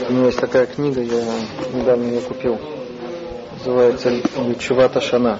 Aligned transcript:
У 0.00 0.12
меня 0.12 0.26
есть 0.26 0.40
такая 0.40 0.66
книга, 0.66 1.00
я 1.00 1.22
недавно 1.72 2.04
ее 2.04 2.20
купил. 2.20 2.58
Называется 3.58 4.10
Личувата 4.46 5.00
Шана. 5.00 5.38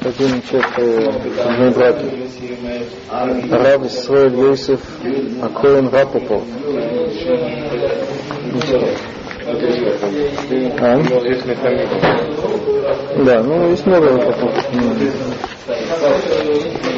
Один 0.00 0.42
человек 0.42 0.76
в 0.76 1.74
браке. 1.74 2.28
Рав 3.50 3.86
Исраиль 3.86 4.34
Йосиф 4.34 4.80
Акоин 5.42 5.88
Рапопов. 5.88 6.42
А? 10.78 11.00
Да, 13.24 13.42
ну 13.42 13.70
есть 13.70 13.86
много 13.86 14.18
таких. 14.18 14.52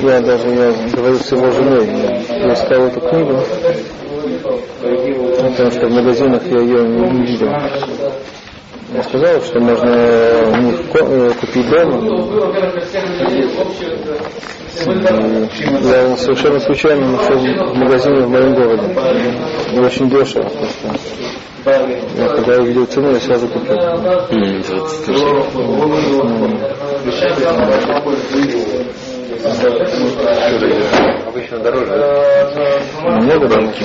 Я 0.02 0.20
даже 0.20 0.48
я 0.48 0.72
говорю 0.94 1.18
с 1.18 1.32
его 1.32 1.50
женой, 1.50 1.86
я 1.86 2.52
искал 2.52 2.86
эту 2.86 3.00
книгу, 3.00 3.40
потому 5.54 5.70
что 5.70 5.86
в 5.86 5.92
магазинах 5.92 6.42
я 6.46 6.60
ее 6.60 6.82
не 6.88 7.26
видел. 7.26 7.48
Я 8.92 9.02
сказал, 9.02 9.40
что 9.42 9.60
можно 9.60 9.92
у 10.52 10.56
них 10.62 10.80
э, 10.94 11.32
купить 11.40 11.68
дома. 11.68 11.98
И 14.76 15.86
я 15.88 16.16
совершенно 16.16 16.60
случайно 16.60 17.12
нашел 17.12 17.36
в 17.38 17.76
магазине 17.76 18.20
в 18.22 18.30
моем 18.30 18.54
городе. 18.54 18.94
И 19.72 19.78
очень 19.78 20.10
дешево. 20.10 20.50
Я 21.64 22.28
когда 22.28 22.60
увидел 22.60 22.84
цену, 22.86 23.12
я 23.12 23.20
сразу 23.20 23.48
купил. 23.48 23.76
Обычно 31.26 31.58
дороже. 31.58 31.92
Много 33.02 33.46
банки 33.46 33.84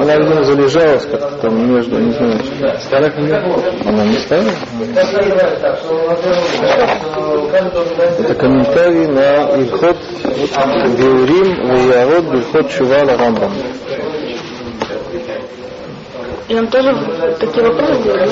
Она, 0.00 0.16
видимо, 0.16 0.42
залежалась 0.42 1.04
как-то 1.04 1.36
там 1.42 1.74
между, 1.74 1.98
не 1.98 2.12
знаю. 2.12 2.40
Старых 2.80 3.16
не 3.18 3.30
Она 3.86 4.04
не 4.04 4.16
старая? 4.18 4.54
Это 8.18 8.34
комментарий 8.34 9.06
на 9.08 9.54
Ильхот 9.60 9.98
Геурим 10.96 11.68
Ваярот 11.68 12.24
Бильхот 12.32 12.70
Шувала 12.70 13.18
Рамбам. 13.18 13.52
И 16.48 16.54
он 16.54 16.66
тоже 16.68 16.94
такие 17.38 17.66
вопросы 17.66 18.02
делает? 18.02 18.30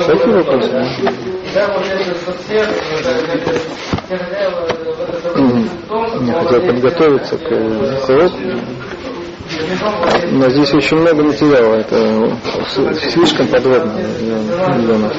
Всякие 0.00 0.34
вопросы. 0.36 0.70
да? 0.70 0.86
Я 6.20 6.42
хотел 6.42 6.60
подготовиться 6.66 7.38
к, 7.38 7.50
э, 7.50 7.98
уроку. 8.08 8.36
Но 10.32 10.48
здесь 10.48 10.72
очень 10.74 10.96
много 10.98 11.22
материала, 11.22 11.74
это 11.76 12.36
слишком 13.10 13.46
подробно 13.48 13.94
для, 14.18 14.38
для 14.78 14.98
нас. 14.98 15.16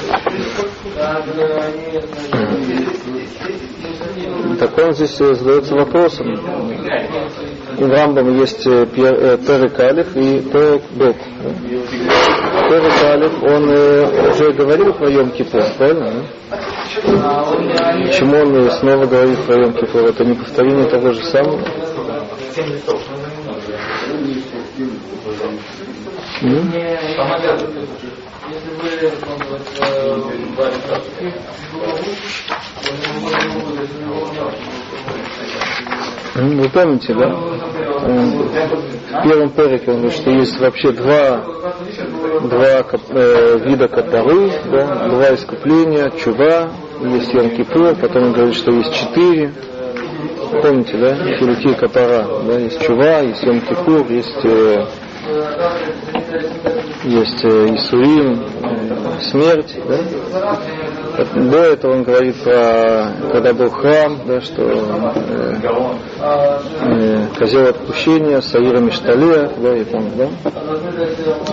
Так 4.60 4.78
он 4.78 4.94
здесь 4.94 5.20
э, 5.22 5.36
задается 5.36 5.76
вопросом. 5.76 6.28
У 7.78 7.88
Рамбама 7.88 8.32
есть 8.32 8.66
э, 8.68 8.86
пе- 8.86 9.04
э, 9.04 9.38
Перек 9.38 9.80
Алиф 9.80 10.16
и 10.16 10.40
Перек 10.42 10.82
Бет. 10.92 11.16
Перек 12.70 13.04
Алиф, 13.04 13.44
он 13.44 13.70
э, 13.70 14.32
уже 14.32 14.52
говорил 14.54 14.94
про 14.94 15.10
Йом 15.10 15.32
Кипур, 15.32 15.62
правильно? 15.78 16.24
Почему 18.08 18.38
он 18.38 18.56
э, 18.56 18.70
снова 18.72 19.06
говорит 19.06 19.40
про 19.46 19.56
Йом 19.56 19.74
Кипур? 19.74 20.02
Это 20.06 20.24
не 20.24 20.36
повторение 20.36 20.86
того 20.86 21.12
же 21.12 21.24
самого? 21.26 21.60
Вы 36.36 36.70
помните, 36.70 37.14
да? 37.14 37.26
М, 38.08 38.32
В 39.16 39.24
первом 39.24 39.50
перике 39.52 39.92
он 39.92 39.98
говорит, 40.02 40.14
что 40.18 40.30
есть 40.32 40.60
вообще 40.60 40.92
два, 40.92 41.42
два 42.42 42.86
э, 43.12 43.58
вида 43.64 43.88
капары, 43.88 44.52
да, 44.72 45.08
два 45.08 45.34
искупления, 45.36 46.12
чува, 46.24 46.70
есть 47.02 47.34
Йом 47.34 47.50
Кипур, 47.52 47.96
потом 47.96 48.24
он 48.24 48.34
говорит, 48.34 48.56
что 48.56 48.72
есть 48.72 48.94
четыре. 48.94 49.54
Помните, 50.62 50.98
да? 50.98 51.16
Хилуки 51.38 51.74
капара, 51.74 52.26
да, 52.46 52.60
есть 52.60 52.82
чува, 52.82 53.20
есть 53.22 53.44
Йом 53.44 53.62
Кипур, 53.62 54.06
есть 54.10 54.44
э, 54.44 54.86
есть 57.04 57.44
э, 57.44 57.76
Исурим, 57.76 58.44
смерть, 59.22 59.76
да? 59.88 60.60
До 61.34 61.58
этого 61.58 61.94
он 61.94 62.04
говорит 62.04 62.36
про, 62.44 63.14
когда 63.32 63.54
был 63.54 63.70
храм, 63.70 64.20
да, 64.28 64.42
что 64.42 64.64
э, 64.64 65.60
э, 66.20 67.28
козел 67.38 67.68
отпущения, 67.70 68.42
Саира 68.42 68.80
Миштале, 68.80 69.50
да, 69.58 69.78
и 69.78 69.84
там, 69.86 70.10
да. 70.18 70.28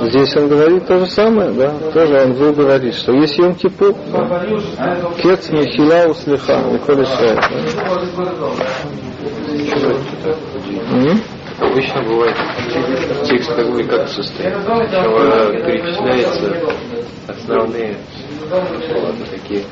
Здесь 0.08 0.36
он 0.36 0.48
говорит 0.48 0.86
то 0.86 0.98
же 0.98 1.06
самое, 1.06 1.50
да, 1.52 1.72
тоже 1.92 2.22
он 2.24 2.32
был 2.34 2.52
говорит, 2.52 2.94
что 2.94 3.12
есть 3.12 3.38
Йом 3.38 3.54
Кипур, 3.54 3.94
да, 4.12 4.42
Кец 5.22 5.50
Михила 5.50 6.10
Услиха, 6.10 6.60
Николь 6.72 7.04
Исраэль, 7.04 7.36
да. 10.90 11.41
Обычно 11.62 12.02
бывает 12.02 12.36
текст 13.24 13.56
бы 13.56 13.84
как 13.84 14.08
состоит. 14.08 14.54
Сначала 14.64 15.52
перечисляются 15.52 16.76
основные 17.28 17.96
слова 18.48 19.14
такие, 19.30 19.64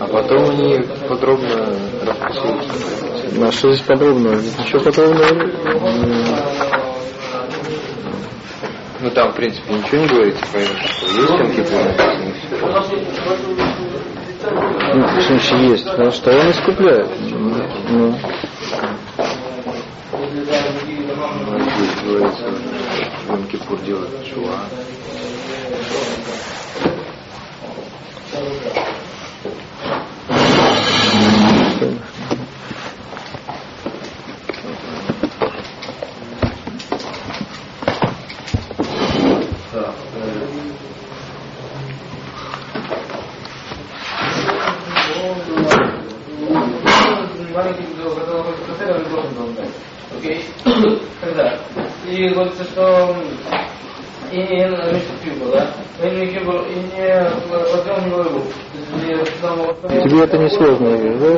а 0.00 0.06
потом 0.06 0.50
они 0.50 0.80
подробно 1.08 1.74
расписываются. 2.04 3.46
А 3.46 3.52
что 3.52 3.72
здесь 3.72 3.86
подробного? 3.86 4.36
Здесь 4.36 4.58
ничего 4.58 4.80
подробного 4.80 5.28
Ну 9.00 9.10
там, 9.10 9.32
в 9.32 9.36
принципе, 9.36 9.72
ничего 9.72 10.02
не 10.02 10.08
говорится, 10.08 10.44
поэтому 10.52 10.80
что 10.82 11.06
есть 11.06 11.28
там 11.28 11.52
все. 11.52 11.64
Ну, 14.94 15.06
в 15.06 15.22
смысле 15.22 15.68
есть, 15.68 15.86
потому 15.86 16.10
что 16.10 16.30
он 16.30 16.50
искупляет. 16.50 17.08
Ну, 17.88 18.14
Йом 23.28 23.48
Кипур 23.50 23.78
делает 23.84 24.24
чува. 24.24 24.70
И 52.20 52.28
говорится, 52.28 52.64
что 52.64 53.16
и 54.30 54.36
не 54.36 54.44
пива, 55.24 55.52
да? 55.52 55.70
И 56.06 56.10
не 56.16 56.26
и 56.26 56.28
не 56.28 57.06
возьмем 57.48 58.00
не 58.04 58.14
войну. 58.14 58.42
тебе 60.04 60.24
это 60.24 60.36
не 60.36 60.50
сложно, 60.50 60.90
да? 61.18 61.30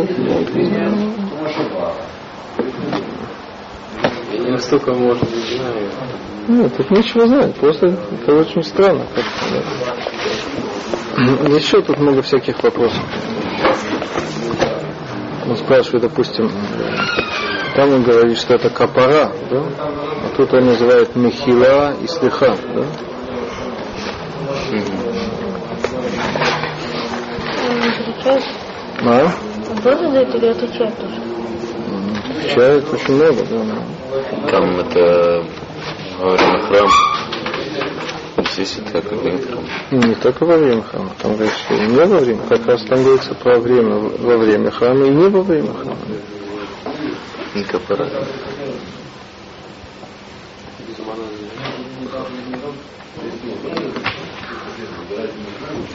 Я 4.32 4.41
не 4.41 4.50
настолько, 4.50 4.93
может, 4.93 5.22
не 5.22 5.56
знаю. 5.56 5.90
Ну, 6.49 6.69
тут 6.70 6.90
нечего 6.90 7.28
знать, 7.28 7.55
просто 7.55 7.87
это 7.87 8.35
очень 8.35 8.64
странно. 8.64 9.06
Еще 11.56 11.81
тут 11.82 11.99
много 11.99 12.23
всяких 12.23 12.61
вопросов. 12.61 13.05
Он 15.46 15.56
спрашивает, 15.56 16.02
допустим, 16.02 16.50
там 17.74 17.92
он 17.92 18.02
говорит, 18.02 18.38
что 18.38 18.54
это 18.54 18.70
капара, 18.70 19.32
да? 19.50 19.62
А 19.78 20.36
тут 20.36 20.52
он 20.52 20.66
называет 20.66 21.16
мехила 21.16 21.94
и 22.02 22.06
слиха, 22.06 22.56
да? 22.74 22.84
А? 29.04 29.32
Тоже 29.82 29.98
задает 29.98 30.34
или 30.34 30.46
отвечает 30.46 30.96
тоже? 30.96 31.20
Отвечает 32.38 32.92
очень 32.92 33.14
много, 33.14 33.42
да. 33.50 34.50
Там 34.50 34.78
это 34.80 35.44
во 36.18 36.30
время 36.30 36.60
храма. 36.60 36.90
Здесь 38.52 38.78
это 38.78 39.00
как 39.00 39.18
бы 39.22 39.30
не 39.30 39.38
храм. 39.38 39.64
Не 39.90 40.14
только 40.16 40.44
во 40.44 40.56
время 40.56 40.82
храма, 40.82 41.10
там 41.20 41.32
говорится, 41.32 41.58
что 41.60 41.75
не 41.75 41.96
во 41.96 42.18
время, 42.18 42.40
как 42.48 42.66
раз 42.66 42.84
там 42.84 43.02
говорится 43.02 43.34
про 43.34 43.58
время 43.58 43.96
во 43.96 44.36
время 44.36 44.70
храма 44.70 45.06
и 45.06 45.10
не 45.10 45.28
во 45.28 45.42
время 45.42 45.72
храма. 45.72 45.96
Не 47.54 47.64
капара. 47.64 48.08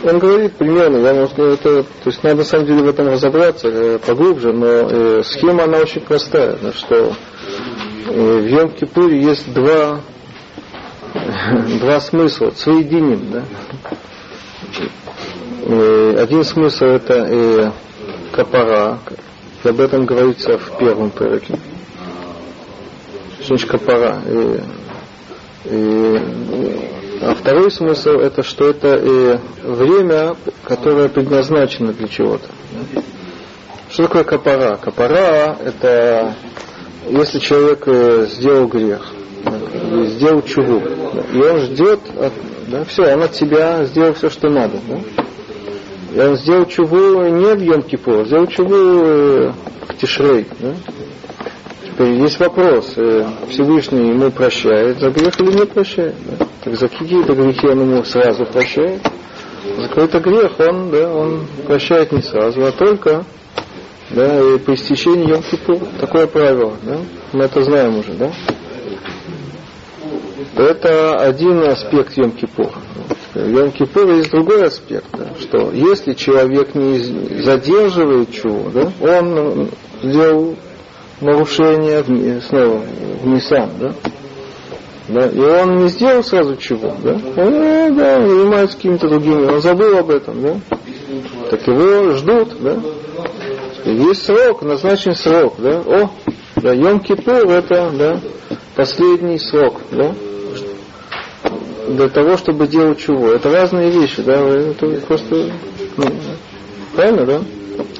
Он 0.03 0.19
говорит 0.19 0.53
примерно, 0.53 0.97
я 0.97 1.13
может, 1.13 1.37
это, 1.39 1.83
то 1.83 1.87
есть 2.05 2.23
надо 2.23 2.37
на 2.37 2.43
самом 2.43 2.65
деле 2.67 2.83
в 2.83 2.87
этом 2.87 3.07
разобраться 3.07 3.67
э, 3.67 3.99
поглубже, 3.99 4.53
но 4.53 4.65
э, 4.67 5.23
схема 5.23 5.63
она 5.63 5.79
очень 5.79 6.01
простая, 6.01 6.55
что 6.73 6.95
э, 6.95 8.11
в 8.11 8.45
Йом-Кипуре 8.45 9.17
есть 9.19 9.51
два, 9.53 10.01
два 11.79 11.99
смысла, 11.99 12.51
соединим, 12.55 13.31
да. 13.31 13.43
Э, 15.65 16.19
один 16.21 16.43
смысл 16.43 16.85
это 16.85 17.13
э, 17.13 17.71
капара, 18.31 18.99
об 19.69 19.79
этом 19.79 20.05
говорится 20.05 20.57
в 20.57 20.77
первом. 20.77 21.11
Что 21.11 21.39
значит 23.45 23.69
капара? 23.69 24.21
Э, 24.25 24.59
э, 25.65 26.17
а 27.21 27.35
второй 27.35 27.71
смысл 27.71 28.11
это, 28.11 28.43
что 28.43 28.69
это 28.69 28.89
э, 28.89 29.37
время, 29.63 30.35
которое 30.63 31.09
предназначено 31.09 31.93
для 31.93 32.07
чего-то. 32.07 32.47
Что 33.89 34.03
такое 34.03 34.23
капара? 34.23 34.77
Капара 34.77 35.57
это 35.63 36.35
если 37.09 37.39
человек 37.39 37.83
э, 37.85 38.27
сделал 38.29 38.67
грех, 38.67 39.13
сделал 40.07 40.41
чуву, 40.41 40.81
да, 41.13 41.21
и 41.33 41.41
он 41.41 41.59
ждет, 41.59 42.01
да, 42.67 42.83
все, 42.83 43.13
он 43.13 43.23
от 43.23 43.31
тебя 43.31 43.85
сделал 43.85 44.13
все, 44.13 44.29
что 44.29 44.49
надо. 44.49 44.77
Да? 44.87 44.99
И 46.13 46.19
он 46.19 46.37
сделал 46.37 46.65
чуву 46.65 47.23
не 47.23 47.55
в 47.55 47.61
йом 47.61 47.81
-Кипур, 47.81 48.25
сделал 48.25 48.47
чуву 48.47 48.75
э, 48.75 49.51
к 49.87 49.97
Тишрей. 49.97 50.45
Да? 50.59 50.73
Теперь 51.85 52.11
есть 52.21 52.39
вопрос, 52.39 52.93
э, 52.95 53.25
Всевышний 53.49 54.09
ему 54.09 54.31
прощает 54.31 54.99
за 54.99 55.09
грех 55.09 55.39
или 55.41 55.51
не 55.51 55.65
прощает? 55.65 56.15
Да? 56.25 56.45
Так 56.63 56.75
за 56.75 56.87
какие-то 56.87 57.33
грехи 57.33 57.67
он 57.67 57.81
ему 57.81 58.03
сразу 58.03 58.45
прощает. 58.45 59.01
За 59.77 59.87
какой-то 59.89 60.19
грех 60.19 60.53
он, 60.59 60.91
да, 60.91 61.13
он 61.13 61.45
прощает 61.65 62.11
не 62.11 62.21
сразу, 62.21 62.63
а 62.65 62.71
только 62.71 63.25
да, 64.11 64.39
и 64.39 64.57
по 64.59 64.73
истечении 64.73 65.29
йом. 65.29 65.43
Такое 65.99 66.27
правило, 66.27 66.73
да? 66.83 66.99
Мы 67.33 67.43
это 67.43 67.61
знаем 67.63 67.99
уже, 67.99 68.13
да? 68.13 68.31
Это 70.55 71.15
один 71.17 71.61
аспект 71.63 72.17
йом 72.17 72.29
-Кипура. 72.31 72.77
В 73.33 73.49
йом 73.49 73.69
-Кипур 73.69 74.17
есть 74.17 74.31
другой 74.31 74.65
аспект, 74.65 75.07
да, 75.13 75.27
что 75.39 75.71
если 75.71 76.13
человек 76.13 76.73
не 76.75 76.97
задерживает 77.41 78.31
чего, 78.31 78.69
да, 78.69 78.91
он 79.01 79.69
сделал 80.01 80.55
нарушение 81.21 82.03
в, 82.03 82.41
снова 82.41 82.81
в 83.21 83.27
Нисан, 83.27 83.69
да? 83.79 83.93
Да, 85.09 85.25
и 85.27 85.39
он 85.39 85.77
не 85.77 85.87
сделал 85.87 86.23
сразу 86.23 86.57
чего, 86.57 86.93
да? 87.01 87.13
Он 87.37 87.53
э, 87.53 87.91
да, 87.91 88.27
занимается 88.27 88.75
какими-то 88.75 89.07
другими, 89.07 89.45
он 89.45 89.61
забыл 89.61 89.97
об 89.97 90.09
этом, 90.09 90.41
да? 90.41 90.55
Так 91.49 91.65
его 91.67 92.11
ждут, 92.13 92.49
да? 92.59 92.77
Есть 93.85 94.25
срок, 94.25 94.63
назначен 94.63 95.15
срок, 95.15 95.55
да? 95.59 95.79
О, 95.85 96.09
да, 96.57 96.73
Йом 96.73 96.99
Кипур 96.99 97.49
это, 97.49 97.91
да, 97.91 98.19
последний 98.75 99.39
срок, 99.39 99.81
да? 99.91 100.13
Для 101.87 102.09
того, 102.09 102.37
чтобы 102.37 102.67
делать 102.67 102.99
чего. 102.99 103.31
Это 103.31 103.49
разные 103.51 103.89
вещи, 103.89 104.21
да? 104.21 104.33
Это 104.33 104.87
просто, 105.07 105.51
ну, 105.95 106.05
правильно, 106.95 107.25
да? 107.25 107.41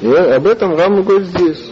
И 0.01 0.13
об 0.13 0.47
этом 0.47 0.75
Рама 0.75 1.03
говорит 1.03 1.27
здесь. 1.27 1.71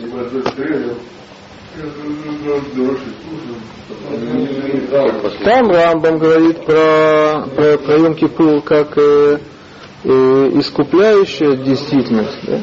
Там 5.44 5.70
Рамбам 5.70 6.18
говорит 6.20 6.66
про, 6.66 7.48
про, 7.56 7.78
про 7.78 7.98
Йом 7.98 8.16
Кипур 8.16 8.62
как 8.62 8.98
э, 8.98 9.40
э, 10.04 10.10
искупляющая 10.54 11.58
действительность, 11.58 12.40
да? 12.48 12.60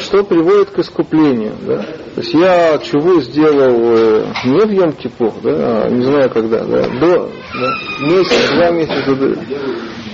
Что 0.00 0.24
приводит 0.24 0.70
к 0.70 0.78
искуплению. 0.78 1.54
Да? 1.66 1.82
То 2.14 2.20
есть 2.20 2.34
я 2.34 2.78
чего 2.78 3.20
сделал 3.20 3.78
э, 3.96 4.24
не 4.44 4.66
в 4.66 4.70
Йом 4.70 4.92
Кипур, 4.92 5.32
да, 5.42 5.84
а 5.84 5.88
не 5.88 6.04
знаю 6.04 6.30
когда, 6.30 6.64
да, 6.64 6.88
до 6.88 7.30
да, 7.54 8.06
месяц, 8.06 8.50
два 8.50 8.70
месяца, 8.70 9.14
до, 9.14 9.36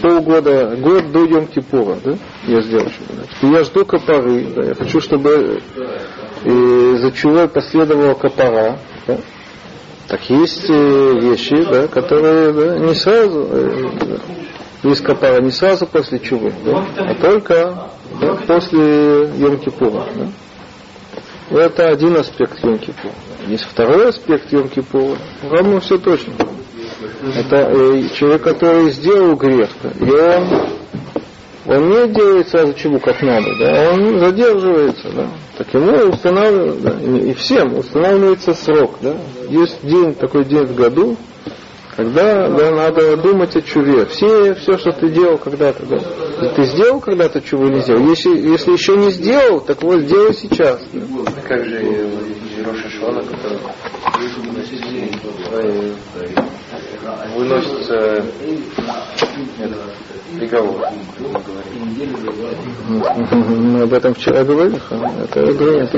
полгода, 0.02 0.76
год 0.76 1.10
до 1.10 1.24
Йом 1.24 1.46
Кипура, 1.46 1.96
да, 2.04 2.16
я 2.46 2.60
сделал 2.60 2.84
чего. 2.86 3.22
Да. 3.42 3.58
Я 3.58 3.64
жду 3.64 3.84
копоры, 3.84 4.46
да, 4.54 4.64
я 4.64 4.74
хочу, 4.74 5.00
чтобы 5.00 5.60
э, 6.44 6.96
за 6.98 7.12
чего 7.12 7.48
последовала 7.48 8.14
копора, 8.14 8.78
да, 9.06 9.18
так 10.08 10.20
есть 10.30 10.68
э, 10.68 11.18
вещи, 11.20 11.56
да, 11.64 11.88
которые 11.88 12.52
да, 12.52 12.78
не 12.78 12.94
сразу, 12.94 13.48
э, 14.86 14.88
есть 14.90 15.02
копара 15.02 15.40
не 15.40 15.50
сразу 15.50 15.86
после 15.86 16.18
чувы, 16.18 16.52
да, 16.64 16.84
а 16.96 17.14
только 17.14 17.88
да, 18.20 18.34
после 18.46 18.80
Йом-Кипура. 19.24 20.04
Да. 20.14 21.58
Это 21.60 21.88
один 21.88 22.16
аспект 22.16 22.62
Йом-Кипура. 22.62 23.12
Есть 23.48 23.64
второй 23.64 24.08
аспект 24.08 24.52
Йом-Кипура. 24.52 25.16
Равно 25.48 25.80
все 25.80 25.98
точно. 25.98 26.34
Это 27.36 27.56
э, 27.56 28.08
человек, 28.14 28.42
который 28.42 28.90
сделал 28.90 29.36
грех, 29.36 29.70
и 30.00 30.10
он 30.10 30.76
он 31.68 31.88
не 31.88 32.08
делает 32.14 32.48
сразу 32.48 32.74
чего 32.74 33.00
как 33.00 33.20
надо, 33.22 33.48
да, 33.58 33.90
он 33.92 34.20
задерживается, 34.20 35.08
да. 35.10 35.28
Так 35.58 35.74
ему 35.74 36.10
устанавливается, 36.10 36.80
да, 36.80 37.18
и 37.18 37.34
всем 37.34 37.76
устанавливается 37.76 38.54
срок, 38.54 38.98
да. 39.02 39.16
Есть 39.48 39.78
день, 39.82 40.14
такой 40.14 40.44
день 40.44 40.64
в 40.64 40.74
году, 40.76 41.16
когда 41.96 42.48
да, 42.48 42.70
надо 42.72 43.16
думать 43.16 43.56
о 43.56 43.62
чуве. 43.62 44.04
Все, 44.06 44.54
все, 44.54 44.76
что 44.76 44.92
ты 44.92 45.08
делал 45.08 45.38
когда-то, 45.38 45.86
да. 45.86 45.98
Ты 46.54 46.64
сделал 46.64 47.00
когда-то 47.00 47.40
чуву 47.40 47.66
или 47.66 47.76
не 47.76 47.80
сделал? 47.80 48.06
Если, 48.06 48.38
если 48.38 48.72
еще 48.72 48.96
не 48.96 49.10
сделал, 49.10 49.60
так 49.60 49.82
вот 49.82 50.00
сделай 50.00 50.34
сейчас. 50.34 50.80
Да. 50.92 51.32
Как 51.48 51.64
же 51.64 52.10
Роша 52.64 52.90
Шона, 52.90 53.22
который 53.22 53.58
выносится 57.34 58.24
этот, 59.58 59.78
приговор. 60.38 60.82
Мы 62.88 63.82
об 63.82 63.92
этом 63.92 64.14
вчера 64.14 64.44
говорили, 64.44 64.78
это 65.24 65.50
игра. 65.50 65.88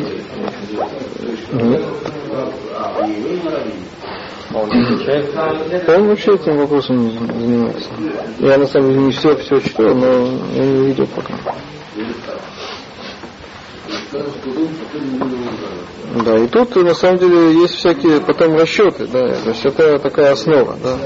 Он 4.54 4.70
отвечает? 4.70 5.88
Он 5.88 6.08
вообще 6.08 6.34
этим 6.34 6.56
вопросом 6.56 7.10
занимается. 7.10 7.90
Я 8.38 8.58
на 8.58 8.66
самом 8.66 8.90
деле 8.90 9.00
не 9.02 9.12
все 9.12 9.36
все 9.36 9.60
читал, 9.60 9.94
но 9.94 10.06
я 10.54 10.64
не 10.64 10.86
видел 10.86 11.06
пока. 11.14 11.34
Да, 16.24 16.38
и 16.38 16.46
тут 16.48 16.74
на 16.76 16.94
самом 16.94 17.18
деле 17.18 17.60
есть 17.60 17.74
всякие 17.74 18.20
потом 18.20 18.56
расчеты, 18.56 19.06
да, 19.06 19.34
то 19.34 19.50
есть 19.50 19.64
это 19.66 19.98
такая 19.98 20.32
основа, 20.32 20.76
да. 20.82 20.96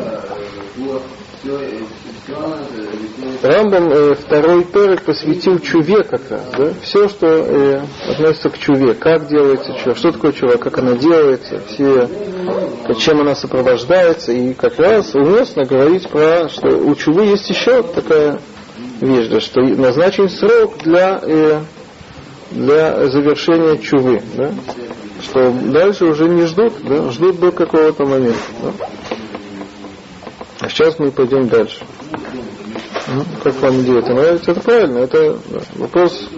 Рамбам 3.43 3.91
э, 3.91 4.15
второй 4.15 4.65
перек 4.65 5.03
посвятил 5.03 5.59
чуве 5.59 6.05
как 6.05 6.31
раз, 6.31 6.43
да, 6.57 6.73
все, 6.83 7.09
что 7.09 7.27
э, 7.27 7.81
относится 8.09 8.51
к 8.51 8.59
чуве, 8.59 8.95
как 8.95 9.27
делается 9.27 9.75
чува, 9.83 9.97
что 9.97 10.13
такое 10.13 10.33
чува, 10.33 10.57
как 10.59 10.79
она 10.79 10.93
делается, 10.93 11.61
все, 11.67 12.09
чем 13.01 13.21
она 13.21 13.35
сопровождается, 13.35 14.31
и 14.31 14.55
как 14.55 14.79
раз 14.79 15.13
уместно 15.17 15.65
говорить 15.65 16.09
про, 16.09 16.49
что 16.49 16.69
у 16.69 16.95
чувы 16.95 17.25
есть 17.25 17.51
еще 17.51 17.83
такая 17.83 18.39
вещь, 19.01 19.43
что 19.43 19.61
назначен 19.61 20.29
срок 20.29 20.79
для, 20.85 21.19
э, 21.21 21.61
для 22.53 23.07
завершения 23.09 23.77
чувы, 23.79 24.23
да, 24.37 24.53
что 25.21 25.51
дальше 25.51 26.05
уже 26.05 26.29
не 26.29 26.47
ждут, 26.47 26.75
да, 26.85 27.11
ждут 27.11 27.41
до 27.41 27.51
какого-то 27.51 28.05
момента. 28.07 28.39
Да. 28.63 28.87
А 30.61 30.69
сейчас 30.69 30.97
мы 31.01 31.11
пойдем 31.11 31.49
дальше. 31.49 31.83
Ну, 33.15 33.25
как 33.43 33.55
вам 33.61 33.81
это 33.81 34.15
нравится? 34.15 34.53
Это 34.53 34.61
правильно. 34.61 34.99
Это 34.99 35.39
вопрос, 35.77 36.29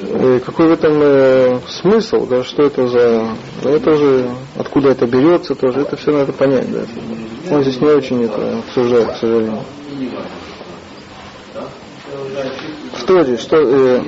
э, 0.00 0.40
какой 0.44 0.68
в 0.68 0.72
этом 0.72 1.00
э, 1.00 1.60
смысл, 1.68 2.26
да, 2.26 2.44
что 2.44 2.64
это 2.64 2.86
за... 2.88 3.28
Да, 3.62 3.70
это 3.70 3.94
же, 3.94 4.28
откуда 4.56 4.90
это 4.90 5.06
берется 5.06 5.54
тоже, 5.54 5.80
это 5.80 5.96
все 5.96 6.12
надо 6.12 6.32
понять. 6.32 6.70
Да. 6.70 6.80
Он 7.50 7.62
здесь 7.62 7.80
не 7.80 7.88
очень 7.88 8.24
это 8.24 8.58
обсуждает, 8.58 9.12
к 9.12 9.16
сожалению. 9.16 9.62
В 12.94 13.04
Торе, 13.04 13.36
что 13.38 13.56
э, 13.56 14.02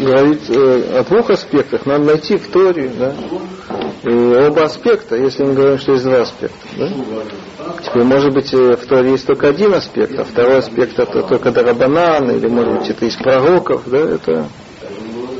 говорит 0.00 0.42
э, 0.48 0.98
о 1.00 1.04
двух 1.04 1.30
аспектах, 1.30 1.84
надо 1.86 2.04
найти 2.04 2.36
в 2.36 2.48
Торе, 2.48 2.90
да, 2.98 3.14
и 4.02 4.10
оба 4.10 4.64
аспекта, 4.64 5.16
если 5.16 5.44
мы 5.44 5.54
говорим, 5.54 5.78
что 5.78 5.92
есть 5.92 6.04
два 6.04 6.22
аспекта. 6.22 6.56
Да? 6.76 6.88
Теперь, 7.84 8.04
может 8.04 8.32
быть, 8.32 8.52
э, 8.52 8.76
в 8.76 8.86
Торе 8.86 9.12
есть 9.12 9.26
только 9.26 9.48
один 9.48 9.74
аспект, 9.74 10.18
а 10.18 10.24
второй 10.24 10.58
аспект 10.58 10.98
это 10.98 11.22
только 11.22 11.50
Дарабанан, 11.50 12.30
или, 12.30 12.48
может 12.48 12.80
быть, 12.80 12.90
это 12.90 13.04
из 13.06 13.16
пророков, 13.16 13.82
да, 13.86 13.98
это 13.98 14.46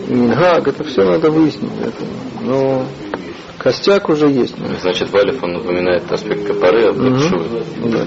Мингаг, 0.08 0.68
это 0.68 0.84
все 0.84 1.04
надо 1.04 1.30
выяснить. 1.30 1.72
Это, 1.80 2.04
но 2.42 2.84
Костяк 3.58 4.08
уже 4.08 4.28
есть. 4.28 4.56
да. 4.58 4.74
Значит, 4.80 5.10
Валев, 5.12 5.42
он 5.42 5.52
напоминает 5.54 6.10
аспект 6.10 6.46
копоры, 6.46 6.88
а. 6.88 6.92
Бекшуй. 6.92 7.46
Да. 7.84 8.06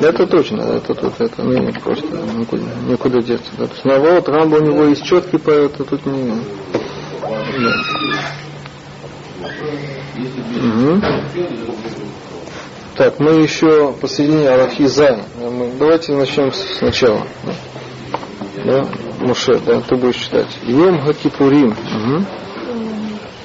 Это 0.00 0.26
точно, 0.26 0.60
это 0.62 0.94
тут, 0.94 1.14
это 1.18 1.42
ну, 1.42 1.58
не 1.58 1.72
просто 1.72 2.06
никуда, 2.36 2.62
никуда 2.86 3.20
деться. 3.20 3.50
Да. 3.58 3.66
То 3.66 3.72
есть, 3.72 3.84
наоборот, 3.84 4.28
Рамба 4.28 4.56
у 4.56 4.60
него 4.60 4.84
есть 4.84 5.04
четкий 5.04 5.38
по 5.38 5.50
это 5.50 5.84
тут 5.84 6.06
не. 6.06 6.34
Так, 12.96 13.20
мы 13.20 13.42
еще 13.42 13.92
посоединили 13.92 14.46
Алахизан. 14.46 15.22
Давайте 15.78 16.12
начнем 16.14 16.52
сначала. 16.52 17.22
Да? 18.64 18.84
Муше, 19.20 19.58
да, 19.64 19.80
ты 19.80 19.96
будешь 19.96 20.16
читать. 20.16 20.58
Йом 20.62 21.00
Хакипурим. 21.00 21.70
Угу. 21.70 22.24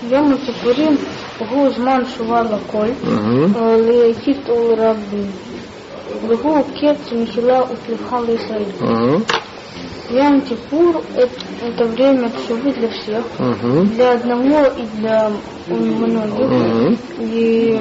Йом 0.10 0.38
Хакипурим 0.38 0.98
Гузман 1.40 2.08
Шувала 2.08 2.60
Коль 2.72 2.94
э, 3.04 3.82
Лехит 3.82 4.50
Улрабин. 4.50 5.32
Вегу 6.24 6.64
Кет 6.80 6.98
Михила 7.12 7.68
Уплихан 7.72 8.26
Лисаид. 8.26 8.82
Янтипур 10.14 11.04
это, 11.16 11.34
это 11.62 11.86
время 11.86 12.30
Тшувы 12.30 12.72
для 12.74 12.90
всех, 12.90 13.24
угу. 13.40 13.84
для 13.86 14.14
одного 14.14 14.68
и 14.78 14.86
для 14.98 15.32
многих. 15.68 16.40
Угу. 16.40 16.98
И 17.20 17.80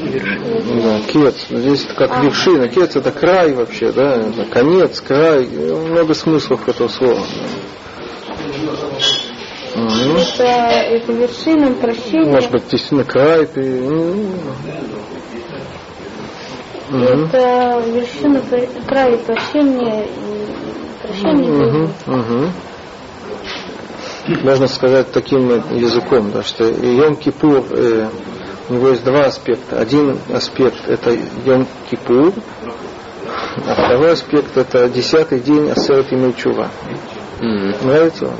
Вершина. 0.00 0.82
Да, 0.82 1.00
кец. 1.12 1.46
Ну, 1.50 1.58
здесь 1.58 1.84
это 1.84 1.94
как 1.94 2.10
а. 2.12 2.22
вершина. 2.22 2.68
Кец 2.68 2.96
это 2.96 3.10
край 3.10 3.52
вообще, 3.52 3.92
да? 3.92 4.16
Это 4.16 4.44
конец, 4.44 5.00
край. 5.00 5.46
Много 5.46 6.14
смыслов 6.14 6.68
этого 6.68 6.88
слова. 6.88 7.20
Угу. 9.74 10.18
Это, 10.18 10.44
это 10.44 11.12
вершина 11.12 11.72
прощения. 11.74 12.30
Может 12.30 12.50
быть, 12.50 12.68
действительно 12.68 13.04
край. 13.04 13.46
Ты... 13.46 13.82
Ну, 16.90 17.04
это 17.04 17.82
вершина 17.86 18.40
края 18.86 19.18
прощения 19.18 20.06
прощения. 21.02 21.48
Мгм. 21.48 21.92
Мгм. 22.06 22.52
Можно 24.42 24.68
сказать 24.68 25.10
таким 25.12 25.48
языком, 25.74 26.30
да, 26.32 26.42
что 26.42 26.64
Йом 26.64 27.16
Кипур, 27.16 27.64
э, 27.70 28.08
у 28.68 28.74
него 28.74 28.88
есть 28.90 29.04
два 29.04 29.20
аспекта. 29.26 29.80
Один 29.80 30.18
аспект 30.32 30.86
это 30.86 31.16
Йом 31.46 31.66
Кипур, 31.90 32.32
а 33.66 33.74
второй 33.74 34.12
аспект 34.12 34.56
это 34.56 34.88
десятый 34.90 35.40
день 35.40 35.70
Асерет 35.70 36.12
Имей 36.12 36.34
Чува. 36.34 36.68
Мгм. 37.40 37.74
Нравится 37.86 38.26
вам? 38.26 38.36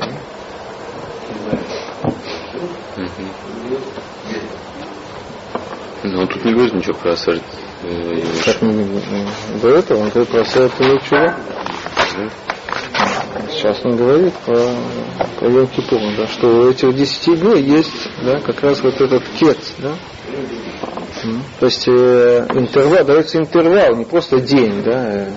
Ну, 6.03 6.21
он 6.21 6.27
тут 6.27 6.45
не 6.45 6.53
говорит 6.53 6.73
ничего 6.73 6.93
про 6.93 7.11
Асарт. 7.13 7.41
э, 7.83 8.21
Как 8.45 8.61
мы, 8.61 8.71
э, 8.71 9.59
до 9.61 9.69
этого 9.69 9.99
он 10.03 10.09
говорит 10.09 10.29
про 10.29 10.41
Асерет 10.41 10.71
Имей 10.79 10.99
Чува. 11.01 11.35
Сейчас 13.51 13.79
он 13.83 13.97
говорит 13.97 14.33
про, 14.45 14.57
про 15.39 15.49
Йом 15.49 15.67
Кипур, 15.67 15.99
да, 16.17 16.27
что 16.27 16.47
у 16.47 16.69
этих 16.69 16.95
десяти 16.95 17.35
дней 17.35 17.61
есть 17.61 18.09
да, 18.23 18.39
как 18.39 18.61
раз 18.61 18.81
вот 18.81 18.99
этот 19.01 19.23
кец, 19.39 19.57
да. 19.79 19.95
То 21.59 21.65
есть 21.65 21.87
э, 21.87 22.45
интервал, 22.53 23.03
дается 23.05 23.37
интервал, 23.39 23.95
не 23.95 24.05
просто 24.05 24.39
день, 24.39 24.83
да, 24.83 25.05
э, 25.05 25.29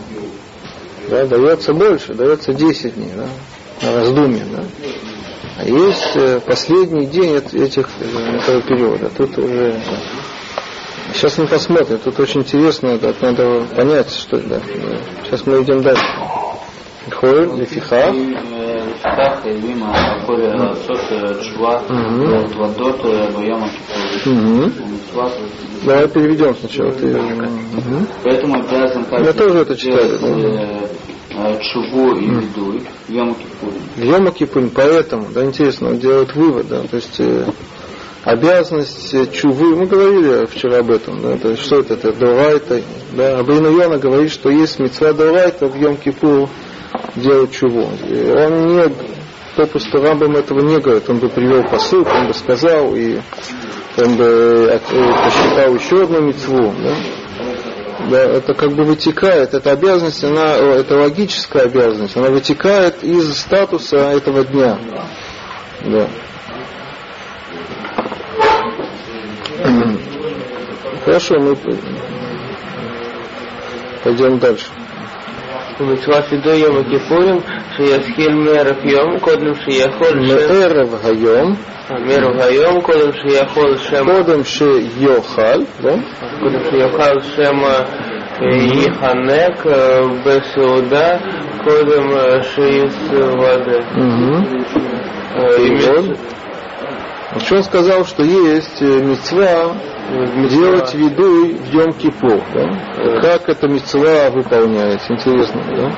да, 1.11 1.27
дается 1.27 1.73
больше, 1.73 2.15
дается 2.15 2.53
10 2.53 2.95
дней, 2.95 3.11
да, 3.17 3.27
на 3.87 3.97
раздумье, 3.97 4.45
да. 4.55 4.63
А 5.59 5.65
есть 5.65 6.17
э, 6.17 6.41
последний 6.47 7.07
день 7.07 7.37
эт- 7.37 7.55
этих, 7.55 7.89
э, 8.01 8.37
этого 8.37 8.63
периода. 8.63 9.11
Тут 9.17 9.37
уже 9.39 9.73
да. 9.73 9.97
Сейчас 11.15 11.37
мы 11.37 11.47
посмотрим, 11.47 11.99
тут 11.99 12.19
очень 12.21 12.41
интересно, 12.41 12.99
да, 12.99 13.13
надо 13.21 13.65
понять, 13.75 14.11
что 14.13 14.39
да. 14.39 14.61
Сейчас 15.25 15.45
мы 15.47 15.63
идем 15.63 15.83
дальше. 15.83 16.05
Холь, 17.13 17.59
Лефиха. 17.59 18.11
Лефиха, 18.11 19.41
Лима, 19.45 19.95
Холь, 20.27 20.77
Сот, 20.87 21.43
Чува, 21.43 21.83
Вадот, 22.57 23.03
Баяма, 23.35 23.69
Давай 25.85 26.09
переведем 26.09 26.55
сначала. 26.57 26.93
Ты... 26.93 27.19
Поэтому 28.23 28.55
обязан 28.55 29.05
Я 29.25 29.33
тоже 29.33 29.59
это 29.59 29.77
читаю. 29.77 30.19
Э, 30.23 30.89
э, 31.31 31.59
Чуву 31.61 32.15
и 32.17 32.27
Веду, 32.27 32.81
Йома 33.09 33.35
Кипурин. 33.35 33.83
Йома 33.97 34.71
поэтому, 34.75 35.29
да, 35.35 35.45
интересно, 35.45 35.89
он 35.89 35.99
делает 35.99 36.35
вывод, 36.35 36.69
да, 36.69 36.83
то 36.83 36.97
есть 36.97 37.19
э, 37.19 37.47
обязанность 38.25 39.33
чувы, 39.33 39.75
мы 39.77 39.87
говорили 39.87 40.47
вчера 40.47 40.79
об 40.79 40.91
этом, 40.91 41.21
да, 41.21 41.35
это, 41.35 41.57
что 41.57 41.81
это, 41.81 41.95
это 41.95 42.13
Дурайта, 42.13 42.83
да, 43.13 43.39
Абрина 43.39 43.69
Йона 43.69 43.99
говорит, 43.99 44.31
что 44.31 44.51
есть 44.51 44.79
мецва 44.79 45.13
Дурайта 45.13 45.67
в 45.67 45.77
Йом 45.77 45.97
Кипур, 45.97 46.49
делать. 47.17 47.59
И 47.63 48.31
он 48.31 48.77
не, 48.77 48.85
попросту 49.57 50.03
Рамбам 50.03 50.37
этого 50.37 50.61
не 50.61 50.79
говорит, 50.79 51.09
он 51.09 51.19
бы 51.19 51.29
привел 51.29 51.65
посыл, 51.65 52.07
он 52.07 52.29
бы 52.29 52.35
сказал, 52.35 52.95
и 52.95 53.19
он 53.99 54.17
бы 54.17 54.25
э, 54.25 54.79
посчитал 54.79 55.75
еще 55.75 56.03
одну 56.03 56.21
мецву, 56.23 56.75
да, 56.83 56.95
да, 58.11 58.19
это 58.19 58.55
как 58.55 58.73
бы 58.73 58.85
вытекает, 58.85 59.55
эта 59.55 59.73
обязанность, 59.73 60.25
она, 60.25 60.55
о, 60.55 60.75
это 60.75 60.97
логическая 60.97 61.65
обязанность, 61.65 62.17
она 62.17 62.31
вытекает 62.31 63.03
из 63.05 63.39
статуса 63.39 63.97
этого 63.97 64.45
дня. 64.45 64.79
Да. 65.85 66.09
Хорошо, 71.05 71.39
мы 71.41 71.57
пойдем 74.03 74.39
дальше. 74.39 74.67
ומצוות 75.82 76.24
וידוי 76.32 76.56
יום 76.58 76.78
הכיפורים 76.78 77.36
שיתחיל 77.78 78.34
מערב 78.34 78.78
יום 78.84 79.20
קודם 79.20 79.54
שיכול 79.56 80.28
שם 80.28 80.38
מערב 80.38 80.96
היום, 81.04 81.56
מערב 81.90 82.40
היום 82.40 82.82
קודם 82.82 83.12
שיכול 83.14 83.78
שם 83.78 84.06
קודם 84.06 84.44
שיאכל, 84.44 85.60
да? 85.82 85.96
קודם 86.40 86.60
שיוכל 86.70 87.22
שם 87.22 87.58
ייחנק 88.42 89.68
אה, 89.68 90.00
בסעודה 90.26 91.18
קודם 91.64 92.10
אה, 92.18 92.44
Учен 97.35 97.63
сказал, 97.63 98.05
что 98.05 98.23
есть 98.23 98.83
э, 98.83 98.85
э, 98.85 99.01
мецва 99.01 99.75
делать 100.51 100.95
виду 100.95 101.57
в 101.57 101.73
Йом 101.73 101.93
Кипур. 101.95 102.43
Да? 102.53 102.69
Э. 102.99 103.21
Как 103.23 103.49
эта 103.49 103.69
мецва 103.69 104.31
выполняется? 104.31 105.15
Интересно, 105.15 105.63
да? 105.75 105.93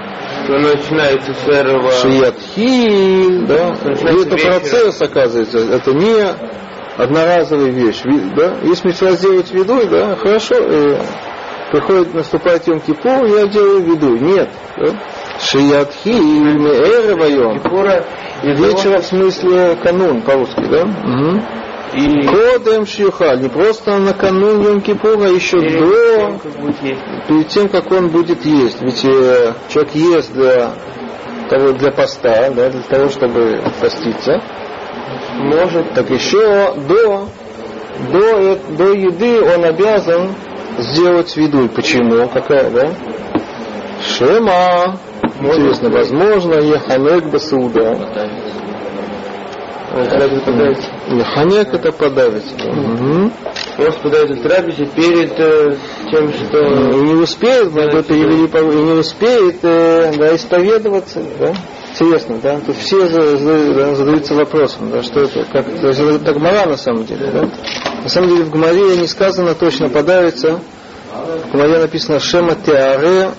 Что 0.45 0.59
начинается 0.59 1.35
с 1.35 1.49
этого... 1.49 1.91
Шиятхиль, 1.91 3.47
да? 3.47 3.75
И 3.85 4.23
это 4.23 4.37
процесс, 4.37 5.03
оказывается. 5.03 5.59
Это 5.59 5.93
не 5.93 6.25
одноразовая 6.97 7.71
вещь, 7.71 8.03
да? 8.37 8.59
есть 8.63 8.85
мецва 8.85 9.13
сделать 9.13 9.53
виду, 9.53 9.89
да, 9.89 10.15
хорошо, 10.15 10.55
приходит, 11.73 12.15
наступает 12.15 12.69
Йом 12.69 12.79
Кипур, 12.79 13.25
я 13.27 13.49
делаю 13.49 13.81
виду. 13.81 14.17
Нет, 14.17 14.49
да? 14.77 14.93
Шиятхиль, 15.45 16.57
из 18.43 18.61
Вечера 18.61 19.01
в 19.01 19.05
смысле 19.07 19.77
канун 19.83 20.23
по-русски, 20.23 20.65
да? 20.71 20.85
Мгм. 20.85 21.43
и 21.95 22.27
Кодем 22.27 22.87
шьюха, 22.87 23.37
не 23.37 23.49
просто 23.49 23.99
накануне 23.99 24.65
Йом 24.65 24.81
Кипура, 24.81 25.29
еще 25.29 25.61
перед 25.61 25.79
до, 25.79 26.17
тем, 26.17 26.99
перед 27.29 27.49
тем, 27.49 27.69
как 27.69 27.91
он 27.93 28.09
будет 28.09 28.45
есть. 28.45 28.83
Ведь 28.83 29.05
э, 29.05 29.55
человек 29.69 29.95
ест 29.95 30.33
для 30.33 30.73
того, 31.49 31.73
для 31.73 31.93
поста, 31.93 32.51
да, 32.51 32.71
для 32.71 32.83
того, 32.83 33.09
чтобы 33.09 33.61
поститься. 33.81 34.43
может 35.39 35.95
Так 35.95 36.11
еще 36.11 36.75
до, 36.89 37.29
до, 38.13 38.19
э- 38.19 38.59
до 38.77 38.93
еды 38.93 39.41
он 39.41 39.65
обязан 39.65 40.35
сделать 40.79 41.37
виду. 41.37 41.69
Почему? 41.69 42.29
Какая, 42.29 42.71
да? 42.71 42.91
Шема. 44.03 44.99
Интересно, 45.41 45.91
возможно, 45.91 46.55
Еханек 46.55 47.25
Басауда. 47.27 47.99
Еханек 51.09 51.75
это 51.75 51.93
подавить. 51.93 52.53
Может 53.79 53.99
подать 54.03 54.31
в 54.31 54.43
трапезе 54.43 54.87
перед 54.87 55.39
э, 55.39 55.77
тем, 56.11 56.33
что 56.33 56.59
И 56.59 57.01
не 57.03 57.15
успеет, 57.15 57.73
мы 57.73 57.91
бы 57.91 58.03
перевели, 58.03 58.47
и 58.47 58.83
не 58.83 58.93
успеет 58.93 59.57
э, 59.63 60.13
да, 60.17 60.35
исповедоваться, 60.35 61.21
да? 61.39 61.53
Интересно, 61.93 62.39
да? 62.43 62.61
Тут 62.67 62.77
все 62.77 63.07
за- 63.09 63.37
за- 63.37 63.75
да, 63.75 63.95
задаются 63.95 64.35
вопросом, 64.35 64.91
да, 64.91 65.03
что 65.03 65.21
это, 65.21 65.45
как 65.53 65.69
это, 65.69 65.89
это 65.89 66.33
Гмара 66.35 66.67
на 66.71 66.77
самом 66.77 67.05
деле, 67.05 67.31
да? 67.33 67.49
На 68.03 68.09
самом 68.09 68.29
деле 68.31 68.45
в 68.45 68.51
Гмаре 68.51 68.97
не 68.97 69.07
сказано 69.07 69.55
точно 69.55 69.89
подавится. 69.89 70.59
В 71.49 71.53
Гмаре 71.53 71.79
написано 71.79 72.19
Шема 72.19 72.55
Теаре 72.57 73.31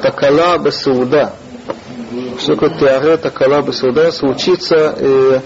Такала 0.00 0.58
Басауда. 0.58 1.32
Такое 2.46 2.70
Теаре 2.70 3.16
Такала 3.16 3.62
Басауда? 3.62 4.12
Случится 4.12 4.94
э, 4.98 5.40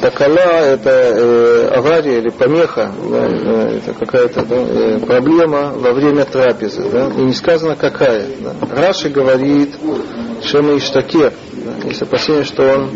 Такала 0.00 0.64
это 0.64 0.90
э, 0.90 1.68
авария 1.74 2.18
или 2.18 2.30
помеха, 2.30 2.90
да, 3.10 3.26
э, 3.26 3.78
это 3.78 3.92
какая-то 3.92 4.46
да, 4.46 4.56
э, 4.56 4.98
проблема 5.00 5.72
во 5.74 5.92
время 5.92 6.24
трапезы, 6.24 6.88
да, 6.90 7.08
и 7.08 7.20
не 7.20 7.34
сказано 7.34 7.76
какая. 7.76 8.26
Да. 8.40 8.54
Раши 8.76 9.10
говорит, 9.10 9.74
Шема 10.42 10.76
Иштакер, 10.78 11.34
да, 11.52 11.88
есть 11.88 12.00
опасение, 12.00 12.44
что 12.44 12.62
он 12.62 12.90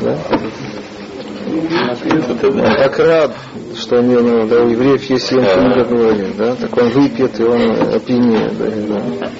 да, 0.00 0.18
он 2.42 2.76
так 2.76 2.98
рад, 2.98 3.32
что 3.78 4.00
у 4.00 4.02
него, 4.02 4.46
да, 4.46 4.62
у 4.64 4.68
евреев 4.68 5.02
есть 5.08 5.32
Йом 5.32 5.44
Кипур, 5.44 6.14
да, 6.36 6.56
так 6.56 6.76
он 6.76 6.90
выпьет, 6.90 7.40
и 7.40 7.42
он 7.42 7.72
опьянеет, 7.94 8.58
да, 8.58 8.66
да. 9.20 9.30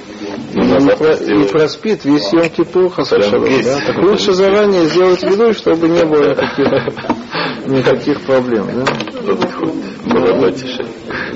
И, 0.55 0.59
не 0.61 0.97
про- 0.97 1.15
и 1.15 1.49
проспит 1.49 2.05
весь 2.05 2.33
Йом 2.33 2.49
Кипур, 2.49 2.91
Хасашалом, 2.91 3.49
да. 3.65 3.81
Так 3.87 3.99
лучше 4.03 4.33
заранее 4.35 4.85
сделать 4.87 5.23
виду, 5.25 5.53
чтобы 5.53 5.89
не 5.89 6.05
было 6.05 6.31
никаких, 6.31 7.67
никаких 7.67 8.21
проблем, 8.21 8.67
да. 8.73 8.85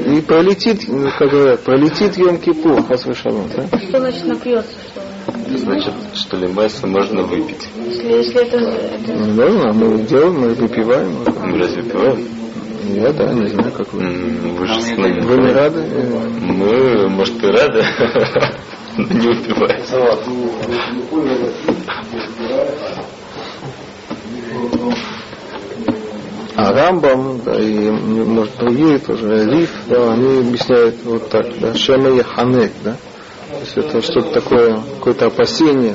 И 0.06 0.20
пролетит, 0.20 0.84
ну, 0.88 1.08
как 1.18 1.30
говорят, 1.30 1.60
пролетит 1.64 2.16
Йом 2.16 2.38
Кипур, 2.38 2.82
Хасашалом, 2.86 3.48
да. 3.56 3.78
Что 3.78 3.98
значит 3.98 4.24
напьется? 4.26 4.70
Что? 4.92 5.58
Значит, 5.58 5.92
что 6.14 6.36
лимайса 6.36 6.86
можно 6.86 7.22
выпить. 7.22 7.68
Если, 7.86 8.12
если 8.12 8.42
это, 8.42 8.56
это 8.58 9.12
Ну, 9.14 9.34
да, 9.34 9.72
мы 9.72 9.98
делаем, 10.02 10.40
мы 10.40 10.54
выпиваем. 10.54 11.18
Мы 11.44 11.58
разве 11.58 11.82
пиваем? 11.82 12.24
Я, 12.94 13.12
да, 13.12 13.32
не 13.34 13.48
знаю, 13.48 13.72
как 13.72 13.92
вы. 13.92 14.00
Вы 14.00 14.66
же 14.66 14.80
с 14.80 14.96
нами. 14.96 15.20
Вы 15.20 15.36
не 15.38 15.52
рады? 15.52 15.82
Мы, 16.40 17.08
может, 17.08 17.42
и 17.42 17.46
рады, 17.46 17.84
но 18.98 19.04
не 19.04 19.28
выпиваем. 19.28 19.82
А 26.56 26.72
Рамбам, 26.72 27.40
да, 27.44 27.54
и, 27.60 27.88
может, 27.88 28.56
другие 28.58 28.98
тоже, 28.98 29.48
Риф, 29.48 29.70
да, 29.88 30.12
они 30.12 30.40
объясняют 30.40 30.96
вот 31.04 31.28
так, 31.30 31.46
да, 31.60 31.72
Шема 31.74 32.10
и 32.10 32.20
Ханек, 32.22 32.72
да. 32.82 32.96
То 33.50 33.60
есть 33.60 33.76
это 33.76 34.02
что-то 34.02 34.40
такое, 34.40 34.80
какое-то 34.98 35.26
опасение. 35.26 35.94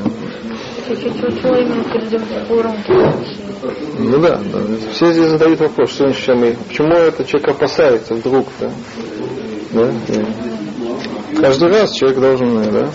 Ну 3.99 4.19
да, 4.19 4.37
да. 4.37 4.59
Все 4.93 5.11
здесь 5.11 5.29
задают 5.29 5.59
вопрос, 5.59 5.91
что 5.91 6.05
значит 6.05 6.23
Шема 6.23 6.45
и 6.47 6.55
Почему 6.55 6.93
этот 6.93 7.27
человек 7.27 7.49
опасается 7.49 8.15
вдруг, 8.15 8.47
да? 8.61 8.71
да? 9.73 9.91
Каждый 11.39 11.69
раз 11.69 11.91
человек 11.91 12.19
должен, 12.19 12.71
да? 12.71 12.89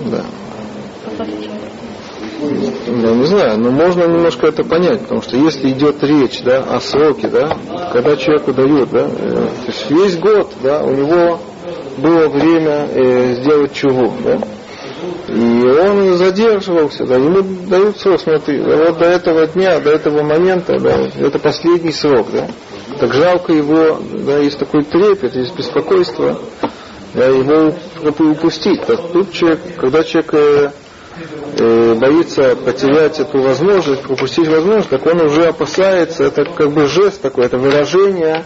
да. 0.00 0.24
Я 2.86 3.14
не 3.14 3.24
знаю, 3.26 3.58
но 3.60 3.70
можно 3.70 4.04
немножко 4.04 4.46
это 4.48 4.64
понять, 4.64 5.02
потому 5.02 5.22
что 5.22 5.36
если 5.36 5.70
идет 5.70 6.02
речь 6.02 6.42
да, 6.42 6.62
о 6.62 6.80
сроке, 6.80 7.28
да, 7.28 7.56
когда 7.92 8.16
человеку 8.16 8.52
дают, 8.52 8.90
да, 8.90 9.06
э, 9.06 9.32
то 9.34 9.66
есть 9.66 9.90
весь 9.90 10.16
год, 10.18 10.52
да, 10.62 10.82
у 10.82 10.90
него 10.90 11.38
было 11.98 12.28
время 12.28 12.88
э, 12.92 13.34
сделать 13.34 13.74
чуву, 13.74 14.12
да, 14.24 14.40
и 15.28 15.62
он 15.62 16.16
задерживался, 16.16 17.04
да, 17.04 17.16
ему 17.16 17.42
дают 17.68 17.98
срок, 17.98 18.20
смотри, 18.20 18.58
да, 18.58 18.76
вот 18.76 18.98
до 18.98 19.04
этого 19.04 19.46
дня, 19.46 19.78
до 19.80 19.90
этого 19.90 20.22
момента, 20.22 20.78
да, 20.80 21.08
это 21.18 21.38
последний 21.38 21.92
срок, 21.92 22.28
да, 22.32 22.48
так 23.00 23.14
жалко 23.14 23.52
его, 23.52 23.98
да, 24.26 24.38
есть 24.38 24.58
такой 24.58 24.84
трепет, 24.84 25.34
есть 25.34 25.56
беспокойство, 25.56 26.38
да, 27.14 27.26
его 27.26 27.74
упустить. 28.30 28.84
Так 28.86 29.00
тут 29.12 29.32
человек, 29.32 29.60
когда 29.78 30.04
человек 30.04 30.34
э, 30.34 30.70
э, 31.58 31.94
боится 31.94 32.54
потерять 32.56 33.18
эту 33.18 33.40
возможность, 33.40 34.02
пропустить 34.02 34.48
возможность, 34.48 34.90
так 34.90 35.06
он 35.06 35.22
уже 35.22 35.46
опасается, 35.46 36.24
это 36.24 36.44
как 36.44 36.72
бы 36.72 36.86
жест 36.86 37.22
такой, 37.22 37.46
это 37.46 37.56
выражение 37.56 38.44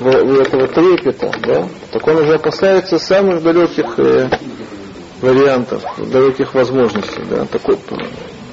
этого 0.00 0.68
трепета, 0.68 1.32
да? 1.46 1.66
так 1.90 2.06
он 2.06 2.18
уже 2.18 2.34
опасается 2.34 2.98
самых 2.98 3.42
далеких 3.42 3.98
э, 3.98 4.28
вариантов, 5.22 5.82
далеких 5.96 6.54
возможностей. 6.54 7.22
Да? 7.28 7.46
Такой, 7.46 7.78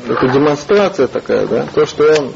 это 0.07 0.27
демонстрация 0.27 1.07
такая, 1.07 1.45
да? 1.45 1.67
то, 1.73 1.85
что 1.85 2.05
он 2.05 2.31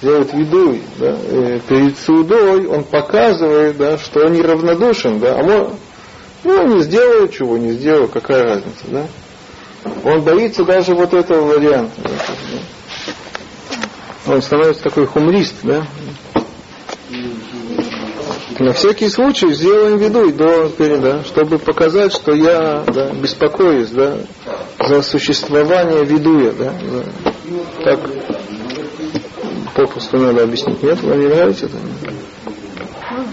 делает 0.00 0.32
виду, 0.32 0.78
да? 0.98 1.16
э, 1.18 1.60
перед 1.68 1.98
судой, 1.98 2.66
он 2.66 2.84
показывает, 2.84 3.76
да, 3.76 3.98
что 3.98 4.26
он 4.26 4.32
неравнодушен, 4.32 5.18
да? 5.18 5.38
а 5.38 5.42
мо- 5.42 5.76
ну, 6.44 6.76
не 6.76 6.82
сделаю 6.82 7.28
чего, 7.28 7.58
не 7.58 7.72
сделаю, 7.72 8.08
какая 8.08 8.42
разница, 8.44 8.84
да? 8.86 9.06
Он 10.04 10.22
боится 10.22 10.64
даже 10.64 10.94
вот 10.94 11.12
этого 11.14 11.54
варианта. 11.54 11.92
да. 12.02 12.10
Он 14.32 14.42
становится 14.42 14.82
такой 14.82 15.06
хумрист, 15.06 15.54
да? 15.62 15.86
На 18.58 18.72
всякий 18.72 19.08
случай 19.08 19.52
сделаем 19.52 19.98
виду 19.98 20.32
до 20.32 20.68
да, 20.98 21.22
чтобы 21.24 21.58
показать, 21.58 22.12
что 22.12 22.34
я 22.34 22.82
да, 22.86 23.10
беспокоюсь 23.12 23.90
да, 23.90 24.18
за 24.80 25.02
существование 25.02 26.04
видуя. 26.04 26.52
Да, 26.52 26.72
да. 26.92 27.32
Так 27.84 28.00
попросту 29.78 30.18
надо 30.18 30.42
объяснить. 30.42 30.82
Нет, 30.82 31.00
вам 31.02 31.20
не 31.20 31.28
нравится 31.28 31.66
это? 31.66 31.76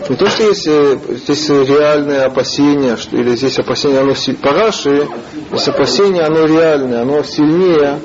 Не 0.10 0.16
то, 0.16 0.28
что 0.30 0.44
есть 0.44 0.68
э, 0.68 0.98
здесь 1.10 1.50
реальное 1.50 2.26
опасение, 2.26 2.96
что, 2.98 3.18
или 3.18 3.36
здесь 3.36 3.58
опасение, 3.58 4.02
оно 4.02 4.14
си- 4.14 4.34
по 4.34 4.52
Раши, 4.52 5.08
здесь 5.52 5.68
опасение, 5.68 6.24
оно 6.24 6.46
реальное, 6.46 7.02
оно 7.02 7.24
сильнее, 7.24 8.00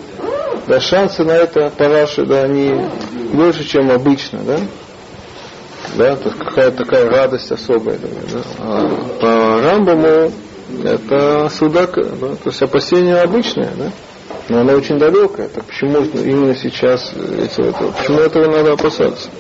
да, 0.67 0.81
шансы 0.81 1.23
на 1.25 1.33
это 1.33 1.71
по 1.77 1.89
Раши, 1.89 2.25
да, 2.25 2.45
они 2.45 2.75
больше, 3.35 3.65
чем 3.65 3.91
обычно, 3.91 4.41
да, 4.41 4.57
да, 5.97 6.17
то 6.17 6.31
такая 6.71 7.11
радость 7.11 7.53
особая, 7.53 7.99
да. 7.99 8.41
а 8.61 8.89
по 9.21 9.61
Рамбаму 9.63 10.33
это 10.83 11.51
судак, 11.55 11.97
да, 11.97 12.29
то 12.43 12.47
есть 12.47 12.63
опасение 12.63 13.17
обычное, 13.21 13.71
да, 13.77 13.91
но 14.51 14.61
оно 14.63 14.73
очень 14.73 14.99
далекое, 14.99 15.49
так 15.49 15.65
почему 15.65 16.01
именно 16.01 16.57
сейчас 16.57 17.13
эти, 17.13 17.61
это, 17.61 17.93
почему 17.97 18.19
этого 18.19 18.51
надо 18.51 18.73
опасаться? 18.73 19.31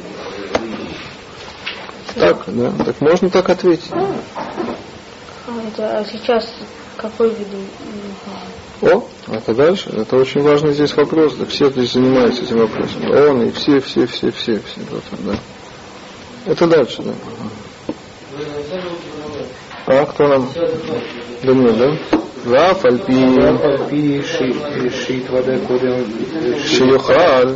Так, 2.15 2.45
да, 2.47 2.73
так 2.85 3.01
можно 3.01 3.29
так 3.29 3.51
ответить. 3.51 3.91
А, 3.93 4.07
это, 5.69 5.99
а 5.99 6.05
сейчас 6.05 6.49
какой 6.97 7.31
знаю. 8.81 8.97
О, 8.97 9.05
это 9.33 9.55
дальше. 9.55 9.91
Это 9.91 10.17
очень 10.17 10.43
важный 10.43 10.73
здесь 10.73 10.95
вопрос. 10.95 11.35
Да, 11.35 11.45
все 11.47 11.71
здесь 11.71 11.93
занимаются 11.93 12.43
этим 12.43 12.59
вопросом. 12.59 13.11
Он 13.11 13.43
и 13.43 13.51
все, 13.51 13.81
все, 13.81 14.07
все, 14.07 14.31
все, 14.31 14.61
все. 14.61 14.81
Вот, 14.91 15.03
да. 15.19 15.35
Это 16.47 16.67
дальше, 16.69 17.03
да. 17.03 17.13
А 19.87 20.07
кто 20.07 20.29
нам? 20.29 20.49
Да 21.43 21.53
нет, 21.53 21.79
да? 21.79 22.20
Раф, 22.52 22.86
Альпи, 22.86 23.14
על 23.64 23.78
פי 23.90 24.20
ש- 24.24 25.06
שהתוודה 25.06 25.54
קודם, 25.68 26.04
Шиюхаль. 26.66 27.54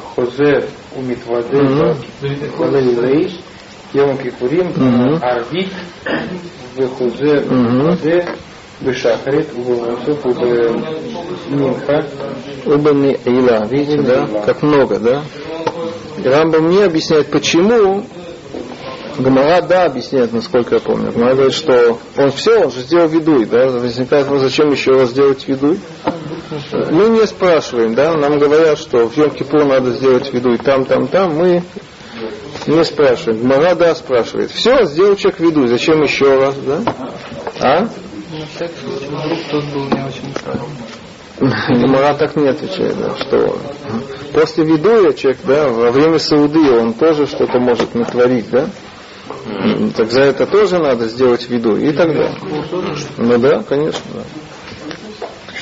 חוזר 0.00 0.58
ומתוודה 0.98 1.58
מתוודה 2.22 2.78
עברי, 2.78 3.26
יום 3.94 4.10
הכיפורים, 4.10 4.66
מהמם. 4.76 5.14
ערבית, 5.22 5.68
וחוזר 6.76 7.40
מהמם. 7.50 7.80
ומתוודה 7.80 8.24
בשחרית 8.84 9.46
ובמוסף 9.56 10.26
ובמנחה. 10.26 11.98
Оба 12.66 12.90
не 12.92 13.12
Ила, 13.24 13.64
видите, 13.70 14.02
да? 14.02 14.26
Как 14.44 14.62
много, 14.62 14.98
да? 14.98 15.22
И 16.24 16.28
Рамбам 16.28 16.68
не 16.68 16.82
объясняет, 16.82 17.30
почему. 17.30 18.02
Гамара, 19.17 19.61
да, 19.61 19.85
объясняет, 19.85 20.33
насколько 20.33 20.75
я 20.75 20.81
помню. 20.81 21.11
Гамара 21.11 21.35
говорит, 21.35 21.53
что 21.53 21.97
он 22.17 22.31
все, 22.31 22.63
он 22.65 22.71
же 22.71 22.81
сделал 22.81 23.07
видуй, 23.07 23.45
да? 23.45 23.67
Возникает 23.67 24.25
вопрос, 24.25 24.43
зачем 24.43 24.71
еще 24.71 24.91
раз 24.91 25.09
сделать 25.09 25.47
видуй? 25.47 25.79
Мы 26.91 27.09
не 27.09 27.25
спрашиваем, 27.27 27.93
да? 27.93 28.15
Нам 28.15 28.39
говорят, 28.39 28.77
что 28.77 29.07
в 29.07 29.17
йом 29.17 29.33
надо 29.67 29.91
сделать 29.91 30.33
видуй 30.33 30.57
там, 30.57 30.85
там, 30.85 31.07
там. 31.07 31.35
Мы 31.35 31.63
не 32.67 32.83
спрашиваем. 32.83 33.47
Гамара, 33.47 33.75
да, 33.75 33.95
спрашивает. 33.95 34.51
Все, 34.51 34.85
сделал 34.85 35.15
человек 35.15 35.39
видуй, 35.39 35.67
зачем 35.67 36.01
еще 36.01 36.37
раз, 36.37 36.55
да? 36.55 36.83
А? 37.59 37.87
Гемора 41.41 42.13
так 42.13 42.35
не 42.35 42.47
отвечает, 42.47 42.95
да, 42.99 43.15
что 43.15 43.57
после 44.31 44.63
видуя 44.63 45.11
человек, 45.13 45.39
да, 45.43 45.69
во 45.69 45.89
время 45.89 46.19
сауды 46.19 46.71
он 46.71 46.93
тоже 46.93 47.25
что-то 47.25 47.59
может 47.59 47.95
натворить, 47.95 48.49
да? 48.51 48.67
Так 49.95 50.11
за 50.11 50.21
это 50.21 50.45
тоже 50.45 50.77
надо 50.79 51.07
сделать 51.07 51.47
виду 51.49 51.75
и 51.77 51.91
так 51.91 52.07
далее. 52.13 52.37
Ну 53.17 53.37
да, 53.37 53.63
конечно, 53.63 54.01
да. 54.13 54.23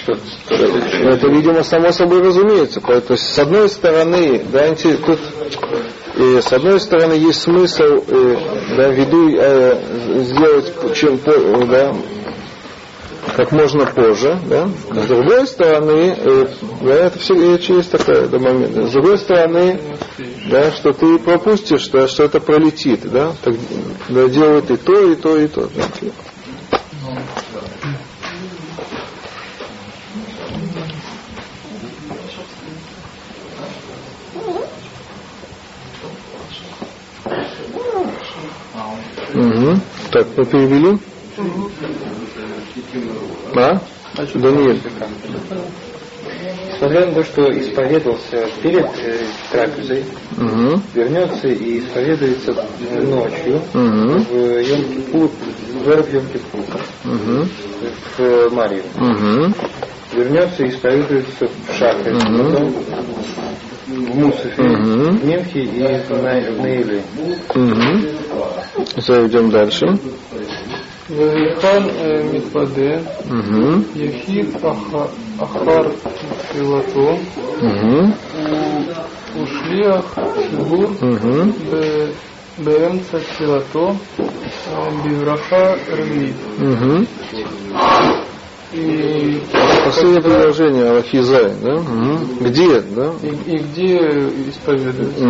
Это, 0.07 1.27
видимо, 1.27 1.63
само 1.63 1.91
собой 1.91 2.21
разумеется. 2.21 2.81
То 2.81 3.13
есть, 3.13 3.33
с 3.33 3.39
одной 3.39 3.69
стороны, 3.69 4.43
да, 4.51 4.73
тут 4.73 5.19
э, 6.15 6.41
с 6.41 6.51
одной 6.51 6.79
стороны 6.79 7.13
есть 7.13 7.41
смысл 7.41 8.03
э, 8.07 8.37
да, 8.77 8.87
виду 8.89 9.35
э, 9.37 10.21
сделать 10.23 10.95
чем 10.95 11.17
по- 11.19 11.65
да, 11.65 11.93
как 13.35 13.51
можно 13.51 13.85
позже, 13.85 14.39
да? 14.47 14.69
С 14.91 15.07
другой 15.07 15.47
стороны, 15.47 16.15
э, 16.17 16.47
да, 16.81 16.93
это 16.93 17.19
все 17.19 17.33
речь 17.33 17.69
есть 17.69 17.91
такая. 17.91 18.25
С 18.25 18.91
другой 18.91 19.17
стороны, 19.17 19.79
да, 20.49 20.71
что 20.71 20.93
ты 20.93 21.19
пропустишь, 21.19 21.87
да, 21.89 22.07
что 22.07 22.23
это 22.23 22.39
пролетит, 22.39 23.01
да, 23.09 23.33
так, 23.43 23.55
да, 24.09 24.27
делают 24.27 24.69
и 24.71 24.77
то, 24.77 25.11
и 25.11 25.15
то, 25.15 25.37
и 25.37 25.47
то. 25.47 25.69
Да. 25.75 25.83
Угу. 39.33 39.79
Так, 40.11 40.27
мы 40.35 40.45
перевели? 40.45 40.99
А? 43.55 43.79
Даниэль. 44.35 44.79
Несмотря 46.71 47.05
на 47.07 47.13
то, 47.13 47.23
что 47.23 47.59
исповедовался 47.59 48.47
перед 48.61 48.85
э, 49.03 49.25
трапезой, 49.51 50.03
Угу. 50.37 50.81
вернется 50.93 51.47
и 51.49 51.79
исповедуется 51.79 52.51
э, 52.91 53.01
ночью 53.01 53.55
Угу. 53.73 54.23
в 54.23 54.33
Йом-Кипур, 54.61 55.29
в 55.83 55.87
Йом-Кипур, 55.89 56.81
Угу. 57.05 57.47
в 58.17 58.53
Марию. 58.53 58.83
Угу. 58.95 59.53
Вернется 60.13 60.63
и 60.63 60.69
исповедуется 60.69 61.47
в 61.47 61.77
Шахре, 61.77 62.13
Мгм. 62.13 62.51
потом 62.53 62.73
в 63.87 64.17
Мусафе, 64.17 64.61
Мгм. 64.63 65.17
в 65.17 65.25
Мемхе 65.25 65.59
и 65.63 65.81
в 65.83 66.09
На- 66.23 66.51
в 66.51 66.59
Нейле. 66.61 67.03
Угу. 67.55 68.85
Зайдем 68.97 69.49
дальше. 69.49 69.97
Вегехан 71.09 71.89
э, 71.89 72.23
Митпаде, 72.31 73.01
Яхид 73.95 74.55
Ахар 75.39 75.91
Филато, 76.53 77.17
Ушлиах 79.35 80.05
Шигур, 80.49 80.89
Беемца 82.59 83.19
Филато, 83.19 83.95
а, 84.67 84.91
Бивраха 85.03 85.77
Рвит. 85.91 86.35
И 88.71 89.41
последнее 89.83 90.21
предложение 90.21 90.89
Алахизай, 90.91 91.53
да? 91.63 91.81
Где, 92.39 92.81
да? 92.81 93.13
И, 93.23 93.51
и 93.51 93.57
где 93.57 93.97
исповедуется? 94.47 95.25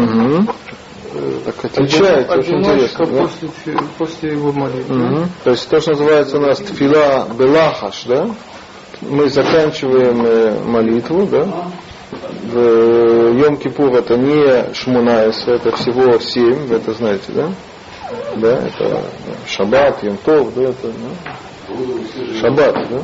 Так 1.46 1.66
отличается, 1.66 2.38
очень 2.38 2.60
интересно. 2.60 3.06
Да? 3.06 3.30
после, 3.98 4.34
его 4.34 4.52
молитвы. 4.52 4.96
Мгм. 4.96 5.30
То 5.44 5.52
есть 5.52 5.68
то, 5.70 5.80
что 5.80 5.92
называется 5.92 6.38
у 6.38 6.42
нас 6.42 6.60
тфила 6.60 7.28
белахаш, 7.38 8.04
да? 8.06 8.30
Мы 9.02 9.30
заканчиваем 9.30 10.26
э, 10.26 10.60
молитву, 10.66 11.26
да? 11.26 11.48
В 12.44 12.58
Йом-Кипур 13.34 13.96
это 13.96 14.18
не 14.18 14.74
Шмунаис, 14.74 15.48
это 15.48 15.76
всего 15.76 16.20
семь, 16.20 16.66
вы 16.68 16.76
это 16.76 16.94
знаете, 16.94 17.32
да? 17.34 17.50
Да, 18.38 18.68
это 18.68 19.04
Шаббат, 19.48 20.04
Йом-Тов, 20.04 20.54
да, 20.56 20.64
это 20.64 20.88
да? 20.88 22.40
Шаббат, 22.40 22.76
да? 22.90 23.00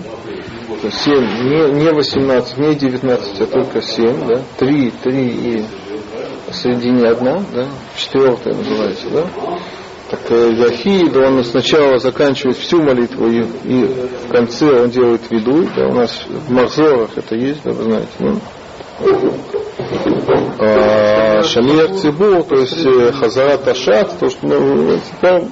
То 0.81 0.87
есть 0.87 1.01
семь, 1.01 1.25
не, 1.43 1.83
не 1.83 1.91
18, 1.91 2.57
не 2.57 2.75
19, 2.75 3.41
а 3.41 3.45
только 3.45 3.81
семь, 3.81 4.27
да? 4.27 4.41
Три, 4.57 4.91
три 4.91 5.27
и 5.27 5.65
посередине 6.45 7.09
одна, 7.09 7.43
да? 7.53 7.67
Четвертая 7.97 8.53
называется, 8.53 9.09
да? 9.09 9.25
Так 10.09 10.19
э, 10.29 10.51
Яхид, 10.53 11.15
он 11.17 11.43
сначала 11.43 11.97
заканчивает 11.97 12.57
всю 12.57 12.81
молитву, 12.81 13.27
и, 13.27 13.39
и 13.63 13.85
в 14.27 14.31
конце 14.31 14.83
он 14.83 14.89
делает 14.91 15.29
виду, 15.31 15.67
да, 15.75 15.87
у 15.87 15.93
нас 15.93 16.25
в 16.27 16.51
Махзорах 16.51 17.09
это 17.15 17.35
есть, 17.35 17.63
да, 17.63 17.71
вы 17.71 17.83
знаете, 17.83 18.11
да? 18.19 18.33
А, 20.59 21.43
Шамир 21.43 21.93
Цибур, 21.95 22.43
то 22.43 22.55
есть 22.55 22.85
э, 22.85 23.11
Хазарат 23.11 23.67
Ашат, 23.67 24.17
то, 24.19 24.29
что 24.29 24.47
ну, 24.47 24.91
это, 25.21 25.47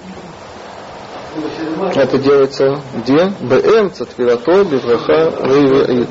это 1.96 2.18
делается 2.20 2.80
где? 2.96 3.34
БМ 3.42 3.92
Цатвирато 3.92 4.64
Бивраха 4.64 5.34
Рейваид. 5.42 6.10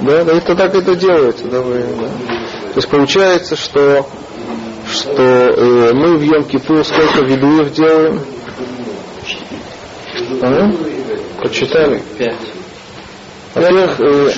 Да, 0.00 0.24
да, 0.24 0.32
это 0.32 0.56
так 0.56 0.74
это 0.74 0.96
делается, 0.96 1.46
да, 1.48 1.60
вы, 1.60 1.84
да. 2.00 2.41
То 2.72 2.78
есть 2.78 2.88
получается, 2.88 3.54
что 3.56 4.06
что 4.90 5.12
э, 5.22 5.92
мы 5.92 6.16
в 6.16 6.22
Йом 6.22 6.44
Кипур 6.44 6.84
сколько 6.84 7.24
ведуев 7.24 7.72
делаем? 7.72 8.20
А? 10.42 10.70
Почитали? 11.40 12.02
Пять. 12.18 12.36
Во-первых, 13.54 14.00
э, 14.00 14.30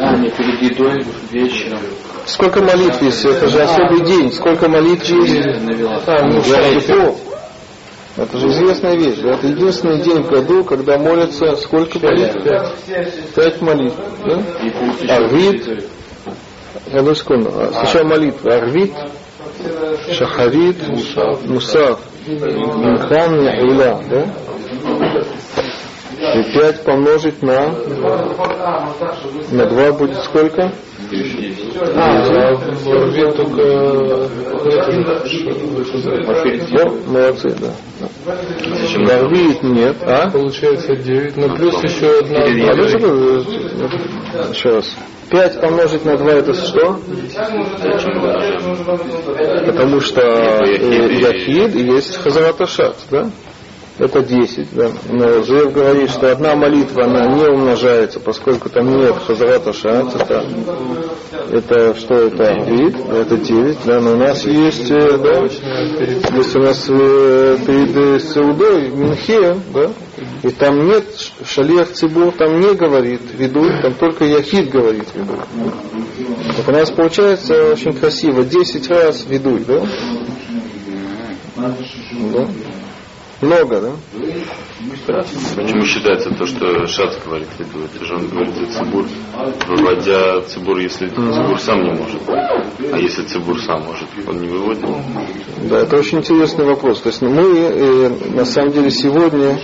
А, 0.00 0.16
не 0.16 0.30
перед 0.30 0.62
едой, 0.72 1.04
вечером. 1.30 1.78
сколько 2.26 2.60
молитв 2.62 3.00
есть? 3.02 3.24
Это 3.24 3.48
же 3.48 3.60
особый 3.62 4.04
день. 4.04 4.32
Сколько 4.32 4.68
молитв 4.68 5.08
есть? 5.08 5.46
А, 6.06 6.26
ну, 6.26 6.40
Кипур. 6.42 7.14
Это 8.16 8.38
же 8.38 8.48
известная 8.48 8.96
вещь. 8.96 9.20
да? 9.22 9.30
Это 9.36 9.46
единственный 9.46 10.02
день 10.02 10.22
в 10.22 10.28
году, 10.28 10.64
когда 10.64 10.98
молятся 10.98 11.56
сколько 11.56 11.98
молитв? 11.98 12.36
Пять 13.34 13.60
молитв. 13.62 13.96
Да? 14.26 14.42
Арвит. 15.16 15.88
Одну 16.92 17.14
секунду. 17.14 17.50
Сначала 17.72 18.04
молитва. 18.04 18.54
Арвит, 18.54 18.92
Шахарит, 20.12 20.76
Мусав, 21.46 22.00
Минхан, 22.26 23.40
Иля. 23.40 23.98
Да? 24.10 24.26
И 26.34 26.42
пять 26.54 26.84
помножить 26.84 27.42
на 27.42 27.74
на 29.50 29.66
два 29.66 29.92
будет 29.92 30.22
сколько? 30.22 30.72
А, 31.94 32.56
только... 33.32 33.62
Молодцы, 37.06 37.50
да. 37.60 37.72
Арвит 39.10 39.62
нет, 39.62 39.96
а? 40.02 40.30
Получается 40.30 40.96
9, 40.96 41.36
но 41.36 41.54
плюс 41.54 41.74
еще 41.82 42.18
одна... 42.20 42.44
А 42.44 42.48
ну, 42.74 42.82
вы- 43.08 44.52
Еще 44.52 44.70
раз. 44.70 44.96
5 45.30 45.60
помножить 45.60 46.04
на 46.04 46.16
2 46.16 46.30
это 46.30 46.54
что? 46.54 47.00
Потому 49.66 50.00
что 50.00 50.20
Яхид 50.20 51.74
и 51.74 51.84
есть 51.84 52.16
Хазараташат, 52.16 52.96
да? 53.10 53.30
Это 53.98 54.22
10, 54.22 54.68
да. 54.72 54.90
Но 55.10 55.42
Зев 55.42 55.72
говорит, 55.72 56.10
что 56.10 56.32
одна 56.32 56.54
молитва, 56.56 57.04
она 57.04 57.26
не 57.26 57.44
умножается, 57.44 58.20
поскольку 58.20 58.70
там 58.70 58.96
нет 58.96 59.14
Хазараташат, 59.26 60.14
это, 60.16 60.46
это 61.50 61.94
что 61.94 62.14
это? 62.14 62.54
Вид, 62.70 62.96
это 62.96 63.36
9, 63.36 63.78
да, 63.84 64.00
но 64.00 64.12
у 64.12 64.16
нас 64.16 64.46
есть, 64.46 64.90
э, 64.90 65.18
да, 65.18 65.42
есть 65.42 66.56
у 66.56 66.60
нас 66.60 66.86
э, 66.88 67.58
перед 67.66 67.96
э, 67.96 68.18
Саудой 68.20 68.88
Минхе, 68.88 69.56
да, 69.74 69.90
и 70.42 70.48
там 70.50 70.86
нет 70.86 71.04
Шалех 71.44 71.92
Цибур, 71.92 72.32
там 72.32 72.60
не 72.60 72.74
говорит 72.74 73.20
виду, 73.36 73.62
там 73.82 73.92
только 73.94 74.24
Яхид 74.24 74.70
говорит 74.70 75.08
виду. 75.14 75.34
Так 76.56 76.68
у 76.68 76.72
нас 76.72 76.90
получается 76.90 77.72
очень 77.72 77.92
красиво, 77.92 78.42
10 78.42 78.88
раз 78.88 79.26
видуй, 79.28 79.64
да? 79.66 79.82
Да? 81.56 82.48
Много, 83.42 83.80
да? 83.80 83.92
Почему 85.56 85.84
считается 85.84 86.30
то, 86.30 86.46
что 86.46 86.86
Шац 86.86 87.16
говорит? 87.24 87.48
Это 87.58 88.04
же 88.04 88.14
он 88.14 88.28
говорит 88.28 88.54
за 88.54 88.66
Цибур, 88.66 89.04
выводя 89.66 90.42
Цибур, 90.42 90.78
если 90.78 91.08
Цибур 91.08 91.58
сам 91.58 91.82
не 91.82 91.90
может. 91.90 92.22
А 92.28 92.98
если 92.98 93.24
Цибур 93.24 93.60
сам 93.60 93.82
может, 93.82 94.08
он 94.28 94.40
не 94.40 94.46
выводит? 94.46 94.84
Да, 95.68 95.80
это 95.80 95.96
очень 95.96 96.18
интересный 96.18 96.64
вопрос. 96.64 97.00
То 97.00 97.08
есть 97.08 97.20
мы 97.20 97.42
э, 97.42 98.08
на 98.30 98.44
самом 98.44 98.70
деле 98.70 98.92
сегодня 98.92 99.60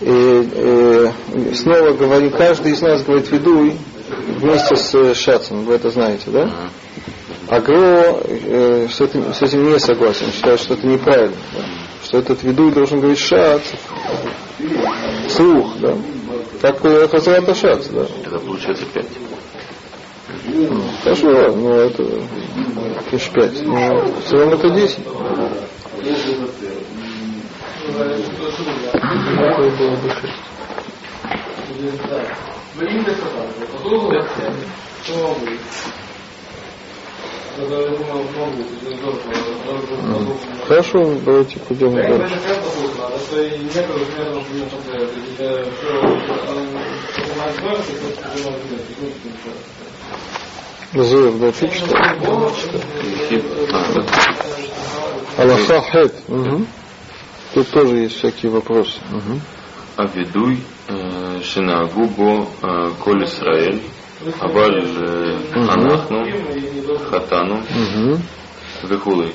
э, 0.00 0.44
э, 0.54 1.10
снова 1.54 1.92
говорим, 1.92 2.30
каждый 2.30 2.72
из 2.72 2.80
нас 2.80 3.04
говорит 3.04 3.30
видуй 3.30 3.76
вместе 4.38 4.74
с 4.74 5.14
Шацем, 5.14 5.64
вы 5.64 5.74
это 5.74 5.90
знаете, 5.90 6.30
да? 6.30 6.50
Агро 7.48 8.16
э, 8.24 8.88
с, 8.90 9.02
этим, 9.02 9.34
с 9.34 9.42
этим 9.42 9.70
не 9.70 9.78
согласен, 9.78 10.32
считает, 10.32 10.60
что 10.60 10.72
это 10.72 10.86
неправильно, 10.86 11.36
да? 11.52 11.81
Что 12.12 12.18
этот 12.18 12.42
видуй 12.42 12.70
должен 12.72 13.00
говорить 13.00 13.20
шац, 13.20 13.62
слух, 15.30 15.78
да? 15.78 15.96
Так 16.60 16.84
э, 16.84 17.08
Хазрата 17.08 17.54
шац, 17.54 17.86
да? 17.86 18.02
Это 18.26 18.38
получается 18.38 18.84
пять. 18.92 19.08
Хорошо, 21.02 21.56
ну 21.56 21.70
это 21.70 22.04
конечно 23.08 23.32
пять, 23.32 23.62
но 23.62 24.04
в 24.04 24.24
целом 24.28 24.50
это 24.50 24.68
десять. 24.74 25.02
Какое 29.38 29.70
было 29.70 29.96
бы 29.96 30.10
шесть? 30.10 30.42
Хорошо, 40.66 41.14
давайте 41.24 41.58
пойдем 41.60 41.94
дальше. 41.94 42.38
Зуев, 50.94 51.38
да, 51.40 51.52
ты 51.52 51.68
читал? 51.68 52.52
Аллахахет. 55.38 56.14
Тут 57.54 57.68
тоже 57.70 57.96
есть 57.98 58.18
всякие 58.18 58.50
вопросы. 58.50 58.98
Авидуй 59.96 60.58
э, 60.88 61.40
шинагубо 61.42 62.46
э, 62.62 62.90
коль 63.04 63.24
Исраэль. 63.24 63.82
בו 64.23 64.29
אה, 64.29 64.53
כל 64.53 64.73
ישראל, 64.83 65.35
אבל 65.53 65.69
אה, 65.69 65.73
אנחנו 65.73 66.17
חטאנו 67.09 67.55
Угу. 67.55 68.17
וכולי. 68.87 69.29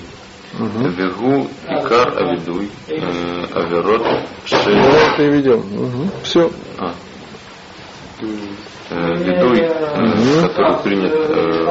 Угу. 0.61 0.79
והוא 0.97 1.47
עיקר 1.69 2.19
הווידוי, 2.19 2.67
אה, 2.91 2.99
עבירות 3.61 4.03
ש... 4.47 4.55
Давай 4.55 5.17
переведем. 5.17 5.61
Угу. 5.79 6.11
Все. 6.25 6.51
А. 6.79 6.93
Э, 8.91 9.15
Ведуй, 9.17 9.59
э, 9.61 10.43
который 10.43 10.77
принят 10.85 11.13
э, 11.13 11.65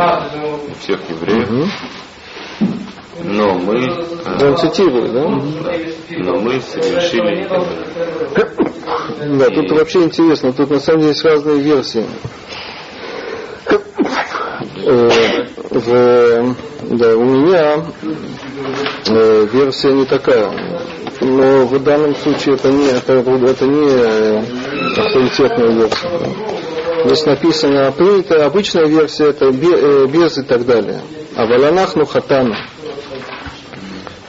у 0.72 0.74
всех 0.80 1.00
евреев, 1.10 1.50
Угу. 1.52 1.66
но 3.26 3.54
мы, 3.54 3.76
э, 3.76 4.48
Он 4.50 4.58
цитирует, 4.58 5.14
да? 5.14 5.24
но 6.26 6.40
мы 6.40 6.60
совершили 6.62 7.48
Да, 9.38 9.50
тут 9.50 9.72
вообще 9.72 10.04
интересно, 10.04 10.52
тут 10.52 10.70
на 10.72 10.80
самом 10.80 11.02
деле 11.02 11.12
есть 11.12 11.24
разные 11.24 11.60
версии. 11.60 12.06
Э, 13.69 15.47
в- 15.71 16.55
да, 16.83 17.17
у 17.17 17.25
меня 17.25 17.85
э, 19.09 19.47
версия 19.53 19.93
не 19.93 20.05
такая. 20.05 20.51
Но 21.21 21.67
в 21.67 21.83
данном 21.83 22.15
случае 22.15 22.55
это 22.57 22.71
не, 22.71 22.87
это, 22.89 23.15
это 23.15 23.67
не 23.67 24.99
авторитетная 24.99 25.71
версия. 25.73 26.11
Здесь 27.05 27.27
написано, 27.27 27.93
принятая 27.93 28.47
обычная 28.47 28.87
версия 28.87 29.31
это 29.31 29.47
э, 29.47 30.07
без 30.07 30.39
и 30.39 30.43
так 30.43 30.65
далее. 30.67 31.01
А 31.37 31.47
валанах 31.47 31.97
нухатана. 31.97 32.57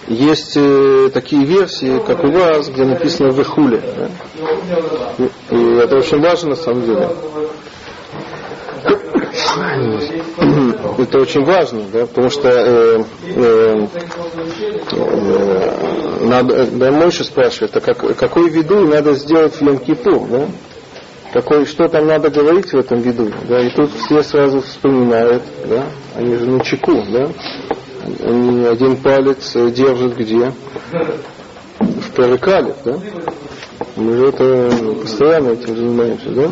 Есть 0.07 0.53
э, 0.55 1.09
такие 1.13 1.43
версии, 1.43 2.01
как 2.05 2.23
у 2.23 2.31
вас, 2.31 2.69
где 2.69 2.85
написано 2.85 3.27
«Вехуле». 3.31 3.81
да. 3.97 4.09
И, 5.17 5.55
и 5.55 5.75
это 5.79 5.97
очень 5.97 6.21
важно 6.21 6.51
на 6.51 6.55
самом 6.55 6.85
деле. 6.85 7.09
Это 10.97 11.19
очень 11.19 11.43
важно, 11.43 11.81
да, 11.91 12.05
потому 12.05 12.29
что 12.29 12.49
э, 12.49 13.03
э, 13.35 13.87
э, 14.91 16.25
надо, 16.25 16.65
да, 16.71 16.91
Мойша 16.91 17.23
спрашивает, 17.23 17.75
а 17.75 17.79
как, 17.81 18.17
какой 18.17 18.49
виду 18.49 18.87
надо 18.87 19.13
сделать 19.13 19.53
в 19.53 19.61
Йом-Кипур, 19.61 20.27
да? 20.29 20.47
Какой, 21.33 21.65
что 21.65 21.87
там 21.87 22.07
надо 22.07 22.29
говорить 22.29 22.71
в 22.71 22.77
этом 22.77 22.99
виду, 22.99 23.31
да? 23.47 23.59
И 23.59 23.69
тут 23.69 23.91
все 23.91 24.23
сразу 24.23 24.61
вспоминают, 24.61 25.43
да? 25.65 25.85
Они 26.15 26.35
же 26.35 26.45
на 26.45 26.63
чеку, 26.63 27.03
да? 27.11 27.29
Они 28.21 28.65
один 28.65 28.97
палец 28.97 29.53
держат 29.53 30.15
где? 30.15 30.51
В 31.79 32.11
перекале, 32.15 32.73
да? 32.85 32.97
Мы 33.95 34.17
же 34.17 34.27
это 34.27 34.71
постоянно 35.01 35.49
этим 35.49 35.75
занимаемся, 35.75 36.29
да? 36.29 36.49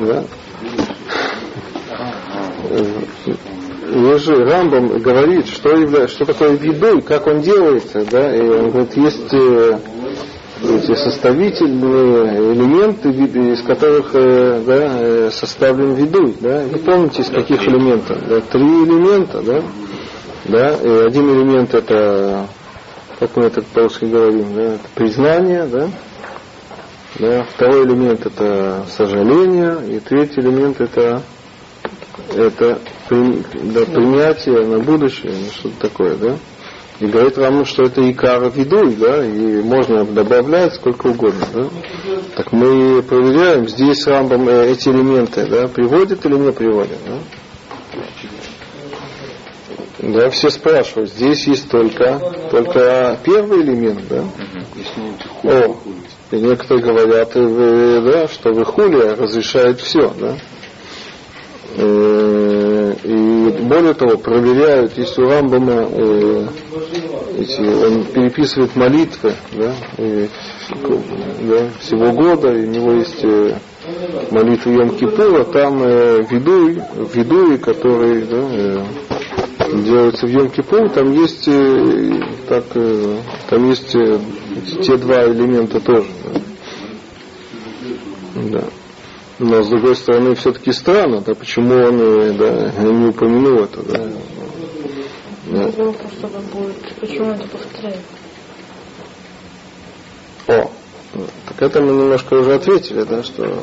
Да. 0.00 0.24
Есть 3.88 4.24
же 4.24 4.44
Рамбам 4.44 4.98
говорит, 5.00 5.46
что, 5.48 5.70
явля- 5.70 6.08
что 6.08 6.24
такое 6.24 6.50
виду, 6.50 7.00
как 7.02 7.26
он 7.26 7.40
делается, 7.40 8.04
да, 8.10 8.34
и 8.34 8.40
он 8.40 8.70
говорит, 8.70 8.96
есть 8.96 9.32
э, 9.32 9.78
эти 10.64 10.94
составительные 10.94 12.52
элементы, 12.52 13.10
из 13.10 13.62
которых 13.62 14.10
э, 14.12 14.60
да, 14.66 14.98
э, 15.00 15.30
составлен 15.32 15.94
виду, 15.94 16.34
да, 16.40 16.62
вы 16.70 16.78
помните, 16.78 17.22
из 17.22 17.30
каких 17.30 17.66
элементов, 17.68 18.18
да, 18.28 18.40
три 18.40 18.62
элемента, 18.62 19.40
да, 19.42 19.62
да, 20.46 20.70
и 20.74 21.06
один 21.06 21.30
элемент 21.30 21.72
это, 21.72 22.46
как 23.20 23.36
мы 23.36 23.44
это 23.44 23.62
по-русски 23.62 24.06
говорим, 24.06 24.46
да, 24.56 24.62
это 24.62 24.88
признание, 24.94 25.66
да, 25.66 25.88
да, 27.18 27.44
второй 27.44 27.84
элемент 27.86 28.26
это 28.26 28.84
сожаление, 28.96 29.96
и 29.96 30.00
третий 30.00 30.40
элемент 30.40 30.80
это 30.80 31.22
это 32.34 32.78
при- 33.08 33.42
да, 33.72 33.84
принятие 33.86 34.66
на 34.66 34.78
будущее, 34.78 35.32
ну, 35.32 35.50
что-то 35.52 35.88
такое, 35.88 36.16
да. 36.16 36.36
И 36.98 37.06
говорит 37.06 37.36
вам, 37.36 37.64
что 37.66 37.84
это 37.84 38.10
икар 38.10 38.50
видуй, 38.54 38.94
да, 38.96 39.24
и 39.24 39.62
можно 39.62 40.04
добавлять 40.04 40.74
сколько 40.74 41.08
угодно, 41.08 41.46
да. 41.52 41.66
Так 42.36 42.52
мы 42.52 43.02
проверяем, 43.02 43.68
здесь 43.68 44.06
Рамбам 44.06 44.48
э, 44.48 44.70
эти 44.72 44.88
элементы, 44.88 45.46
да, 45.46 45.68
приводит 45.68 46.24
или 46.24 46.34
не 46.34 46.52
приводит, 46.52 46.98
да. 47.06 47.18
Да, 49.98 50.30
все 50.30 50.50
спрашивают, 50.50 51.10
здесь 51.10 51.46
есть 51.46 51.70
только, 51.70 52.20
только 52.50 53.18
первый 53.24 53.62
элемент, 53.62 54.00
да. 54.08 54.24
О, 55.44 55.76
и 56.36 56.40
некоторые 56.40 56.84
говорят, 56.84 57.30
э, 57.34 58.00
да, 58.04 58.28
что 58.28 58.52
выхулия 58.52 59.16
разрешает 59.16 59.80
все, 59.80 60.12
да. 60.18 60.36
Э, 61.76 62.92
И 63.04 63.62
более 63.62 63.94
того, 63.94 64.16
проверяют, 64.18 64.96
если 64.96 65.22
у 65.22 65.28
Рамбама 65.28 65.88
э, 65.90 66.46
эти, 67.38 67.60
он 67.60 68.04
переписывает 68.04 68.74
молитвы 68.76 69.32
да, 69.52 69.74
и, 69.98 70.28
да, 71.42 71.68
всего 71.80 72.12
года, 72.12 72.52
и 72.52 72.66
у 72.66 72.70
него 72.70 72.92
есть 72.92 73.22
э, 73.24 73.58
молитвы 74.30 74.72
Йом 74.74 74.90
Кипура, 74.96 75.44
там 75.44 75.82
э, 75.82 76.22
видуй, 76.30 76.80
видуи, 77.14 77.56
которые 77.58 78.24
да, 78.24 78.36
э, 78.38 78.82
делаются 79.72 80.26
в 80.26 80.30
Йом 80.30 80.50
Кипур, 80.50 80.88
там 80.90 81.12
есть, 81.12 81.46
э, 81.48 82.20
так, 82.48 82.64
э, 82.74 83.18
там 83.48 83.68
есть 83.68 83.94
э, 83.94 84.18
те 84.82 84.96
два 84.96 85.24
элемента 85.24 85.80
тоже. 85.80 86.08
Да. 88.34 88.60
Да. 88.60 88.64
Но 89.38 89.62
с 89.62 89.68
другой 89.68 89.96
стороны, 89.96 90.34
все-таки 90.34 90.72
странно, 90.72 91.20
да, 91.20 91.34
почему 91.34 91.74
он 91.74 91.98
да, 92.38 92.72
не 92.82 93.08
упомянул 93.08 93.64
это, 93.64 93.82
да. 93.82 94.08
Да. 95.46 95.70
Почему 97.00 97.30
это 97.30 97.46
повторяет. 97.46 98.00
О, 100.48 100.70
так 101.48 101.62
это 101.62 101.82
мы 101.82 101.92
немножко 101.92 102.34
уже 102.34 102.54
ответили, 102.54 103.02
да, 103.02 103.22
что 103.22 103.62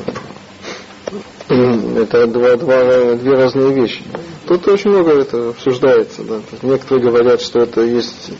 это 1.48 2.26
два, 2.26 2.56
два, 2.56 3.14
две 3.14 3.34
разные 3.34 3.72
вещи. 3.72 4.02
Тут 4.46 4.68
очень 4.68 4.90
много 4.90 5.12
это 5.12 5.50
обсуждается, 5.50 6.22
да. 6.22 6.40
Некоторые 6.62 7.10
говорят, 7.10 7.40
что 7.40 7.60
это 7.60 7.80
есть 7.80 8.30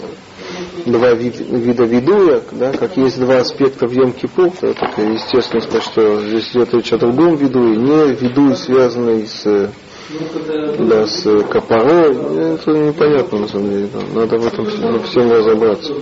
два 0.87 1.13
вид- 1.15 1.41
вида 1.41 1.85
видуя, 1.85 2.43
да, 2.53 2.73
как 2.73 2.97
есть 2.97 3.19
два 3.19 3.39
аспекта 3.39 3.87
в 3.87 3.93
Йом-Кипур, 3.93 4.53
то 4.61 4.67
это 4.69 5.03
естественно 5.03 5.63
сказать, 5.63 5.85
что 5.85 6.21
здесь 6.21 6.51
идет 6.51 6.75
речь 6.75 6.93
о 6.93 6.99
другом 6.99 7.37
виду, 7.37 7.73
и 7.73 7.77
не 7.77 8.13
виду, 8.15 8.55
связанный 8.55 9.27
с 9.27 9.71
да, 10.79 11.07
с 11.07 11.23
копорой, 11.49 12.15
это 12.55 12.71
непонятно 12.73 13.39
на 13.39 13.49
самом 13.49 13.71
деле, 13.71 13.89
да. 13.93 14.21
надо 14.21 14.37
в 14.37 14.47
этом 14.47 14.67
всем 15.05 15.33
разобраться. 15.33 15.95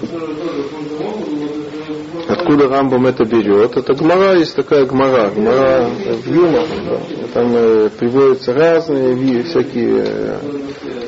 Откуда 2.42 2.68
Рамбам 2.68 3.06
это 3.06 3.24
берет? 3.24 3.76
Это 3.76 3.94
гмара, 3.94 4.36
есть 4.36 4.56
такая 4.56 4.84
гмара, 4.84 5.30
гмара 5.30 5.88
в 5.88 6.26
Юмах, 6.26 6.66
да. 6.84 7.00
там 7.32 7.52
э, 7.54 7.88
приводятся 7.90 8.52
разные 8.52 9.14
ви- 9.14 9.42
всякие 9.44 10.04
э, 10.04 10.38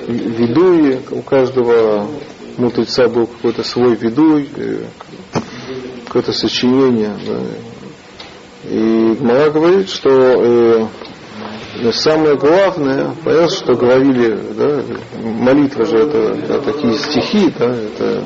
видуи, 0.07 1.01
у 1.11 1.23
каждого 1.23 2.07
мудреца 2.57 3.09
был 3.09 3.27
какой-то 3.27 3.65
свой 3.65 3.97
видуй, 3.97 4.49
э, 4.57 4.85
какое-то 6.07 6.33
сочинение. 6.33 7.15
Да. 7.27 7.41
И 8.71 9.17
Гмара 9.21 9.51
говорит, 9.51 9.91
что 9.91 10.11
э, 10.11 10.87
самое 11.93 12.37
главное, 12.37 13.11
понятно, 13.25 13.49
что 13.49 13.75
говорили, 13.75 14.39
да, 14.57 14.83
молитва 15.21 15.85
же 15.85 15.99
это, 15.99 16.35
да, 16.49 16.59
такие 16.61 16.95
стихи, 16.95 17.53
да, 17.59 17.75
это 17.75 18.25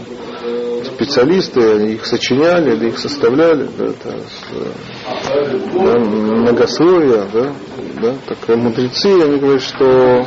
специалисты, 0.99 1.93
их 1.93 2.05
сочиняли, 2.05 2.89
их 2.89 2.99
составляли, 2.99 3.69
да, 3.79 3.85
это 3.87 4.19
с, 4.19 5.75
да, 5.75 5.99
многословие, 6.01 7.25
да, 7.33 7.53
да, 8.03 8.15
так 8.27 8.57
мудрецы, 8.57 9.23
они 9.23 9.39
говорят, 9.39 9.63
что 9.63 10.27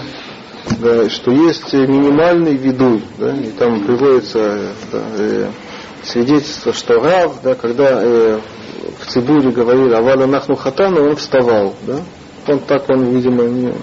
да, 0.79 1.09
что 1.09 1.31
есть 1.31 1.73
минимальный 1.73 2.55
видуй, 2.55 3.03
да, 3.17 3.35
и 3.35 3.51
там 3.51 3.83
приводится 3.83 4.73
да, 4.93 5.03
э, 5.17 5.49
свидетельство, 6.03 6.71
что 6.71 6.93
Рав, 7.01 7.41
да, 7.43 7.55
когда 7.55 8.01
э, 8.01 8.39
в 8.99 9.05
Цибуре 9.07 9.51
говорили 9.51 9.93
Аваля 9.93 10.25
Нахну 10.25 10.55
Хатану, 10.55 11.09
он 11.09 11.17
вставал, 11.17 11.75
да, 11.85 11.99
он 12.47 12.59
так 12.59 12.89
он, 12.89 13.09
видимо, 13.09 13.43
не, 13.43 13.73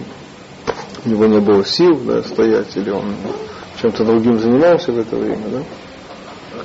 у 1.05 1.09
него 1.09 1.27
не 1.27 1.40
было 1.40 1.64
сил 1.66 2.01
да, 2.07 2.22
стоять, 2.22 2.74
или 2.77 2.88
он 2.88 3.14
чем-то 3.83 4.05
другим 4.05 4.38
занимался 4.38 4.90
в 4.90 4.98
это 4.98 5.16
время, 5.16 5.44
да, 5.53 5.62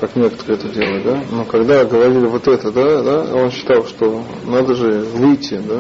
как 0.04 0.18
некоторые 0.18 0.58
это 0.58 0.68
делают, 0.68 1.04
да. 1.06 1.24
Но 1.32 1.46
когда 1.46 1.86
говорили 1.86 2.26
вот 2.26 2.46
это, 2.46 2.74
да, 2.74 3.02
да, 3.02 3.36
он 3.36 3.50
считал, 3.52 3.86
что 3.86 4.22
надо 4.46 4.76
же 4.76 5.00
выйти, 5.00 5.62
да, 5.66 5.80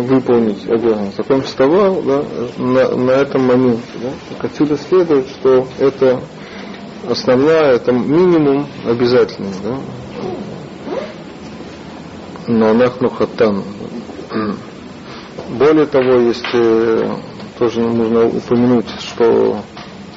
выполнить 0.00 0.68
обязанность. 0.68 1.18
Так 1.18 1.30
он 1.30 1.42
вставал 1.42 2.02
да, 2.02 2.24
на, 2.58 2.96
на 2.96 3.10
этом 3.12 3.46
моменте. 3.46 3.84
Да. 4.02 4.08
Так 4.30 4.46
отсюда 4.46 4.76
следует, 4.76 5.28
что 5.28 5.68
это 5.78 6.20
основная, 7.08 7.74
это 7.74 7.92
минимум 7.92 8.66
обязательный. 8.86 9.52
Да. 9.62 9.78
Но 12.48 12.74
нахну 12.74 13.08
хатан. 13.08 13.62
Более 15.48 15.86
того, 15.86 16.32
э, 16.54 17.16
тоже 17.60 17.80
нужно 17.82 18.26
упомянуть, 18.26 18.88
что 18.98 19.62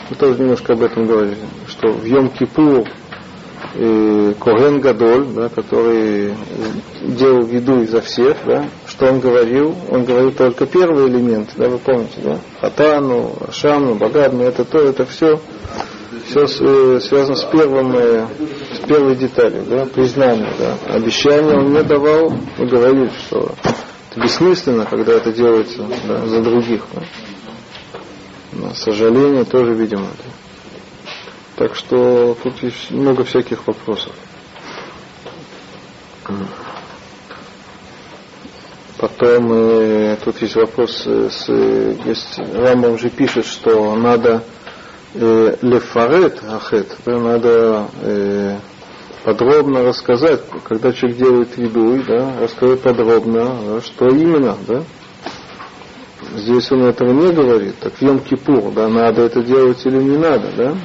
мы 0.09 0.15
тоже 0.17 0.39
немножко 0.39 0.73
об 0.73 0.83
этом 0.83 1.07
говорили, 1.07 1.38
что 1.86 1.91
в 1.91 2.06
Йом-Кипур 2.06 2.88
э, 3.76 4.34
Коген 4.39 4.80
Гадоль, 4.80 5.26
да, 5.36 5.50
который 5.50 6.34
делал 7.02 7.43
виду 7.43 7.82
изо 7.84 8.02
всех, 8.02 8.38
да, 8.45 8.65
что 8.88 9.08
он 9.08 9.19
говорил? 9.19 9.76
Он 9.89 10.06
говорил 10.06 10.32
только 10.32 10.65
первый 10.65 11.08
элемент, 11.10 11.50
да, 11.58 11.69
вы 11.69 11.78
помните, 11.78 12.19
да? 12.24 12.39
Хатану, 12.60 13.36
Шамну, 13.52 13.95
Багадну, 13.95 14.43
это 14.43 14.65
то, 14.65 14.80
это 14.80 15.06
все, 15.06 15.39
все 16.28 16.45
э, 16.45 17.00
связано 17.02 17.36
с 17.36 17.43
первым, 17.45 17.95
э, 17.95 18.26
с 18.82 18.88
первой 18.88 19.15
деталью, 19.15 19.63
да, 19.69 19.86
признанием, 19.86 20.50
да. 20.58 20.78
Обещание 20.93 21.58
он 21.58 21.74
не 21.74 21.84
давал, 21.84 22.34
мы 22.58 22.65
говорили, 22.67 23.12
что 23.28 23.52
это 24.12 24.21
бессмысленно, 24.21 24.86
когда 24.86 25.13
это 25.13 25.32
делается 25.32 25.86
да, 26.08 26.26
за 26.26 26.41
других. 26.41 26.86
Да. 26.93 27.02
Но 28.54 28.74
сожаление 28.74 29.43
тоже, 29.43 29.74
видимо, 29.74 30.06
это. 30.06 30.44
Так 31.57 31.75
что 31.75 32.35
тут 32.43 32.61
есть 32.61 32.91
много 32.91 33.23
всяких 33.23 33.65
вопросов. 33.65 34.13
Потом 38.97 39.51
э, 39.53 40.17
тут 40.23 40.41
есть 40.41 40.55
вопрос, 40.55 41.03
э, 41.05 41.29
с, 41.29 41.47
есть, 42.05 42.39
Рамбам 42.53 42.93
уже 42.93 43.09
пишет, 43.09 43.45
что 43.45 43.93
надо 43.95 44.43
э, 45.13 45.57
лефарет 45.61 46.41
ахет, 46.43 46.95
да, 47.05 47.19
надо 47.19 47.87
э, 48.01 48.57
подробно 49.23 49.83
рассказать, 49.83 50.41
когда 50.63 50.93
человек 50.93 51.17
делает 51.17 51.57
виду, 51.57 52.01
да, 52.07 52.39
рассказать 52.39 52.81
подробно, 52.81 53.57
да, 53.65 53.81
что 53.81 54.07
именно, 54.07 54.57
да. 54.65 54.83
Здесь 56.35 56.71
он 56.71 56.85
этого 56.85 57.11
не 57.11 57.33
говорит, 57.33 57.75
так 57.79 57.93
в 57.93 58.01
Йом-Кипур, 58.01 58.73
да, 58.73 58.87
надо 58.87 59.23
это 59.23 59.43
делать 59.43 59.85
или 59.85 59.97
не 59.97 60.17
надо, 60.17 60.51
да. 60.55 60.75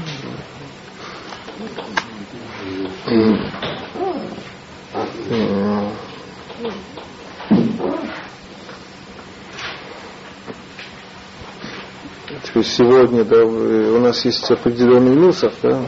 Сегодня 12.63 13.25
да, 13.25 13.45
у 13.45 13.99
нас 13.99 14.25
есть 14.25 14.49
определенный 14.51 15.17
нусов, 15.17 15.53
да, 15.61 15.81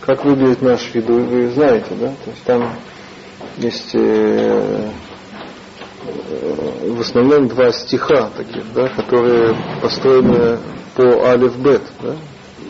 как 0.00 0.24
выглядит 0.24 0.62
наш 0.62 0.94
виду, 0.94 1.14
вы 1.14 1.50
знаете, 1.50 1.88
да, 1.98 2.08
то 2.24 2.30
есть 2.30 2.44
там 2.44 2.70
есть 3.58 3.90
э, 3.94 4.90
в 6.88 7.00
основном 7.00 7.48
два 7.48 7.72
стиха 7.72 8.30
таких, 8.36 8.72
да, 8.72 8.88
которые 8.90 9.56
построены 9.82 10.58
по 10.94 11.26
алиф 11.26 11.56
бет, 11.58 11.82
да. 12.00 12.14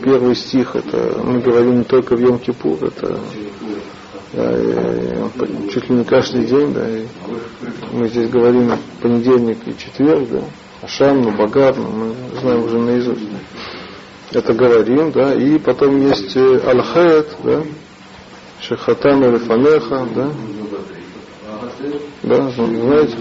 Первый 0.03 0.35
стих 0.35 0.75
это 0.75 1.19
мы 1.23 1.39
говорим 1.39 1.77
не 1.79 1.83
только 1.83 2.15
в 2.15 2.19
Йом 2.19 2.39
Кипур, 2.39 2.83
это 2.83 3.19
да, 4.35 4.51
и, 4.57 5.69
чуть 5.71 5.89
ли 5.89 5.95
не 5.97 6.03
каждый 6.03 6.45
день, 6.45 6.73
да, 6.73 6.87
и 6.87 7.05
мы 7.93 8.07
здесь 8.09 8.29
говорим 8.29 8.71
понедельник 9.01 9.59
и 9.65 9.77
четверг, 9.77 10.27
да, 10.29 10.41
Ашамну, 10.81 11.31
Багарну, 11.31 11.89
мы 11.89 12.39
знаем 12.41 12.63
уже 12.63 12.77
наизусть. 12.77 13.21
Это 14.31 14.53
говорим, 14.53 15.11
да, 15.11 15.33
и 15.33 15.57
потом 15.57 15.99
есть 16.01 16.35
э, 16.35 16.59
Аль-Хает, 16.65 17.27
да, 17.43 17.63
Шехатану 18.59 19.31
Лифанеха, 19.31 20.05
да, 20.13 20.31
да, 22.23 22.49
знаете, 22.49 23.15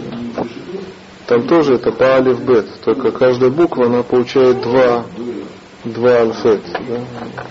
там 1.26 1.46
тоже 1.46 1.74
это 1.74 1.92
по 1.92 2.16
алиф 2.16 2.40
бет, 2.40 2.66
только 2.84 3.10
каждая 3.12 3.50
буква, 3.50 3.86
она 3.86 4.02
получает 4.02 4.60
два, 4.62 5.04
два 5.84 6.10
альфет, 6.10 6.62
да. 6.88 7.44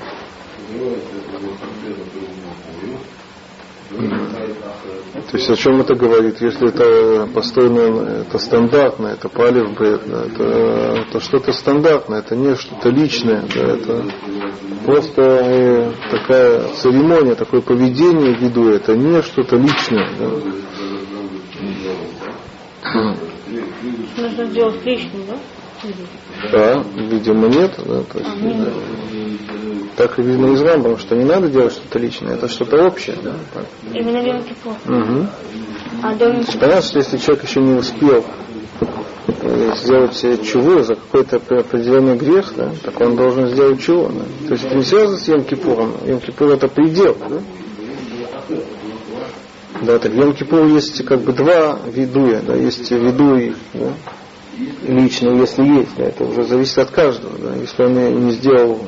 То 5.34 5.39
есть 5.39 5.50
о 5.50 5.56
чем 5.56 5.82
это 5.82 5.96
говорит? 5.96 6.39
Если 6.41 6.69
это 6.69 7.28
построено, 7.34 8.22
это 8.22 8.38
стандартно, 8.38 9.08
это 9.08 9.30
палев 9.30 9.76
бет, 9.80 10.04
да, 10.06 10.26
это, 10.26 10.43
это 11.08 11.19
что-то 11.22 11.52
стандартное, 11.54 12.19
это 12.19 12.36
не 12.36 12.56
что-то 12.56 12.89
личное, 12.89 13.43
да, 13.52 13.62
это 13.62 14.06
просто 14.86 15.22
э, 15.24 15.91
такая 16.12 16.67
церемония, 16.76 17.34
такое 17.34 17.62
поведение 17.62 18.36
в 18.38 18.41
виду, 18.41 18.69
это 18.69 18.96
не 18.96 19.24
что-то 19.24 19.56
личное. 19.56 20.08
Да. 20.19 20.30
Нужно 24.15 24.46
сделать 24.46 24.86
личным, 24.86 25.24
да? 25.28 25.38
Да, 26.52 26.84
видимо 26.96 27.48
нет, 27.48 27.74
да, 27.78 28.04
то 28.04 28.19
есть, 28.19 28.32
А, 28.32 28.65
да. 28.65 28.72
так 29.96 30.19
и 30.19 30.22
видно 30.22 30.54
из 30.54 30.62
Рамбама, 30.62 30.98
что 30.98 31.15
не 31.15 31.26
надо 31.26 31.48
делать 31.50 31.74
что-то 31.74 32.00
личное, 32.00 32.36
это 32.36 32.48
что-то 32.48 32.86
общее, 32.86 33.17
да, 33.22 33.36
так. 33.54 33.65
Именно 33.93 34.26
Йом 34.26 34.43
Кипур. 34.43 34.74
Угу. 34.88 35.28
А 36.04 36.15
до 36.15 36.26
Йом 36.30 36.46
Понятно, 36.60 36.82
что 36.82 37.00
если 37.00 37.17
человек 37.17 37.43
еще 37.43 37.60
не 37.62 37.74
успел 37.74 38.26
э, 39.28 39.72
сделать 39.76 40.46
чего 40.46 40.84
за 40.84 40.96
какой-то 40.96 41.38
определенный 41.38 42.17
грех, 42.17 42.54
да, 42.56 42.72
так 42.84 43.00
он 43.02 43.15
должен 43.15 43.48
сделать 43.50 43.82
чего. 43.82 44.10
Да? 44.10 44.48
То 44.48 44.54
есть 44.54 44.65
это 44.65 44.76
не 44.76 44.84
связано 44.84 45.17
с 45.17 45.28
Йом 45.28 45.43
Кипуром. 45.43 45.93
Йом 46.06 46.19
Кипур 46.19 46.50
это 46.50 46.67
предел. 46.67 47.17
Да? 47.30 47.39
Да, 49.82 50.00
так 50.00 50.12
в 50.12 50.15
Йом 50.15 50.34
Кипур 50.34 50.65
есть 50.67 51.04
как 51.06 51.22
бы 51.22 51.34
два 51.34 51.80
видуя, 51.88 52.41
да, 52.41 52.56
есть 52.56 52.89
видуй 52.89 53.56
да, 53.74 53.93
личный, 54.84 55.38
если 55.39 55.63
есть, 55.63 55.96
да, 55.98 56.06
это 56.06 56.24
уже 56.24 56.44
зависит 56.44 56.78
от 56.78 56.92
каждого, 56.92 57.38
да, 57.38 57.56
если 57.56 57.84
он 57.84 58.26
не, 58.26 58.32
сделал 58.32 58.80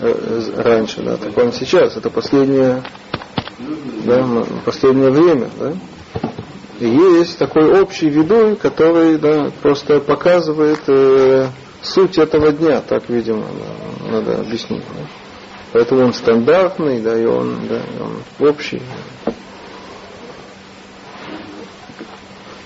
э, 0.00 0.52
раньше, 0.56 1.02
да, 1.02 1.16
так 1.16 1.36
он 1.36 1.52
сейчас, 1.52 1.96
это 1.96 2.10
последнее, 2.10 2.82
да, 4.04 4.26
последнее 4.64 5.10
время, 5.10 5.48
да. 5.58 5.72
И 6.80 6.88
есть 6.88 7.38
такой 7.38 7.80
общий 7.80 8.08
видуй, 8.08 8.56
который, 8.56 9.16
да, 9.18 9.50
просто 9.62 10.00
показывает 10.00 10.80
э, 10.88 11.46
суть 11.82 12.18
этого 12.18 12.52
дня, 12.52 12.80
так, 12.80 13.08
видимо, 13.08 13.44
да, 13.44 14.10
надо 14.10 14.40
объяснить, 14.40 14.82
да. 14.94 15.06
Поэтому 15.72 16.04
он 16.04 16.12
стандартный, 16.12 17.00
да, 17.00 17.18
и 17.18 17.24
он, 17.24 17.58
да, 17.68 17.80
он 18.00 18.48
общий. 18.48 18.80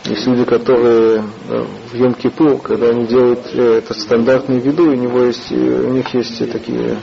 Есть 0.05 0.27
люди, 0.27 0.45
которые 0.45 1.23
да, 1.49 1.67
в 1.91 1.95
йом 1.95 2.15
когда 2.63 2.89
они 2.89 3.07
делают 3.07 3.41
э, 3.53 3.79
этот 3.79 3.97
стандартный 3.99 4.59
виду, 4.59 4.91
у 4.91 4.95
него 4.95 5.25
есть, 5.25 5.51
э, 5.51 5.55
у 5.57 5.93
них 5.93 6.15
есть 6.15 6.41
э, 6.41 6.47
такие 6.47 6.97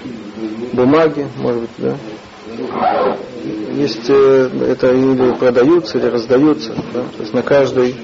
бумаги, 0.74 1.28
может 1.38 1.62
быть, 1.62 1.70
да. 1.78 1.98
Есть 3.74 4.10
э, 4.10 4.50
это 4.70 4.92
или 4.94 5.36
продаются, 5.36 5.98
или 5.98 6.08
раздаются, 6.08 6.74
да. 6.94 7.04
То 7.16 7.22
есть 7.22 7.34
на 7.34 7.44
каждой 7.44 7.96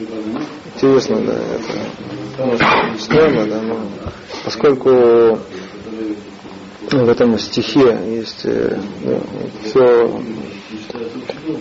интересно, 0.76 1.22
да, 1.22 1.34
это 1.34 2.46
может, 2.46 3.02
странно, 3.02 3.46
да, 3.48 3.62
но 3.62 3.80
поскольку 4.44 4.90
в 6.92 7.10
этом 7.10 7.40
стихе 7.40 7.98
есть 8.08 8.42
э, 8.46 8.78
да, 9.04 9.20
все 9.64 10.08
ну, 11.48 11.60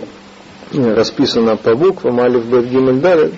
расписано 0.73 1.57
по 1.57 1.75
буквам, 1.75 2.21
Алиф, 2.21 2.45
Бет, 2.47 2.68
Гимель, 2.68 3.01
Далит, 3.01 3.35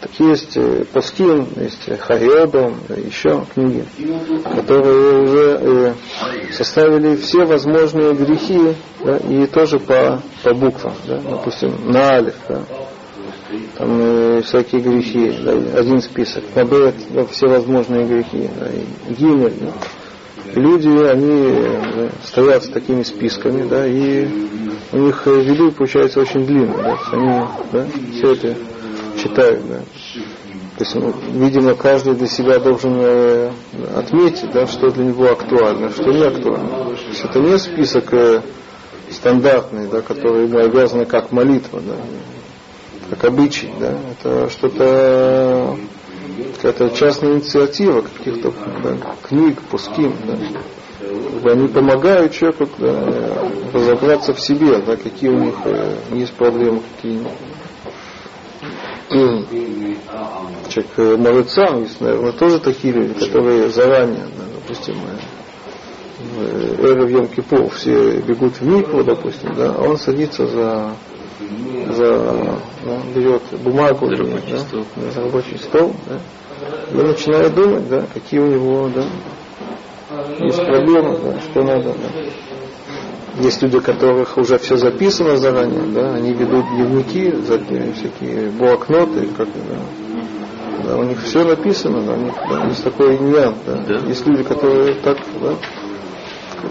так 0.00 0.12
есть 0.20 0.56
э, 0.56 0.84
Паскин, 0.92 1.48
есть 1.56 2.00
Хариодом, 2.00 2.76
еще 2.88 3.44
книги, 3.52 3.84
которые 4.44 5.22
уже 5.22 5.58
э, 5.60 5.94
составили 6.52 7.16
все 7.16 7.44
возможные 7.44 8.14
грехи, 8.14 8.76
да, 9.04 9.16
и 9.16 9.46
тоже 9.46 9.80
по, 9.80 10.22
по 10.44 10.54
буквам, 10.54 10.94
да, 11.06 11.18
допустим, 11.18 11.74
на 11.90 12.10
Алиф, 12.10 12.36
да, 12.48 12.62
там 13.76 14.00
э, 14.00 14.42
всякие 14.42 14.82
грехи, 14.82 15.32
да, 15.42 15.52
один 15.78 16.00
список, 16.00 16.44
на 16.54 16.64
Бет, 16.64 16.94
да, 17.10 17.24
все 17.26 17.48
возможные 17.48 18.06
грехи, 18.06 18.48
да, 18.58 18.68
и 18.68 19.14
Гимель, 19.14 19.54
да. 19.60 19.72
Люди, 20.54 20.88
они 20.88 21.52
да, 21.96 22.08
стоят 22.24 22.64
с 22.64 22.68
такими 22.68 23.02
списками, 23.02 23.68
да, 23.68 23.86
и 23.86 24.26
у 24.92 24.98
них 24.98 25.22
э, 25.26 25.40
виду 25.42 25.72
получается 25.72 26.20
очень 26.20 26.46
длинный, 26.46 26.76
да, 26.76 26.98
они 27.12 27.40
да, 27.72 27.86
все 28.12 28.32
это 28.32 28.56
читают, 29.22 29.66
да. 29.68 29.80
То 30.78 30.84
есть, 30.84 30.94
ну, 30.94 31.12
видимо, 31.32 31.74
каждый 31.74 32.14
для 32.14 32.28
себя 32.28 32.58
должен 32.60 32.94
э, 33.00 33.50
отметить, 33.96 34.52
да, 34.52 34.66
что 34.66 34.90
для 34.90 35.06
него 35.06 35.30
актуально, 35.30 35.90
что 35.90 36.12
не 36.12 36.22
актуально. 36.22 36.68
То 36.68 36.92
есть 37.08 37.24
это 37.24 37.40
не 37.40 37.58
список 37.58 38.14
э, 38.14 38.42
стандартный, 39.10 39.88
да, 39.88 40.02
который 40.02 40.46
ему 40.46 40.58
обязаны 40.58 41.04
как 41.04 41.32
молитва, 41.32 41.80
да, 41.80 41.96
как 43.10 43.24
обычай, 43.24 43.70
да, 43.80 43.98
это 44.12 44.50
что-то 44.50 45.76
какая-то 46.56 46.90
частная 46.90 47.34
инициатива 47.34 48.02
каких-то 48.02 48.52
да, 48.82 48.96
книг, 49.22 49.60
пуским, 49.70 50.14
да. 50.26 50.36
Они 51.50 51.68
помогают 51.68 52.32
человеку 52.32 52.68
да, 52.78 53.48
разобраться 53.72 54.34
в 54.34 54.40
себе, 54.40 54.78
да, 54.78 54.96
какие 54.96 55.30
у 55.30 55.38
них 55.38 55.54
э, 55.64 55.96
есть 56.12 56.32
проблемы, 56.34 56.82
какие 56.96 57.22
Человек 59.08 60.92
э, 60.96 61.16
может 61.16 61.50
сам, 61.50 61.82
есть, 61.82 62.00
наверное, 62.00 62.32
тоже 62.32 62.58
такие 62.58 62.92
люди, 62.92 63.14
которые 63.14 63.70
заранее, 63.70 64.26
да, 64.36 64.44
допустим, 64.54 64.96
э, 66.36 66.76
Эра 66.82 67.06
в 67.06 67.08
Йом 67.08 67.28
Кипур, 67.28 67.70
все 67.70 68.18
бегут 68.20 68.60
в 68.60 68.66
Микву, 68.66 69.02
допустим, 69.02 69.54
да, 69.54 69.74
а 69.74 69.82
он 69.82 69.96
садится 69.96 70.46
за, 70.46 70.92
за 71.92 72.08
да, 72.84 72.98
берет 73.14 73.42
бумагу, 73.62 74.06
За 74.08 74.16
рабочий 74.16 74.50
да, 74.52 74.58
стол. 74.58 74.84
за 75.12 75.20
рабочий 75.22 75.58
стол, 75.58 75.92
да, 76.08 76.20
и 76.92 77.02
начинает 77.06 77.54
думать, 77.54 77.88
да, 77.88 78.06
какие 78.12 78.40
у 78.40 78.46
него, 78.46 78.88
да, 78.94 79.04
есть 80.44 80.64
проблемы, 80.64 81.18
да, 81.22 81.40
что 81.40 81.62
надо, 81.62 81.92
да. 81.92 83.42
Есть 83.42 83.62
люди, 83.62 83.76
у 83.76 83.80
которых 83.82 84.36
уже 84.36 84.58
все 84.58 84.76
записано 84.76 85.36
заранее, 85.36 85.82
да, 85.94 86.14
они 86.14 86.32
ведут 86.32 86.66
дневники, 86.70 87.30
запи- 87.30 87.92
всякие 87.92 88.50
блокноты, 88.50 89.28
как 89.36 89.46
да, 89.48 89.78
да, 90.84 90.96
у 90.96 91.04
них 91.04 91.20
все 91.22 91.44
написано, 91.44 92.02
да, 92.02 92.14
у 92.14 92.20
них 92.22 92.34
да, 92.48 92.66
есть 92.66 92.82
такой 92.84 93.18
нюанс, 93.18 93.58
да. 93.66 93.74
Да. 93.86 93.94
Есть 94.08 94.26
люди, 94.26 94.42
которые 94.42 94.94
так, 94.94 95.18
да, 95.40 95.54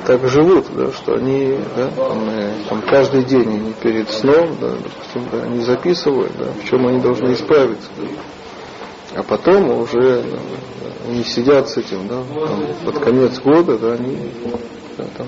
так 0.05 0.27
живут, 0.27 0.65
да, 0.75 0.91
что 0.91 1.15
они, 1.15 1.57
да, 1.75 1.89
там, 1.89 2.29
э, 2.29 2.53
там 2.69 2.81
каждый 2.81 3.23
день 3.23 3.47
они 3.47 3.73
перед 3.73 4.09
сном, 4.09 4.57
да, 4.59 4.71
допустим, 4.71 5.27
да, 5.31 5.43
они 5.43 5.61
записывают, 5.61 6.31
да, 6.37 6.51
в 6.51 6.65
чем 6.65 6.87
они 6.87 6.99
должны 6.99 7.33
исправиться. 7.33 7.89
А 9.15 9.23
потом 9.23 9.71
уже 9.71 10.21
да, 10.21 10.37
да, 10.83 11.09
они 11.09 11.23
сидят 11.23 11.69
с 11.69 11.77
этим, 11.77 12.07
да, 12.07 12.23
там, 12.23 12.65
под 12.85 12.99
конец 12.99 13.39
года, 13.39 13.77
да, 13.77 13.93
они 13.93 14.31
да, 14.97 15.05
там, 15.17 15.27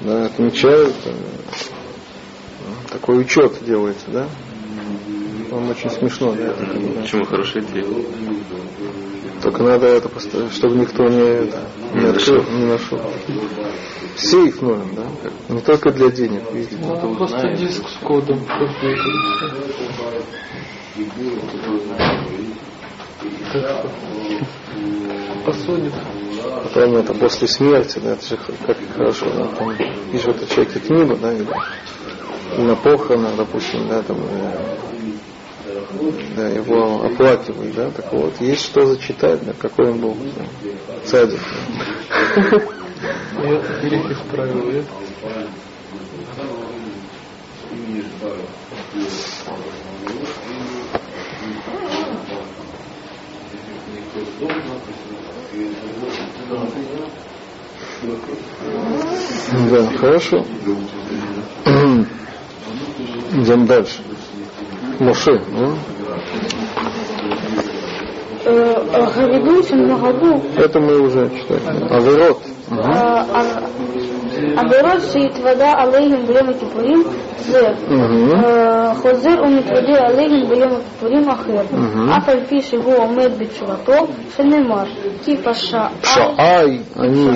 да, 0.00 0.26
отмечают, 0.26 0.94
э, 1.04 1.12
такой 2.90 3.20
учет 3.20 3.64
делается, 3.64 4.06
да. 4.10 4.28
Он 5.50 5.70
очень 5.70 5.90
смешно, 5.90 6.32
да, 6.32 6.54
да. 6.54 7.00
Почему 7.00 7.24
хорошая 7.24 7.62
идея? 7.62 7.86
Только 9.42 9.62
надо 9.62 9.86
это 9.86 10.08
поставить, 10.08 10.52
чтобы 10.52 10.76
никто 10.76 11.04
не, 11.04 11.20
это, 11.20 11.60
не, 11.94 12.06
открыл, 12.06 12.44
не 12.50 12.66
нашел. 12.66 13.00
Сейф 14.16 14.62
нужен, 14.62 14.94
да? 14.96 15.54
Не 15.54 15.60
только 15.60 15.92
для 15.92 16.10
денег, 16.10 16.42
видите. 16.52 16.76
Ну, 16.80 17.14
просто 17.14 17.54
диск 17.56 17.88
с 17.88 18.04
кодом. 18.04 18.40
Посудит. 25.44 25.94
Потом 26.64 26.96
это 26.96 27.14
после 27.14 27.48
смерти, 27.48 27.98
да, 28.02 28.12
это 28.12 28.26
же 28.26 28.38
как 28.66 28.76
хорошо, 28.94 29.26
да, 29.30 29.46
там 29.46 29.74
пишут 30.12 30.42
о 30.42 30.46
человеке 30.46 30.80
книгу, 30.80 31.16
да, 31.16 31.32
или, 31.32 31.46
на 32.58 32.74
похоронах, 32.76 33.36
допустим, 33.36 33.88
да, 33.88 34.02
там, 34.02 34.18
э, 34.18 34.87
да, 36.36 36.48
его 36.48 37.02
оплакивают, 37.04 37.74
да, 37.74 37.90
так 37.90 38.12
вот, 38.12 38.40
есть 38.40 38.64
что 38.64 38.86
зачитать, 38.86 39.44
да, 39.44 39.52
какой 39.52 39.90
он 39.90 40.00
был 40.00 40.14
да, 40.14 40.44
цадик. 41.04 41.40
да. 42.36 42.78
Я 43.42 43.60
грех 43.82 44.10
исправил, 44.10 44.64
нет? 44.70 44.86
Да, 59.70 59.86
хорошо. 59.98 60.38
Идем 63.32 63.66
дальше. 63.66 64.02
Моше, 64.99 65.31
да? 65.51 65.67
Гавиду 69.15 69.63
Шамнагаду, 69.63 70.41
Это 70.57 70.79
мы 70.79 70.99
уже 70.99 71.29
читали. 71.29 71.87
Аверот. 71.89 72.39
עבירות 74.57 75.01
שהתוודה 75.11 75.71
עליהם 75.77 76.25
ביום 76.27 76.49
הכיפורים 76.49 77.03
זה 77.39 77.67
Угу. 77.89 78.35
אה, 78.45 78.95
חוזר 78.95 79.35
ומתוודה 79.47 80.07
עליהם 80.07 80.49
ביום 80.49 80.69
הכיפורים 80.71 81.29
אחר, 81.29 81.61
Mhm. 81.71 82.17
אף 82.17 82.29
על 82.29 82.39
פי 82.49 82.61
שהוא 82.61 82.93
עומד 82.97 83.31
בתשובתו, 83.37 83.93
שנאמר, 84.37 84.83
כי 85.23 85.37
פשעי 85.37 85.79
Шаай, 86.03 86.81
они 86.95 87.29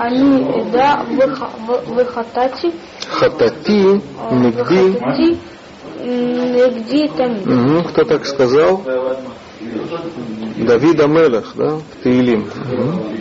אני 0.00 0.44
אדע 0.62 0.94
וח- 1.18 1.68
ו- 1.68 1.96
וחטאתי, 1.96 2.70
хатати, 3.10 3.84
где 5.99 7.07
там? 7.09 7.37
Угу, 7.41 7.89
кто 7.89 8.03
так 8.05 8.25
сказал? 8.25 8.83
Давида 10.57 11.07
Мелах, 11.07 11.53
да, 11.55 11.77
в 11.77 12.03
Таилим. 12.03 12.47
Угу. 12.47 13.19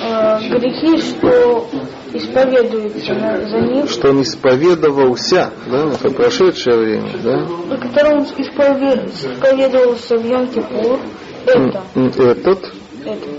Грехи, 0.00 1.00
что 1.00 1.68
исповедуется 2.12 3.14
за 3.14 3.60
них. 3.60 3.90
Что 3.90 4.10
он 4.10 4.22
исповедовался, 4.22 5.50
да, 5.70 5.86
в 5.86 6.14
прошедшее 6.14 6.78
время, 6.78 7.12
да? 7.22 7.36
На 7.40 8.16
он 8.16 8.22
исповед... 8.22 9.08
исповедовался 9.08 10.16
в 10.16 10.24
Йом-Кипур, 10.24 11.00
это. 11.46 11.82
Этот? 11.94 12.72
Этот. 13.04 13.38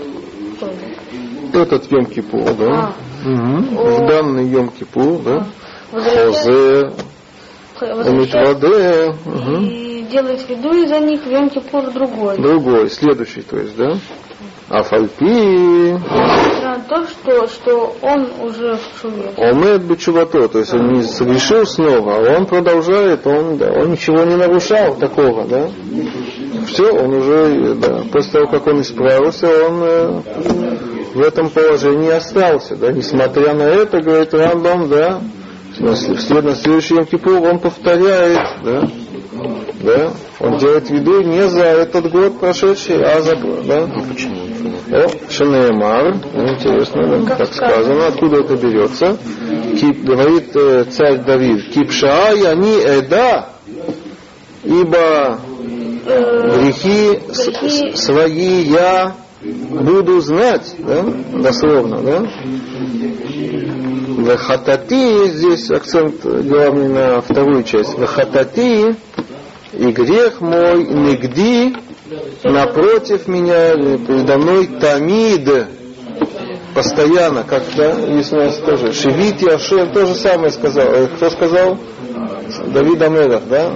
Этот 1.52 1.90
Йом-Кипур, 1.90 2.54
да. 2.56 2.94
А. 3.24 3.28
Угу. 3.28 3.80
О... 3.80 3.84
В 3.90 4.06
данный 4.06 4.46
Йом-Кипур, 4.48 5.22
да. 5.24 5.36
А. 5.36 5.96
Возвращается... 5.96 6.52
Хозе, 6.52 7.09
возвращает 7.80 8.62
Умитваде, 8.62 9.14
мгм. 9.24 9.64
и 9.64 10.02
делает 10.10 10.48
виду 10.48 10.72
из-за 10.82 11.00
них 11.00 11.22
в 11.22 11.26
Йом-Кипур 11.26 11.92
другой. 11.92 12.38
другой, 12.38 12.90
следующий, 12.90 13.42
то 13.42 13.58
есть, 13.58 13.76
да. 13.76 13.96
Афальпи, 14.68 15.24
Несмотря 15.24 16.78
на 16.78 16.84
то, 16.84 17.04
что, 17.04 17.48
что 17.48 17.96
он 18.02 18.28
уже 18.40 18.76
в 18.76 19.02
чуве. 19.02 19.32
Омед 19.36 19.82
Бачувато, 19.82 20.46
то 20.48 20.60
есть 20.60 20.72
он 20.72 20.92
не 20.92 21.02
согрешил 21.02 21.66
снова, 21.66 22.18
а 22.18 22.36
он 22.36 22.46
продолжает, 22.46 23.26
он, 23.26 23.58
да, 23.58 23.72
он 23.72 23.90
ничего 23.90 24.22
не 24.22 24.36
нарушал 24.36 24.94
такого, 24.94 25.44
да. 25.48 25.70
Все, 26.68 26.88
он 26.88 27.14
уже, 27.14 27.74
да, 27.74 28.02
после 28.12 28.30
того, 28.32 28.46
как 28.46 28.66
он 28.68 28.82
исправился, 28.82 29.48
он 29.48 29.82
э, 29.82 30.22
в 31.14 31.20
этом 31.20 31.50
положении 31.50 32.10
остался, 32.10 32.76
да, 32.76 32.92
несмотря 32.92 33.54
на 33.54 33.64
это, 33.64 34.00
говорит 34.00 34.32
Рамбам, 34.32 34.88
да, 34.88 35.20
на 35.80 36.42
на 36.42 36.54
следующий 36.54 36.94
Йом 36.94 37.06
Кипур 37.06 37.34
он 37.42 37.58
повторяет, 37.58 38.62
да, 38.64 38.88
да, 39.82 40.12
он 40.40 40.58
делает 40.58 40.90
виду 40.90 41.22
не 41.22 41.48
за 41.48 41.62
этот 41.64 42.10
год 42.10 42.38
прошедший, 42.38 43.02
а 43.02 43.20
за, 43.22 43.36
да. 43.36 43.88
Почему? 44.08 44.36
О, 44.92 45.06
Шанеемар, 45.30 46.16
ну, 46.34 46.48
интересно, 46.48 47.20
да, 47.20 47.36
как 47.36 47.54
сказано, 47.54 48.08
откуда 48.08 48.38
это 48.40 48.56
берется. 48.56 49.16
Кип, 49.80 50.02
говорит 50.04 50.50
э, 50.54 50.84
царь 50.90 51.18
Давид, 51.18 51.70
Кипшаай 51.72 52.42
они 52.50 52.76
эда, 52.76 53.46
ибо 54.64 55.38
грехи 56.04 57.20
с- 57.30 57.94
с- 57.94 58.04
свои 58.04 58.62
я 58.64 59.14
буду 59.42 60.20
знать, 60.20 60.74
да, 60.78 61.02
дословно, 61.34 62.00
да. 62.02 62.30
Вахатати, 64.22 65.28
здесь 65.28 65.70
акцент 65.70 66.24
главный 66.24 66.88
на 66.88 67.20
вторую 67.20 67.62
часть. 67.64 67.96
Вахатати, 67.98 68.94
и 69.72 69.86
грех 69.92 70.40
мой, 70.40 70.84
нигди, 70.84 71.74
напротив 72.44 73.28
меня, 73.28 73.74
передо 73.74 74.36
мной 74.36 74.66
тамид, 74.66 75.48
постоянно, 76.74 77.42
как 77.44 77.62
да, 77.76 77.92
есть 77.92 78.32
у 78.32 78.36
нас 78.36 78.56
тоже. 78.58 78.92
Шивити 78.92 79.48
Ашем, 79.48 79.92
то 79.92 80.06
же 80.06 80.14
самое 80.14 80.50
сказал. 80.50 81.06
Кто 81.16 81.30
сказал? 81.30 81.78
Давид 82.72 83.02
Амелах, 83.02 83.42
да? 83.48 83.72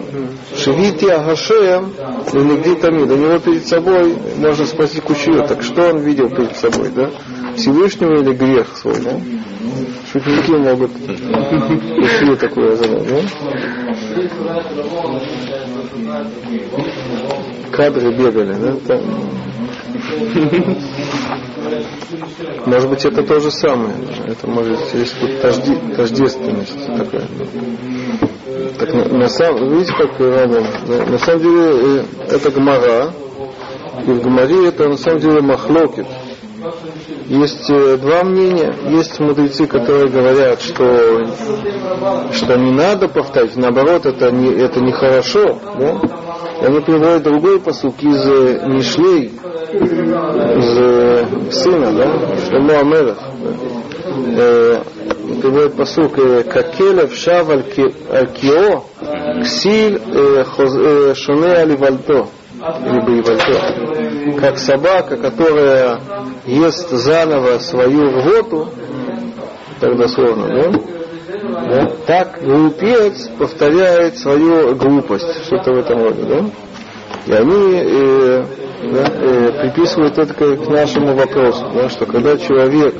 Шивити 0.56 1.06
Агашем, 1.06 1.92
и 2.32 2.36
нигди 2.36 2.74
тамид. 2.74 3.10
У 3.10 3.16
него 3.16 3.38
перед 3.38 3.66
собой 3.66 4.16
можно 4.36 4.66
спросить 4.66 5.02
кучу. 5.02 5.32
Так 5.46 5.62
что 5.62 5.90
он 5.90 5.98
видел 6.00 6.28
перед 6.28 6.56
собой, 6.56 6.90
да? 6.90 7.10
Всевышнего 7.56 8.20
или 8.20 8.32
грех 8.32 8.76
свой, 8.76 9.00
да? 9.00 9.18
Шутники 10.12 10.50
могут 10.52 10.92
кучу 10.92 12.36
такое 12.36 12.76
задать, 12.76 13.08
да? 13.08 13.20
Кадры 17.72 18.12
бегали, 18.16 18.54
да? 18.54 18.76
Там. 18.86 19.00
Может 22.66 22.90
быть, 22.90 23.04
это 23.04 23.22
то 23.22 23.40
же 23.40 23.50
самое. 23.50 23.94
Это 24.26 24.48
может 24.48 24.78
есть 24.94 25.18
тут 25.18 25.40
тожде, 25.40 25.76
тождественность 25.96 26.86
такая. 26.86 27.26
Так 28.78 28.92
на, 28.92 29.18
на 29.18 29.28
самом, 29.28 29.72
видите, 29.72 29.92
как 29.96 30.20
Рамбам, 30.20 30.66
да? 30.86 31.06
на 31.06 31.18
самом 31.18 31.42
деле 31.42 31.62
э, 31.62 32.04
это 32.30 32.50
гмара, 32.50 33.12
и 34.06 34.10
в 34.10 34.22
гмаре 34.22 34.68
это 34.68 34.88
на 34.88 34.96
самом 34.96 35.20
деле 35.20 35.40
махлокит. 35.40 36.06
Есть 37.26 37.68
э, 37.70 37.96
два 37.96 38.22
мнения. 38.24 38.74
Есть 38.88 39.18
мудрецы, 39.20 39.66
которые 39.66 40.08
говорят, 40.08 40.60
что, 40.60 41.26
что 42.32 42.56
не 42.56 42.70
надо 42.70 43.08
повторять, 43.08 43.56
наоборот, 43.56 44.06
это, 44.06 44.30
не, 44.30 44.50
это 44.52 44.80
нехорошо. 44.80 45.58
Да? 45.78 46.00
Они 46.62 46.80
приводят 46.80 47.22
другой 47.22 47.60
посук 47.60 48.02
из 48.02 48.26
э, 48.26 48.66
Мишлей, 48.66 49.32
из 49.72 50.78
э, 50.78 51.50
сына, 51.50 51.92
да, 51.92 52.36
Шлемо 52.46 52.78
Амелах. 52.78 53.18
Да? 54.36 54.82
Приводит 55.40 55.74
посук 55.74 56.14
Какелев 56.14 57.14
Шав 57.14 57.48
Аль-Кио 57.50 58.84
Ксиль 59.42 60.00
Шоне 61.14 61.52
Аливальто 61.52 62.28
либо 62.84 63.20
Ивальто, 63.20 64.40
как 64.40 64.58
собака, 64.58 65.16
которая 65.16 66.00
ест 66.46 66.90
заново 66.90 67.58
свою 67.58 68.10
рвоту, 68.10 68.68
так 69.80 69.96
дословно, 69.96 70.48
да? 70.48 70.72
да? 71.68 71.90
Так 72.06 72.42
глупец 72.42 73.28
повторяет 73.38 74.18
свою 74.18 74.74
глупость, 74.76 75.44
что-то 75.46 75.72
в 75.72 75.78
этом 75.78 76.02
роде, 76.04 76.22
да? 76.22 76.44
И 77.26 77.32
они 77.32 77.80
э, 77.82 78.44
да, 78.92 79.04
э, 79.12 79.62
приписывают 79.62 80.18
это 80.18 80.34
к 80.34 80.68
нашему 80.68 81.14
вопросу, 81.14 81.70
да, 81.74 81.88
что 81.88 82.06
когда 82.06 82.36
человек 82.36 82.94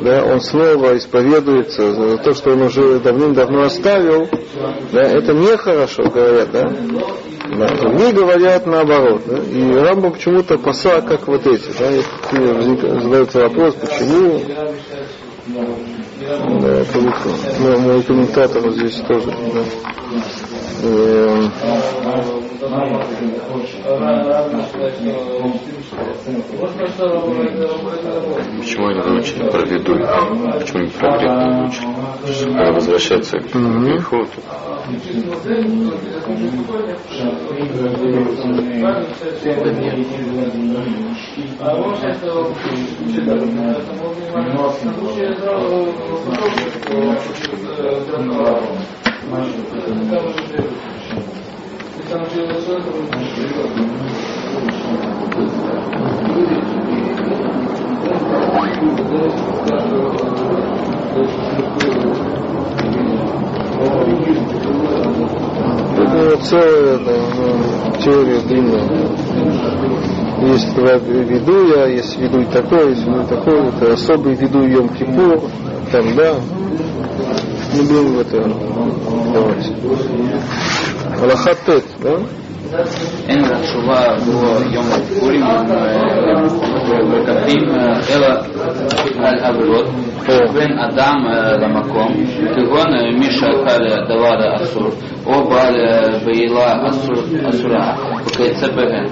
да, 0.00 0.24
он 0.24 0.40
снова 0.40 0.96
исповедуется 0.96 1.92
за 1.92 2.18
то, 2.18 2.34
что 2.34 2.52
он 2.52 2.62
уже 2.62 3.00
давным-давно 3.00 3.64
оставил, 3.64 4.28
да, 4.92 5.02
это 5.02 5.32
нехорошо, 5.32 6.04
говорят, 6.04 6.50
да. 6.52 6.62
да. 7.56 7.68
Другие 7.80 8.12
говорят 8.12 8.66
наоборот. 8.66 9.22
Да, 9.26 9.38
и 9.38 9.72
Рамбам 9.72 10.12
почему-то 10.12 10.58
паса, 10.58 11.00
как 11.02 11.26
вот 11.26 11.46
эти. 11.46 11.70
Да, 11.78 11.90
и 11.90 13.00
задается 13.00 13.40
вопрос, 13.40 13.74
почему 13.74 14.40
да, 15.48 16.80
это 16.80 16.98
ну, 17.60 17.78
мой 17.78 18.02
комментатор 18.02 18.70
здесь 18.70 18.96
тоже. 19.08 19.30
Да. 19.30 19.62
Почему 28.58 28.86
они 28.86 29.00
научили 29.00 29.50
про 29.50 29.64
виду? 29.64 29.98
Почему 30.58 30.82
не 30.84 30.90
про 30.90 31.18
грех 31.18 31.32
не 31.32 31.50
научили? 31.56 31.94
Когда 32.44 32.72
возвращается 32.72 33.40
к 33.40 33.46
греху, 33.52 34.24
то 34.26 34.40
Это 65.98 66.36
целая 66.42 66.94
это, 66.94 67.20
ну, 67.36 67.92
теория 68.02 68.40
длинная. 68.40 68.88
Есть 70.52 70.74
виду 70.76 71.66
я, 71.66 71.86
есть 71.86 72.18
виду 72.18 72.44
такой, 72.46 72.90
есть 72.90 73.06
виду 73.06 73.24
такой, 73.24 73.68
это 73.68 73.92
особый 73.92 74.34
виду 74.34 74.62
Йом 74.66 74.88
Кипур, 74.88 75.42
там 75.92 76.14
да. 76.16 76.36
Не 77.74 77.82
будем 77.82 78.14
в 78.14 78.20
это 78.20 78.42
давать. 79.33 79.71
Аллахатет, 81.21 81.85
да? 82.01 82.15
אין 83.27 83.43
התשובה 83.45 84.15
בו 84.25 84.41
יום 84.71 84.85
הכיפורים 84.91 85.41
מקבלים 87.07 87.69
אלא 88.09 88.27
על 89.17 89.39
עבירות 89.39 89.85
בין 90.53 90.79
אדם 90.79 91.15
למקום, 91.61 92.07
כגון 92.55 92.87
מי 93.19 93.31
שאכל 93.31 93.85
דבר 94.09 94.55
אסור, 94.63 94.89
או 95.25 95.49
בעל 95.49 95.75
בעילה 96.25 96.89
אסורה, 97.49 97.95
וכיוצא 98.25 98.67
בהן. 98.67 99.07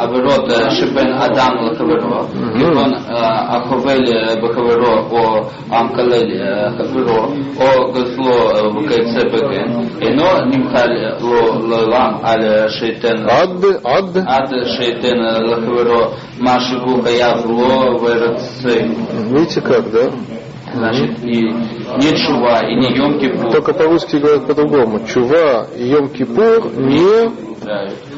оборота 0.00 0.66
э, 0.66 0.70
Шибен 0.70 1.12
Адам 1.12 1.58
Лахаверо, 1.60 2.26
Гибон 2.56 2.94
э, 2.94 3.12
Аховель 3.12 4.10
э, 4.10 4.40
бакаверо 4.40 5.04
О 5.10 5.50
Амкалель 5.70 6.38
Хаверо, 6.76 7.30
О 7.58 7.92
Газло 7.92 8.70
ВКЦ 8.72 9.24
Беген, 9.24 9.88
Ино 10.00 10.46
Нимхаль 10.46 11.16
Лам 11.20 12.20
Аль 12.24 12.70
Шейтен 12.70 13.28
Ад 13.28 13.64
Ад. 13.84 14.16
Ад 14.26 14.50
Шейтен 14.76 15.20
Лахаверо, 15.20 16.12
Машигу 16.38 17.02
Хаяв 17.02 17.44
Ло 17.44 17.98
Верцей. 17.98 18.96
Видите 19.30 19.60
как, 19.60 19.90
да? 19.90 20.10
Значит, 20.74 21.24
и 21.24 21.42
не 21.42 22.16
чува, 22.16 22.60
и 22.60 22.74
не 22.76 22.96
Йом 22.96 23.18
Кипур. 23.18 23.50
Только 23.50 23.72
по-русски 23.74 24.16
говорят 24.16 24.46
по-другому. 24.46 25.00
Чува 25.06 25.66
и 25.76 25.88
Йом 25.88 26.08
Кипур 26.08 26.72
не... 26.76 27.30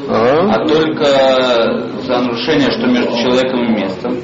А? 0.08 0.48
А 0.50 0.66
только 0.66 1.92
за 2.02 2.18
нарушение, 2.18 2.70
что 2.70 2.86
между 2.86 3.12
человеком 3.12 3.64
и 3.64 3.80
местом. 3.80 4.16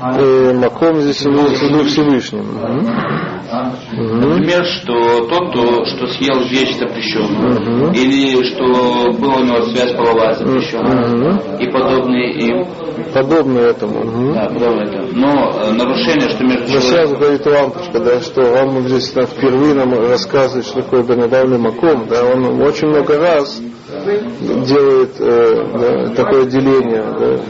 Э, 0.00 0.52
Маком 0.54 1.00
здесь 1.00 1.26
имеется 1.26 1.64
в 1.64 1.68
виду 1.68 1.84
Всевышним. 1.84 2.46
Например, 3.92 4.64
что 4.64 5.26
тот, 5.26 5.50
кто, 5.50 5.84
что 5.84 6.06
съел 6.08 6.40
вещь 6.48 6.76
запрещенную, 6.76 7.92
или 7.92 8.42
что 8.44 9.12
была 9.18 9.36
у 9.36 9.44
него 9.44 9.62
связь 9.66 9.92
половая 9.92 10.34
запрещенная, 10.34 11.58
и 11.58 11.70
подобные 11.70 12.32
им. 12.34 12.66
Подобно 13.12 13.58
этому. 13.58 14.34
Да, 14.34 14.46
подобное 14.46 14.86
этому. 14.86 15.08
Но 15.12 15.50
э, 15.50 15.72
нарушение, 15.72 16.28
что 16.30 16.44
между 16.44 16.72
Но 16.72 16.80
сейчас 16.80 16.84
человеком... 16.84 17.18
говорит 17.20 17.46
лампочка, 17.46 18.00
да, 18.00 18.20
что 18.20 18.40
Рамбам 18.52 18.88
здесь 18.88 19.08
впервые 19.08 19.74
нам 19.74 19.92
рассказывает, 19.92 20.66
что 20.66 20.82
такое 20.82 21.02
Бенадавный 21.02 21.58
Маком, 21.58 22.06
да, 22.08 22.24
он 22.24 22.60
очень 22.62 22.88
много 22.88 23.18
раз 23.18 23.60
делает 24.66 25.10
э, 25.18 25.64
да, 25.78 26.14
такое 26.14 26.44
деление, 26.46 27.04
да, 27.18 27.40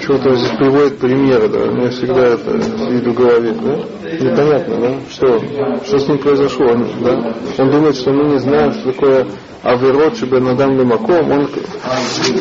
что-то 0.00 0.34
здесь 0.34 0.56
приводит 0.58 0.98
примеры, 0.98 1.48
да, 1.48 1.66
мне 1.70 1.90
всегда 1.90 2.28
это 2.28 2.50
виду 2.50 3.12
говорит, 3.12 3.56
да, 3.62 3.76
непонятно, 4.12 4.76
да, 4.76 4.94
что, 5.10 5.40
что 5.84 5.98
с 5.98 6.08
ним 6.08 6.18
произошло, 6.18 6.66
он, 6.66 6.86
да, 7.00 7.34
он 7.58 7.70
думает, 7.70 7.96
что 7.96 8.12
мы 8.12 8.32
не 8.32 8.38
знаем, 8.38 8.72
что 8.72 8.92
такое 8.92 9.26
Аверот 9.62 10.16
Шебенадам 10.16 10.78
Лимаком, 10.78 11.30
он, 11.30 11.48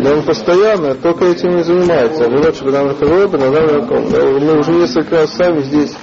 да, 0.02 0.14
он 0.14 0.24
постоянно 0.24 0.96
только 0.96 1.26
этим 1.26 1.58
и 1.58 1.64
занимается, 1.64 2.26
Аверот 2.26 2.56
Шебенадам 2.56 2.96
Лимаком, 3.00 3.30
Бенадам 3.32 3.68
Лимаком, 3.68 4.12
да, 4.12 4.26
мы 4.26 4.60
уже 4.60 4.72
несколько 4.72 5.16
раз 5.18 5.34
сами 5.34 5.62
здесь 5.62 5.96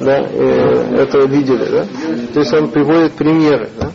да, 0.00 0.20
э, 0.20 1.02
это 1.02 1.18
видели, 1.26 1.64
да? 1.64 1.86
То 2.32 2.40
есть 2.40 2.52
он 2.54 2.68
приводит 2.68 3.14
примеры, 3.14 3.68
да? 3.78 3.90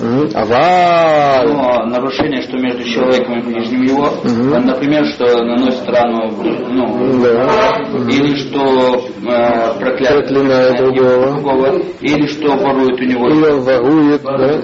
Мгм. 0.00 0.30
Аваль. 0.34 1.48
Но 1.52 1.84
нарушение, 1.86 2.40
что 2.42 2.56
между 2.58 2.82
человеком 2.84 3.38
и 3.40 3.42
ближним 3.42 3.82
его, 3.82 4.08
э, 4.24 4.58
например, 4.58 5.04
что 5.06 5.24
наносит 5.44 5.86
рану, 5.88 6.30
ну, 6.70 7.22
Да. 7.22 7.76
или 8.10 8.34
что 8.36 9.06
э, 9.24 9.78
проклятие 9.78 10.18
Проклинает 10.22 10.76
другого. 10.78 11.82
или 12.00 12.26
что 12.26 12.56
ворует 12.56 13.00
у 13.00 13.04
него 13.04 13.28
Или 13.28 13.50
ворует, 13.60 14.22
да, 14.22 14.62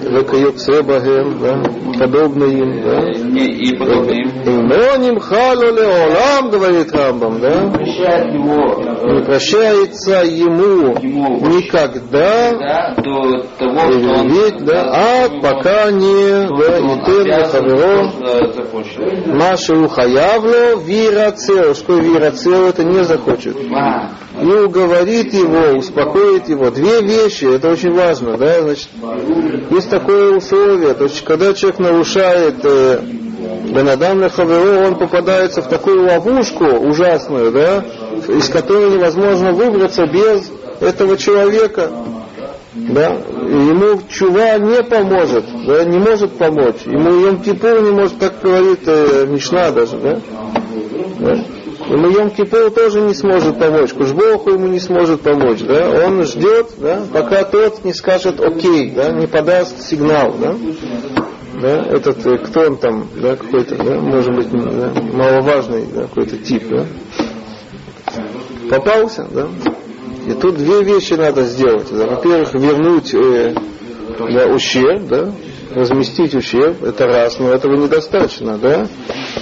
себагем, 0.57 1.37
да, 1.41 1.61
подобно 1.99 2.43
им, 2.45 2.81
да. 2.83 3.01
не- 3.29 3.47
и 3.53 3.77
подобные 3.77 4.23
им. 4.23 4.67
Но 4.67 4.95
нимхалу 4.97 5.61
леолам, 5.61 6.49
говорит 6.49 6.91
Рамбам, 6.91 7.39
да, 7.39 7.69
Прощает 7.71 8.33
его 8.33 8.81
не 9.13 9.23
прощается 9.23 10.23
ему 10.25 10.97
Ему 11.01 11.39
никогда, 11.47 12.51
да, 12.57 12.95
до 12.97 13.43
того, 13.57 13.79
что 13.91 14.13
он 14.13 14.27
ведь, 14.29 14.65
да, 14.65 14.83
ждет, 14.83 15.18
пока 15.41 15.91
не 15.91 16.47
итен 16.47 17.45
хаверо 17.45 18.11
Маши 19.27 19.75
ухаявло 19.75 20.75
вирацео. 20.81 21.73
Что 21.73 21.97
вирацео 21.97 22.67
это 22.69 22.83
не 22.83 23.03
захочет. 23.03 23.55
И 24.41 24.45
уговорит 24.45 25.33
его, 25.33 25.77
успокоит 25.77 26.49
его. 26.49 26.69
Две 26.71 27.01
вещи, 27.01 27.45
это 27.45 27.71
очень 27.71 27.91
важно, 27.93 28.37
да, 28.37 28.61
значит, 28.61 28.87
есть 29.69 29.89
такое 29.89 30.37
условие, 30.37 30.93
то 30.93 31.05
есть 31.05 31.23
когда 31.25 31.53
человек 31.53 31.79
нарушает 31.79 32.55
э, 32.63 33.01
Бенадам 33.69 34.29
Хаверо, 34.29 34.87
он 34.87 34.95
попадается 34.95 35.61
в 35.61 35.67
такую 35.67 36.05
ловушку 36.07 36.65
ужасную, 36.65 37.51
да, 37.51 37.83
из 38.27 38.49
которой 38.49 38.91
невозможно 38.91 39.51
выбраться 39.51 40.05
без 40.05 40.49
этого 40.81 41.17
человека. 41.17 41.89
Да? 42.73 43.13
Ему 43.13 43.99
чува 44.09 44.57
не 44.59 44.83
поможет, 44.83 45.45
да, 45.65 45.83
не 45.85 45.97
может 45.97 46.33
помочь. 46.33 46.81
Ему 46.85 47.25
Йом 47.25 47.41
Кипур 47.41 47.81
не 47.81 47.91
может, 47.91 48.19
так 48.19 48.33
говорит 48.43 48.81
э, 48.85 49.25
Мишна 49.27 49.71
даже, 49.71 49.97
да? 49.97 50.19
да? 51.19 51.45
Ему 51.89 52.09
Йом 52.11 52.29
Кипур 52.29 52.69
тоже 52.69 53.01
не 53.01 53.15
сможет 53.15 53.57
помочь, 53.57 53.93
Кушбоху 53.93 54.51
ему 54.51 54.67
не 54.67 54.79
сможет 54.79 55.21
помочь, 55.21 55.61
да? 55.61 56.05
Он 56.05 56.23
ждет, 56.23 56.67
да, 56.77 57.01
пока 57.11 57.43
тот 57.43 57.83
не 57.83 57.93
скажет 57.93 58.39
окей, 58.39 58.91
да, 58.91 59.13
не 59.13 59.25
подаст 59.25 59.81
сигнал, 59.81 60.35
да? 60.39 60.55
да, 61.59 61.83
этот, 61.89 62.25
э, 62.25 62.37
кто 62.37 62.61
он 62.61 62.77
там, 62.77 63.07
да, 63.15 63.35
какой-то, 63.35 63.75
да, 63.77 63.95
может 63.95 64.35
быть, 64.35 64.51
да, 64.51 64.93
маловажный 65.13 65.85
да, 65.91 66.03
какой-то 66.03 66.37
тип, 66.37 66.63
да, 66.69 66.85
попался, 68.69 69.27
да, 69.31 69.47
и 70.29 70.33
тут 70.33 70.57
две 70.57 70.83
вещи 70.83 71.13
надо 71.13 71.41
сделать. 71.41 71.87
Да. 71.91 72.05
Во-первых, 72.05 72.53
вернуть 72.53 73.15
э, 73.15 73.55
да, 74.31 74.45
ущерб, 74.45 75.07
да, 75.07 75.31
возместить 75.73 76.35
ущерб, 76.35 76.83
это 76.83 77.05
раз, 77.07 77.39
но 77.39 77.49
этого 77.49 77.75
недостаточно, 77.75 78.59
да. 78.59 78.87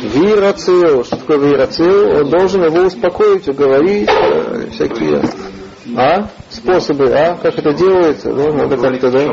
Вирацио, 0.01 1.03
что 1.03 1.17
такое 1.17 1.39
вирацио? 1.39 2.21
Он 2.21 2.29
должен 2.29 2.63
его 2.63 2.85
успокоить, 2.85 3.49
уговорить, 3.49 4.07
э, 4.09 4.67
всякие 4.71 5.23
а? 5.97 6.29
способы, 6.49 7.11
а? 7.11 7.35
Как 7.35 7.57
это 7.57 7.73
делается, 7.73 8.33
да, 8.33 8.53
надо 8.53 8.77
как-то, 8.77 9.11
да. 9.11 9.27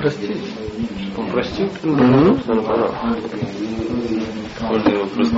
Простить. 0.00 1.72
Он? 1.84 1.90
Мгм. 1.90 2.40
Можно 4.64 4.88
его 4.88 5.06
просто 5.06 5.36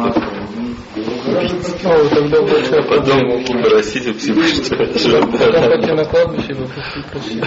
проблема. 2.83 3.41
потом 3.45 3.63
просить 3.63 4.07
у 4.09 4.15
Всевышнего, 4.15 4.85
Потом 4.85 4.99
что 4.99 5.27
пойти 5.69 5.93
на 5.93 6.05
кладбище 6.05 6.53
и 6.53 6.55
попросить 7.03 7.43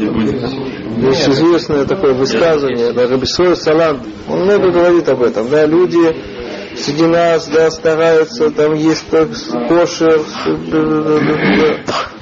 не 0.00 0.08
будет. 0.08 0.42
Есть 1.02 1.28
известное 1.28 1.86
такое 1.86 2.12
высказывание, 2.12 2.92
да, 2.92 3.08
Рабисой 3.08 3.56
Салам, 3.56 4.02
он 4.28 4.40
много 4.44 4.70
говорит 4.70 5.08
об 5.08 5.22
этом, 5.22 5.48
да, 5.48 5.64
люди 5.64 6.14
среди 6.76 7.06
нас, 7.06 7.48
да, 7.48 7.70
стараются 7.70 8.50
там 8.50 8.74
есть 8.74 9.06
так 9.08 9.28
кошер, 9.68 10.20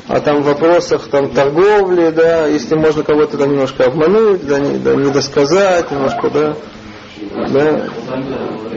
а 0.06 0.20
там 0.20 0.42
в 0.42 0.46
вопросах 0.46 1.08
там 1.08 1.30
торговли, 1.30 2.10
да, 2.10 2.46
если 2.46 2.76
можно 2.76 3.02
кого-то 3.02 3.36
там 3.36 3.50
немножко 3.50 3.84
обмануть, 3.84 4.46
да, 4.46 4.58
не, 4.58 4.78
да, 4.78 4.94
недосказать, 4.94 5.90
немножко, 5.90 6.30
да, 6.30 6.56
да, 7.50 7.88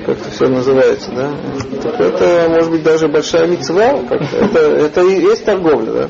как 0.06 0.18
это 0.20 0.30
все 0.30 0.48
называется, 0.48 1.12
да, 1.12 1.32
так 1.82 2.00
это 2.00 2.48
может 2.50 2.72
быть 2.72 2.84
даже 2.84 3.08
большая 3.08 3.48
мецва, 3.48 4.00
это, 4.10 4.60
это 4.60 5.02
и 5.02 5.22
есть 5.22 5.46
торговля, 5.46 5.92
да. 5.92 6.10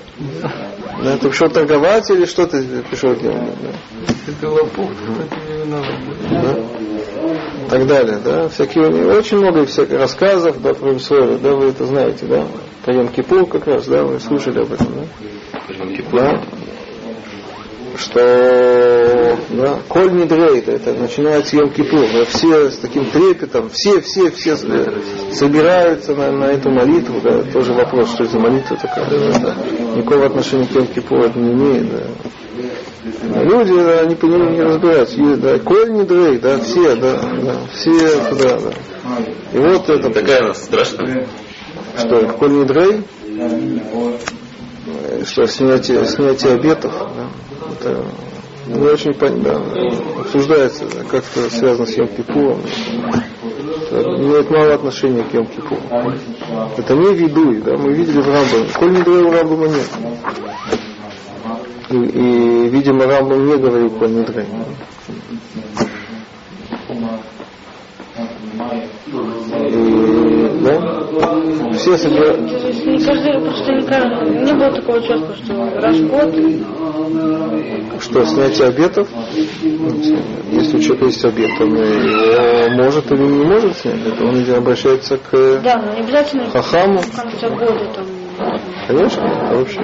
Да, 1.03 1.17
ты 1.17 1.29
пришел 1.29 1.49
торговать 1.49 2.09
или 2.11 2.25
что 2.25 2.45
ты 2.45 2.61
пришел 2.83 3.15
делать? 3.15 3.55
Да? 3.61 4.13
Это 4.27 4.49
лопух, 4.49 4.89
да, 6.29 6.55
так 7.71 7.87
далее, 7.87 8.17
да, 8.23 8.49
всякие, 8.49 8.85
очень 9.17 9.37
много 9.37 9.65
всяких 9.65 9.97
рассказов, 9.97 10.61
да, 10.61 10.73
про 10.73 10.97
Исраиля, 10.97 11.37
да, 11.37 11.53
вы 11.53 11.69
это 11.69 11.85
знаете, 11.85 12.25
да, 12.25 12.43
про 12.83 12.93
Йом 12.93 13.07
Кипур 13.07 13.47
как 13.47 13.65
раз, 13.65 13.87
да, 13.87 14.03
вы 14.03 14.19
слышали 14.19 14.59
об 14.59 14.73
этом, 14.73 14.87
да, 14.91 15.85
да, 16.11 16.41
что, 17.97 19.37
да, 19.49 19.79
Коль 19.87 20.11
Нидрейт, 20.13 20.67
это 20.67 20.93
начинается 20.93 21.57
Йом 21.57 21.71
Кипур, 21.71 22.05
да, 22.13 22.25
все 22.25 22.69
с 22.71 22.77
таким 22.77 23.05
трепетом, 23.05 23.69
все, 23.69 24.01
все, 24.01 24.31
все 24.31 24.55
собираются 25.31 26.15
на, 26.15 26.31
на 26.31 26.45
эту 26.45 26.69
молитву, 26.69 27.19
да, 27.21 27.43
тоже 27.43 27.73
вопрос, 27.73 28.09
что 28.11 28.23
это 28.23 28.33
за 28.33 28.39
молитва 28.39 28.77
такая, 28.77 29.09
да, 29.09 29.39
да, 29.39 29.55
никакого 29.95 30.25
отношения 30.27 30.65
к 30.67 30.71
Йом 30.71 30.87
Кипуру 30.87 31.23
это 31.23 31.39
не 31.39 31.53
имеет, 31.53 31.91
да, 31.91 32.03
Люди, 33.03 33.73
да, 33.73 34.01
они 34.01 34.15
по 34.15 34.25
нему 34.25 34.51
не 34.51 34.61
разбираются. 34.61 35.19
И, 35.19 35.35
да, 35.35 35.57
Коль 35.59 35.91
не 35.91 36.03
дрей, 36.03 36.37
да, 36.37 36.59
все, 36.59 36.95
да, 36.95 37.19
да, 37.41 37.55
все 37.73 38.29
туда, 38.29 38.59
да. 38.59 38.73
И 39.53 39.57
вот 39.57 39.89
это, 39.89 40.09
Такая 40.11 40.43
она 40.43 40.53
страшная. 40.53 41.27
что, 41.97 42.27
Коль 42.37 42.51
не 42.51 42.65
дрей, 42.65 43.01
что 45.25 45.45
снятие, 45.47 46.05
снятие 46.05 46.53
обетов, 46.53 46.93
да, 46.93 47.27
это 47.73 48.05
не 48.67 48.87
очень 48.87 49.11
пон- 49.11 49.41
да, 49.41 49.61
обсуждается, 50.21 50.85
да, 50.85 51.03
как-то 51.03 51.49
связано 51.49 51.85
с 51.85 51.97
Йом 51.97 52.07
Кипуром. 52.07 52.61
Это 53.91 54.01
имеет 54.03 54.49
мало 54.49 54.73
отношения 54.73 55.23
к 55.23 55.33
Йом 55.33 55.45
Кипуру. 55.47 55.81
Это 56.77 56.95
не 56.95 57.13
видуй, 57.13 57.61
да, 57.61 57.77
мы 57.77 57.93
видели 57.93 58.21
в 58.21 58.27
Рамбаме. 58.27 58.69
Коль 58.77 58.91
не 58.91 59.01
дрей 59.01 59.23
у 59.23 59.31
Рамбама 59.31 59.67
нет. 59.67 59.89
И, 61.89 61.95
и, 61.97 62.69
видимо, 62.69 63.05
Рамбам 63.05 63.45
не 63.47 63.57
говорил 63.57 63.89
про 63.89 64.07
Нидрей. 64.07 64.45
И, 69.69 70.00
да? 70.63 71.73
Все 71.73 71.91
есть 71.91 72.05
не 72.85 72.99
каждый, 73.03 73.41
просто 73.41 73.73
не, 73.73 73.81
каждый- 73.83 74.43
не 74.45 74.53
было 74.53 74.71
такого 74.71 75.01
чувства, 75.01 75.35
что 75.43 75.79
раз 75.79 75.95
в 75.97 76.07
год 76.07 78.01
Что, 78.01 78.25
снятие 78.25 78.67
обетов? 78.67 79.07
Если 80.51 80.77
у 80.77 80.81
человека 80.81 81.05
есть 81.05 81.23
обет, 81.25 81.51
он 81.59 81.75
его 81.75 82.83
может 82.83 83.11
или 83.11 83.21
не 83.21 83.43
может 83.45 83.77
снять. 83.77 83.95
Он 84.21 84.55
обращается 84.57 85.17
к 85.17 85.61
Да, 85.63 85.77
но 85.77 85.93
не 85.93 85.99
обязательно 86.01 86.49
Хахаму. 86.49 86.99
в 86.99 87.15
конце 87.15 87.49
года 87.49 87.85
там. 87.95 88.05
Конечно, 88.87 89.21
это 89.21 89.55
вообще. 89.57 89.79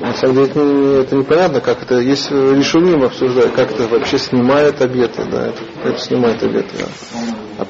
на 0.00 0.14
самом 0.14 0.34
деле 0.34 0.46
это, 0.48 0.58
не- 0.60 1.00
это 1.02 1.16
непонятно, 1.16 1.60
как 1.60 1.82
это. 1.82 1.98
Есть 1.98 2.30
решуним 2.30 3.04
обсуждают, 3.04 3.52
как 3.52 3.70
это 3.72 3.86
вообще 3.88 4.18
снимает 4.18 4.80
обеты, 4.80 5.24
да, 5.30 5.46
это, 5.48 5.62
это 5.84 5.98
снимает 6.00 6.42
обеты. 6.42 6.68
да. 6.78 7.64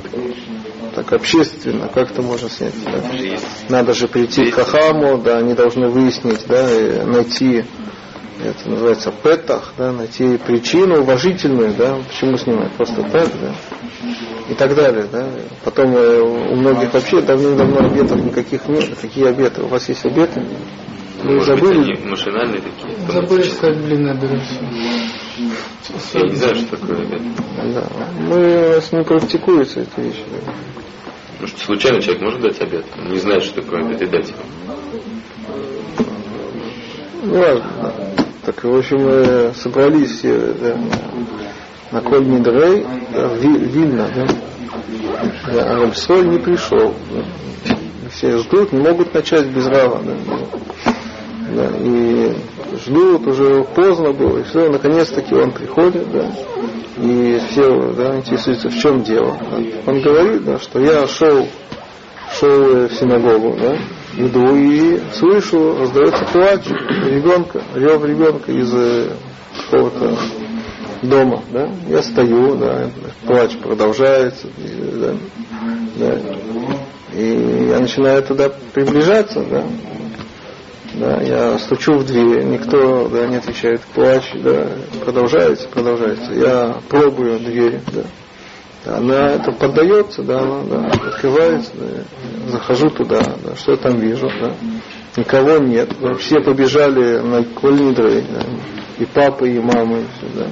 Так 0.99 1.13
общественно, 1.13 1.87
как 1.87 2.11
это 2.11 2.23
можно 2.23 2.51
снять? 2.51 2.75
да? 2.85 3.01
Надо 3.69 3.93
же 3.95 4.09
прийти 4.09 4.51
к 4.51 4.55
Хахаму, 4.57 5.19
да, 5.19 5.39
они 5.39 5.55
должны 5.55 5.89
выяснить, 5.89 6.45
да, 6.49 6.69
и 6.75 7.05
найти, 7.05 7.65
это 8.43 8.69
называется 8.69 9.13
петах, 9.23 9.75
да, 9.79 9.93
найти 9.93 10.37
причину 10.39 11.03
уважительную, 11.03 11.73
да, 11.75 11.99
почему 12.09 12.37
снимать, 12.37 12.73
просто 12.73 13.05
так, 13.05 13.29
да, 13.41 13.55
и 14.51 14.55
так 14.55 14.75
далее, 14.75 15.07
да. 15.13 15.29
Потом 15.65 15.95
э, 15.97 16.21
у 16.21 16.57
многих 16.57 16.93
вообще 16.93 17.21
давным-давно 17.21 17.87
обетов 17.87 18.19
никаких 18.19 18.67
нет. 18.67 18.91
Какие 19.01 19.27
обеты? 19.27 19.63
У 19.63 19.69
вас 19.69 19.89
есть 19.89 20.05
обеты? 20.05 20.45
Вы 21.23 21.35
Может 21.37 21.61
быть, 21.61 21.63
забыли? 21.63 21.97
они 21.97 22.11
машинальные 22.11 22.61
такие. 22.61 22.97
Забыли 23.13 23.43
сказать 23.43 23.85
длинная 23.85 24.15
дырочка. 24.15 24.65
Я 26.15 26.23
не 26.23 26.35
знаю, 26.35 26.55
что 26.57 26.77
такое 26.77 27.03
обед. 27.03 27.23
Да. 27.75 27.85
Мы 28.21 28.69
у 28.69 28.73
нас 28.75 28.93
не 28.93 29.05
практикуются 29.05 29.81
эти 29.81 30.01
вещи. 30.01 30.25
да. 30.31 30.53
Может, 31.41 31.59
случайно 31.59 32.01
человек 32.01 32.23
может 32.23 32.41
дать 32.41 32.61
обед? 32.61 32.85
Он 32.99 33.11
не 33.13 33.19
знает, 33.19 33.45
что 33.45 33.63
такое 33.63 33.85
обед, 33.85 34.03
и 34.03 34.07
дать 34.07 34.29
его. 34.29 34.39
Ну 37.23 37.39
ладно. 37.39 37.93
Так, 38.45 38.65
в 38.65 38.75
общем, 38.77 39.53
собрались 39.55 40.19
все 40.19 40.39
да, 40.39 40.79
на, 41.91 42.01
Коль 42.01 42.25
Мидрей, 42.25 42.87
да, 43.13 43.29
в 43.29 43.37
Ви- 43.39 43.59
Вильно, 43.59 44.09
да. 44.15 44.27
Да, 45.53 45.65
а 45.75 45.81
Рабсоль 45.83 46.29
не 46.29 46.39
пришел. 46.39 46.95
да. 47.13 47.25
Все 48.11 48.39
ждут, 48.39 48.73
не 48.73 48.81
могут 48.81 49.13
начать 49.13 49.47
без 49.47 49.67
Рава. 49.67 50.01
Да, 50.03 50.93
да, 51.55 51.71
и 51.79 52.35
ждут, 52.85 53.27
уже 53.27 53.65
поздно 53.75 54.13
было, 54.13 54.39
и 54.39 54.43
все, 54.45 54.69
наконец-таки 54.69 55.35
он 55.35 55.53
приходит, 55.53 56.11
да, 56.13 56.31
и 56.97 57.41
все 57.51 57.93
да, 57.97 58.17
интересуются, 58.17 58.69
в 58.71 58.79
чем 58.79 59.03
дело. 59.03 59.37
да. 59.51 59.91
Он 59.91 60.01
говорит, 60.01 60.45
да, 60.45 60.59
что 60.59 60.81
я 60.81 61.07
шел, 61.07 61.47
шел 62.39 62.89
в 62.89 62.93
синагогу, 62.93 63.57
да, 63.61 63.77
иду 64.17 64.57
и 64.57 65.01
слышу, 65.15 65.79
раздается 65.79 66.25
плач 66.33 66.67
ребенка, 66.67 67.63
рев 67.75 68.05
ребенка 68.05 68.53
из 68.53 68.73
э, 68.75 69.13
какого-то 69.71 70.17
дома, 71.03 71.43
да, 71.51 71.71
я 71.89 72.03
стою, 72.03 72.57
да, 72.57 72.91
плач 73.27 73.57
продолжается, 73.59 74.49
да, 74.95 75.15
да, 75.97 76.19
и 77.15 77.69
я 77.71 77.81
начинаю 77.81 78.23
туда 78.23 78.51
приближаться, 78.75 79.45
да, 79.51 79.65
да, 80.95 81.21
я 81.21 81.59
стучу 81.59 81.99
в 81.99 82.07
дверь, 82.07 82.45
никто 82.45 83.09
да, 83.09 83.27
не 83.27 83.37
отвечает, 83.37 83.81
плач, 83.95 84.33
да, 84.35 84.69
продолжается, 85.05 85.69
продолжается. 85.69 86.33
Я 86.33 86.77
пробую 86.89 87.39
дверь, 87.39 87.81
да, 87.93 88.97
она 88.97 89.33
это 89.33 89.53
поддается, 89.53 90.23
да, 90.23 90.41
она 90.41 90.63
да, 90.65 90.87
открывается, 90.87 91.73
да, 91.75 92.51
захожу 92.53 92.89
туда, 92.91 93.21
да, 93.45 93.55
что 93.57 93.73
я 93.73 93.79
там 93.79 93.99
вижу, 93.99 94.29
да, 94.41 94.55
никого 95.17 95.59
нет, 95.59 95.91
да, 96.01 96.15
все 96.15 96.41
побежали 96.41 97.19
на 97.19 97.45
кольнидры, 97.45 98.23
да, 98.23 98.43
и 98.99 99.05
папа, 99.05 99.45
и 99.45 99.59
мама, 99.59 99.99
и 99.99 100.05
все, 100.17 100.27
да. 100.35 100.47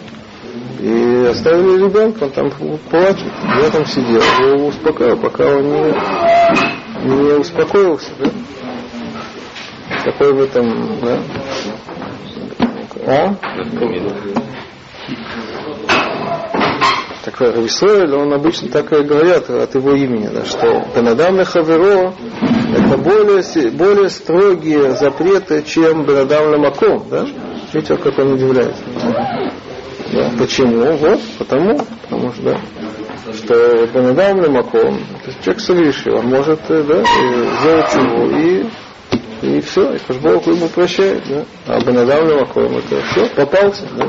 И 0.78 1.26
оставили 1.30 1.84
ребенка, 1.84 2.24
он 2.24 2.30
там 2.30 2.50
плачет, 2.90 3.32
я 3.62 3.70
там 3.70 3.86
сидел, 3.86 4.20
я 4.40 4.46
его 4.54 4.66
успокаивал, 4.66 5.16
пока 5.16 5.44
он 5.46 5.64
не, 5.64 7.06
не 7.06 7.32
успокоился, 7.32 8.10
да. 8.18 8.30
Какой 10.06 10.34
в 10.34 10.40
этом, 10.40 11.00
да? 11.00 11.18
А? 13.08 13.34
Так 17.24 17.40
Рависуэль, 17.40 18.14
он 18.14 18.32
обычно 18.32 18.68
так 18.68 18.92
и 18.92 19.02
говорят 19.02 19.50
от 19.50 19.74
его 19.74 19.94
имени, 19.94 20.28
да, 20.28 20.44
что 20.44 20.84
Бенадам 20.94 21.44
Хаверо 21.44 22.14
это 22.72 22.96
более, 22.98 23.70
более 23.72 24.08
строгие 24.08 24.92
запреты, 24.92 25.64
чем 25.64 26.04
Бенадам 26.04 26.60
Маком, 26.60 27.08
да? 27.10 27.26
Видите, 27.72 27.96
как 27.96 28.16
он 28.16 28.34
удивляется. 28.34 28.84
Да. 30.12 30.30
Почему? 30.38 30.96
Вот, 30.98 31.20
потому, 31.40 31.80
потому 32.02 32.32
что, 32.32 32.42
да, 32.44 32.60
что 33.32 33.86
Бенадам 33.88 34.52
Маком, 34.52 35.00
человек 35.42 35.60
совершил, 35.60 36.18
он 36.18 36.26
может 36.26 36.60
да, 36.68 36.84
сделать 36.84 37.90
чего 37.92 38.38
и 38.38 38.66
и 39.46 39.60
все, 39.60 39.94
и 39.94 39.98
Кашбог 39.98 40.46
ему 40.46 40.68
прощает, 40.68 41.22
да. 41.28 41.44
А 41.66 41.80
Бенадам 41.80 42.28
Левакоем 42.28 42.76
это 42.78 43.00
все, 43.02 43.28
попался. 43.30 43.84
Да? 43.96 44.06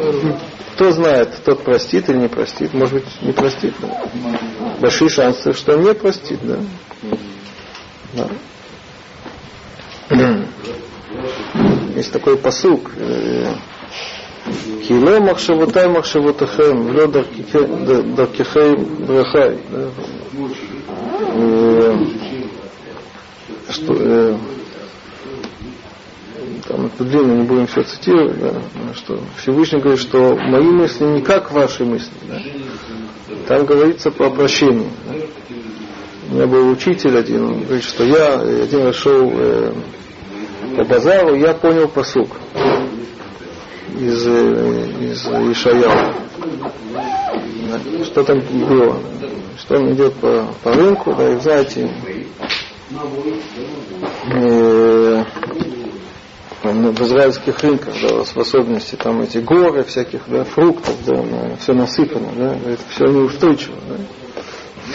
Кто 0.75 0.91
знает, 0.91 1.35
тот 1.45 1.63
простит 1.63 2.09
или 2.09 2.17
не 2.17 2.27
простит, 2.27 2.73
может 2.73 2.95
быть, 2.95 3.21
не 3.21 3.31
простит. 3.31 3.73
Да? 3.81 4.01
Большие 4.79 5.09
шансы, 5.09 5.53
что 5.53 5.75
не 5.77 5.93
простит, 5.93 6.39
да. 6.43 6.57
да. 8.13 8.27
Есть 11.95 12.11
такой 12.11 12.37
посук. 12.37 12.91
Э, 12.97 13.53
Кило 14.87 15.19
махшавутай 15.19 15.89
махшавутахем, 15.89 16.87
влё 16.87 17.07
даркихем 17.07 19.05
брахай. 19.05 19.59
Э, 21.33 21.95
что, 23.69 23.93
э, 23.93 24.37
там 26.67 26.87
это 26.87 27.03
длинно, 27.03 27.33
не 27.33 27.43
будем 27.43 27.67
все 27.67 27.81
цитировать, 27.83 28.39
да, 28.39 28.53
что 28.95 29.19
Всевышний 29.37 29.79
говорит, 29.79 30.01
что 30.01 30.35
мои 30.35 30.63
мысли 30.63 31.05
не 31.05 31.21
как 31.21 31.51
ваши 31.51 31.85
мысли. 31.85 32.11
Да. 32.27 32.39
Там 33.47 33.65
говорится 33.65 34.11
про 34.11 34.29
прощение. 34.29 34.89
Да. 35.07 35.15
У 36.29 36.35
меня 36.35 36.47
был 36.47 36.69
учитель 36.69 37.17
один, 37.17 37.45
он 37.45 37.63
говорит, 37.63 37.85
что 37.85 38.03
я 38.03 38.39
один 38.39 38.83
раз 38.83 38.95
шел 38.95 39.31
э, 39.33 39.73
по 40.75 40.83
базару, 40.83 41.35
я 41.35 41.53
понял 41.53 41.87
посук 41.87 42.35
из, 43.97 44.27
э, 44.27 44.89
из 44.99 45.25
Ишаяла. 45.25 46.13
Да, 47.69 48.05
что 48.05 48.23
там 48.23 48.41
было? 48.67 48.99
Что 49.57 49.77
он 49.77 49.93
идет 49.93 50.13
по, 50.15 50.47
по 50.63 50.73
рынку, 50.73 51.15
да, 51.15 51.33
и 51.33 51.39
знаете, 51.39 51.89
э, 54.33 55.23
в 56.71 57.01
израильских 57.01 57.59
рынках, 57.59 57.93
да, 58.01 58.23
в 58.23 58.37
особенности 58.37 58.95
там 58.95 59.21
эти 59.21 59.39
горы 59.39 59.83
всяких, 59.83 60.21
да, 60.27 60.43
фруктов, 60.43 60.95
да, 61.05 61.23
все 61.59 61.73
насыпано, 61.73 62.29
да, 62.35 62.53
это 62.53 62.81
все 62.89 63.05
неустойчиво, 63.05 63.75
да. 63.89 63.95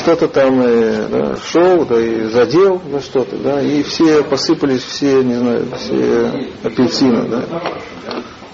Кто-то 0.02 0.28
там 0.28 0.60
э, 0.62 1.06
да, 1.08 1.36
шел, 1.36 1.84
да, 1.84 2.00
и 2.00 2.24
задел 2.24 2.80
да, 2.90 3.00
что-то, 3.00 3.36
да, 3.36 3.60
и 3.60 3.82
все 3.82 4.22
посыпались, 4.22 4.82
все, 4.82 5.22
не 5.22 5.34
знаю, 5.34 5.66
все 5.76 6.48
апельсины, 6.62 7.28
да. 7.28 7.44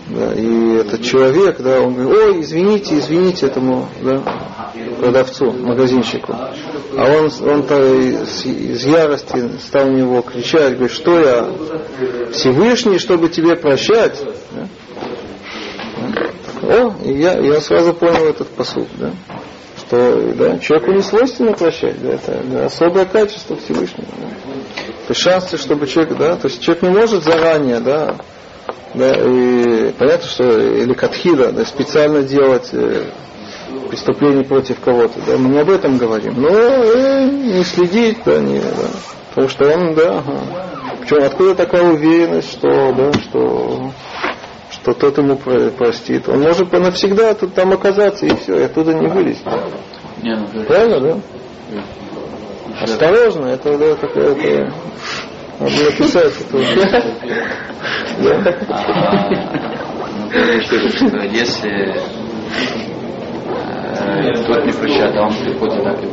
Да, 0.08 0.32
и 0.34 0.76
этот 0.76 1.02
человек, 1.02 1.60
да, 1.60 1.80
он 1.82 1.94
говорит, 1.94 2.14
ой, 2.16 2.40
извините, 2.40 2.98
извините 2.98 3.46
этому 3.46 3.88
да, 4.02 4.67
продавцу, 4.96 5.52
магазинчику. 5.52 6.32
А 6.32 7.04
он, 7.18 7.30
он-то 7.48 7.94
из, 7.94 8.44
из 8.44 8.84
ярости 8.84 9.50
стал 9.60 9.86
на 9.86 9.96
него 9.96 10.22
кричать, 10.22 10.76
говорит, 10.76 10.92
что 10.92 11.18
я 11.18 11.48
Всевышний, 12.32 12.98
чтобы 12.98 13.28
тебе 13.28 13.56
прощать. 13.56 14.18
Да? 14.52 14.68
О, 16.62 16.94
я, 17.04 17.38
я 17.38 17.60
сразу 17.60 17.94
понял 17.94 18.26
этот 18.26 18.48
посуд, 18.48 18.88
да, 18.96 19.12
что 19.78 20.34
да, 20.34 20.58
человеку 20.58 20.92
не 20.92 21.02
свойственно 21.02 21.52
прощать, 21.52 22.02
да, 22.02 22.10
это 22.10 22.42
да, 22.44 22.66
особое 22.66 23.04
качество 23.04 23.56
Всевышнего. 23.56 24.08
Да. 24.18 24.26
То 24.26 25.10
есть 25.10 25.20
шансы, 25.20 25.56
чтобы 25.56 25.86
человек, 25.86 26.18
да, 26.18 26.36
то 26.36 26.48
есть 26.48 26.60
человек 26.60 26.82
не 26.82 26.90
может 26.90 27.22
заранее, 27.22 27.80
да, 27.80 28.16
да, 28.94 29.12
и 29.14 29.92
понятно, 29.92 30.28
что 30.28 30.44
или 30.44 30.92
катхида, 30.92 31.52
да, 31.52 31.64
специально 31.64 32.22
делать 32.22 32.70
преступление 33.88 34.44
против 34.44 34.80
кого-то, 34.80 35.20
да, 35.26 35.36
мы 35.36 35.48
не 35.50 35.58
об 35.58 35.68
этом 35.70 35.98
говорим, 35.98 36.40
но 36.40 36.48
э, 36.48 37.28
не 37.28 37.64
следить, 37.64 38.18
да, 38.24 38.38
не, 38.38 38.60
да, 38.60 38.88
потому 39.30 39.48
что 39.48 39.68
он, 39.68 39.94
да, 39.94 40.18
ага. 40.18 40.40
Причем 41.00 41.24
откуда 41.24 41.54
такая 41.54 41.84
уверенность, 41.84 42.52
что, 42.52 42.92
да, 42.92 43.12
что, 43.14 43.92
что 44.70 44.92
тот 44.92 45.16
ему 45.18 45.36
простит. 45.36 46.28
Он 46.28 46.40
может 46.40 46.70
навсегда 46.72 47.34
тут 47.34 47.54
там 47.54 47.72
оказаться 47.72 48.26
и 48.26 48.34
все, 48.36 48.58
и 48.58 48.62
оттуда 48.64 48.92
не 48.94 49.06
вылезть. 49.06 49.44
Не, 50.22 50.36
ну, 50.36 50.64
Правильно, 50.64 51.00
да? 51.00 51.16
Осторожно, 52.82 53.46
это 53.46 53.78
да, 53.78 53.94
такая, 53.94 54.34
это, 54.34 54.74
надо 55.58 55.84
написать 55.84 56.34
это. 56.40 56.58
А, 60.30 61.24
если 61.24 61.70
э, 61.70 62.02
тот 64.46 64.64
не 64.64 64.72
прощает, 64.72 65.16
а 65.16 65.26
он 65.26 65.32
приходит 65.32 65.84
так 65.84 66.02
и 66.02 66.06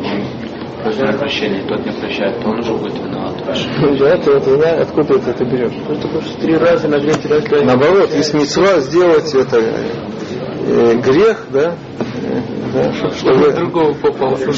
просит 0.86 1.18
прощения, 1.18 1.64
тот 1.68 1.86
не 1.86 1.92
прощает, 1.92 2.40
то 2.42 2.50
он 2.50 2.60
уже 2.60 2.74
будет 2.74 2.98
виноват. 3.00 3.34
Да, 3.46 4.18
ты 4.18 4.32
это, 4.32 4.58
да, 4.58 4.82
откуда 4.82 5.20
ты 5.20 5.32
это 5.32 5.46
берешь? 5.46 5.74
Просто 5.86 6.08
потому 6.08 6.22
что 6.22 6.42
три 6.42 6.58
раза 6.58 6.88
на 6.88 7.00
третий 7.00 7.28
раз 7.28 7.44
Наоборот, 7.64 8.14
есть 8.14 8.34
мецва 8.34 8.80
сделать 8.82 9.34
это 9.34 9.58
э, 9.58 10.96
грех, 10.98 11.48
да, 11.52 11.76
э, 12.00 12.42
да 12.74 12.94
чтобы 13.12 13.52
другого 13.52 13.94
попался. 13.94 14.54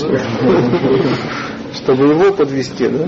чтобы 1.74 2.08
его 2.08 2.34
подвести, 2.34 2.88
да? 2.88 3.06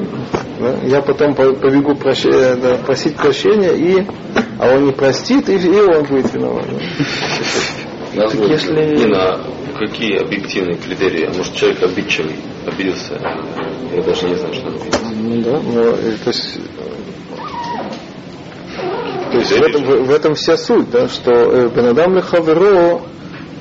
да? 0.59 0.75
Я 0.85 1.01
потом 1.01 1.33
побегу 1.33 1.95
да, 1.95 2.77
просить 2.85 3.15
прощения, 3.15 3.73
и... 3.73 4.05
а 4.59 4.75
он 4.75 4.85
не 4.85 4.91
простит, 4.91 5.49
и, 5.49 5.55
и 5.55 5.79
он 5.79 6.03
будет 6.03 6.33
виноват. 6.33 6.65
Так 8.15 8.33
если... 8.33 8.95
Не 8.95 9.05
на 9.05 9.39
какие 9.77 10.17
объективные 10.17 10.77
критерии? 10.77 11.25
А 11.25 11.33
может 11.37 11.55
человек 11.55 11.83
обидчивый, 11.83 12.35
обиделся, 12.65 13.13
я 13.93 14.01
даже 14.01 14.27
не 14.27 14.35
знаю, 14.35 14.53
что 14.53 14.67
он 14.67 14.75
обиделся. 14.75 15.05
Ну 15.15 15.41
да, 15.41 15.59
но, 15.59 15.81
э, 15.81 16.15
то 16.23 16.29
есть 16.29 16.59
то 19.31 19.37
есть 19.37 19.51
в 19.51 19.61
этом, 19.61 19.83
в, 19.83 20.07
в 20.07 20.11
этом 20.11 20.33
вся 20.33 20.57
суть, 20.57 20.89
да, 20.89 21.07
что 21.07 21.31
э, 21.31 21.69
Бенадам 21.69 22.15
Лехаверо 22.15 23.01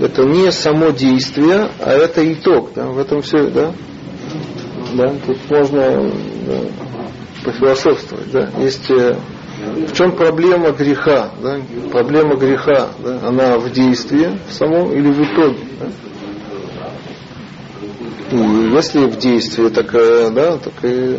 это 0.00 0.22
не 0.24 0.50
само 0.52 0.90
действие, 0.90 1.70
а 1.80 1.92
это 1.92 2.32
итог, 2.32 2.70
да, 2.74 2.86
в 2.86 2.98
этом 2.98 3.20
все, 3.20 3.48
да. 3.48 3.72
Да? 4.94 5.12
Тут 5.26 5.38
можно 5.50 6.10
да, 6.46 6.60
пофилософствовать. 7.44 8.30
Да? 8.30 8.48
Есть, 8.58 8.90
э, 8.90 9.16
в 9.88 9.92
чем 9.92 10.12
проблема 10.12 10.70
греха? 10.72 11.30
Да? 11.42 11.58
Проблема 11.90 12.36
греха, 12.36 12.88
да? 12.98 13.20
она 13.26 13.58
в 13.58 13.70
действии 13.70 14.38
в 14.48 14.52
самом 14.52 14.92
или 14.92 15.10
в 15.10 15.20
итоге? 15.20 15.58
Да? 15.80 15.86
И 18.30 18.36
если 18.74 19.06
в 19.06 19.16
действии, 19.16 19.68
так, 19.68 19.90
да, 19.90 20.58
так 20.58 20.74
и 20.82 21.18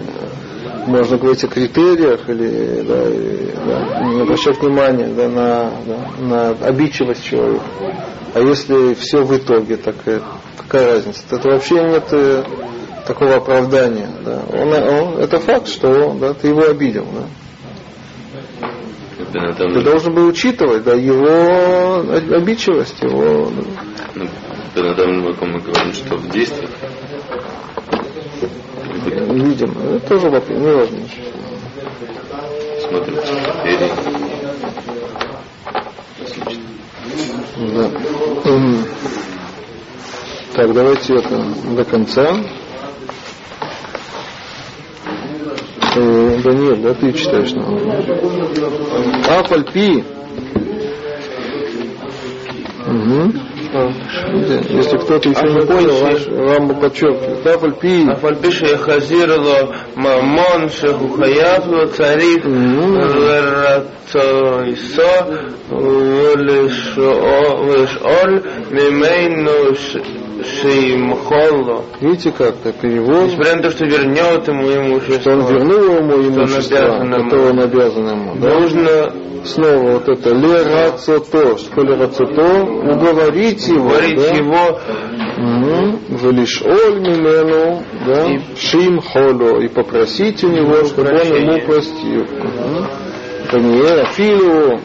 можно 0.86 1.18
говорить 1.18 1.44
о 1.44 1.48
критериях 1.48 2.30
или 2.30 2.84
да, 2.84 3.10
и, 3.10 3.52
да, 3.66 4.04
не 4.06 4.22
обращать 4.22 4.62
внимания 4.62 5.08
да, 5.08 5.28
на, 5.28 5.72
да, 5.86 6.00
на 6.20 6.50
обидчивость 6.68 7.24
человека. 7.24 7.64
А 8.34 8.40
если 8.40 8.94
все 8.94 9.24
в 9.24 9.36
итоге, 9.36 9.78
так 9.78 9.96
какая 10.58 10.94
разница? 10.96 11.22
Это 11.32 11.50
вообще 11.50 11.76
нет 11.76 12.06
э, 12.12 12.44
такого 13.08 13.38
оправдания. 13.38 14.10
Да. 14.24 14.42
Он, 14.54 14.72
он, 14.72 15.18
это 15.18 15.40
факт, 15.40 15.68
что 15.68 16.14
да, 16.14 16.34
ты 16.34 16.50
его 16.50 16.64
обидел. 16.64 17.06
Да. 17.06 17.26
Ты 19.32 19.82
должен 19.82 20.14
был 20.14 20.28
учитывать 20.28 20.84
да, 20.84 20.94
его 20.94 22.12
обидчивость, 22.36 23.02
его... 23.02 23.52
Да. 24.16 24.26
Ну, 24.76 24.86
мы 25.48 25.60
говорим, 25.60 25.94
что 25.94 26.18
в 26.18 26.30
действиях 26.30 26.70
Видим. 29.06 29.72
Это 29.78 30.08
тоже 30.08 30.30
вопрос, 30.30 30.58
не 30.60 30.74
важно. 30.74 30.98
смотрим. 32.90 33.16
Да. 37.76 37.92
М. 38.50 38.86
Так, 40.54 40.74
давайте 40.74 41.16
это 41.16 41.46
до 41.76 41.84
конца. 41.86 42.24
Э, 45.82 45.89
Э, 46.00 46.42
да 46.44 46.52
нет, 46.52 46.82
да 46.82 46.94
ты 46.94 47.12
читаешь 47.12 47.52
нам. 47.52 47.78
Афальпи. 49.28 50.06
Угу. 52.88 53.34
А. 53.74 53.92
Если 54.70 54.98
кто-то 54.98 55.30
еще 55.30 55.48
не 55.48 55.60
понял, 55.66 55.94
вам 56.48 56.80
подчеркиваю. 56.80 57.54
Афальпи. 57.54 58.10
Афальпи 58.10 58.50
шехазирло 58.52 59.76
мамон 59.96 60.70
шехухаятло 60.70 61.88
царих 61.88 62.46
лерацойсо 62.46 63.90
лишоль 67.70 68.44
мимейну 68.72 69.76
Шеймхолло. 70.44 71.84
Видите, 72.02 72.32
как 72.32 72.56
это 72.64 72.88
его. 72.88 73.24
Несмотря 73.24 73.56
на 73.58 73.64
то, 73.64 73.72
что 73.72 73.86
вернет 73.86 74.48
ему 74.48 74.72
имущество. 74.72 75.20
Что 75.20 75.32
он 75.32 75.46
вернул 75.48 75.98
ему 75.98 76.16
имущество, 76.28 76.78
которое 76.78 77.50
он 77.52 77.60
обязан 77.60 78.10
ему. 78.10 78.36
Да? 78.36 78.60
Нужно 78.60 79.14
снова 79.44 79.92
вот 79.94 80.10
это 80.10 80.30
лерацото, 80.34 81.58
что 81.58 81.82
лерацото, 81.82 82.64
уговорить 82.64 83.68
его, 83.68 83.88
уговорить 83.88 84.18
да? 84.18 84.36
его, 84.36 84.80
Велиш 86.10 86.62
Ольмимену, 86.62 87.84
да, 88.06 88.28
Шим 88.58 89.00
и 89.64 89.68
попросить 89.70 90.44
у 90.44 90.50
него, 90.50 90.84
чтобы 90.86 91.10
он 91.12 91.36
ему 91.36 91.66
простил. 91.66 92.26
Паниера 93.52 94.06
Филу. 94.14 94.80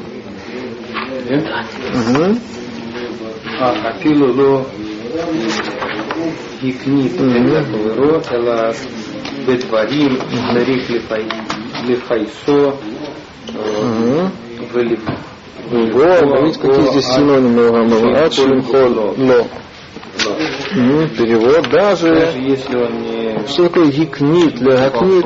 а 3.61 3.88
Афилу, 3.88 4.32
ну, 4.34 4.66
Мгм. 5.14 5.49
אפילו 5.49 6.03
לא 6.16 6.70
הקנית 6.70 7.12
את 7.14 7.66
חברו, 7.72 8.20
אלא 8.32 8.72
בדברים 9.45 10.16
צריך 10.53 10.89
לפי- 10.91 11.30
לפייסו 11.89 12.68
אה, 12.68 12.74
Мгм. 13.84 14.30
ולפ- 14.74 15.12
Го, 15.72 16.10
видите, 16.41 16.60
какие 16.62 16.88
здесь 16.91 17.05
синонимы 17.05 17.70
Рамова. 17.70 18.24
Ад, 18.26 18.34
шим 18.34 18.62
холо, 18.64 19.14
ло. 19.18 19.45
Мгм, 20.76 21.10
Перевод 21.18 21.70
даже. 21.70 22.10
Даже 22.10 22.39
если 22.39 22.76
он 22.76 22.93
не 23.03 23.47
Что 23.47 23.64
такое 23.68 23.88
гикнит? 23.91 24.60
Лягакнит, 24.62 25.26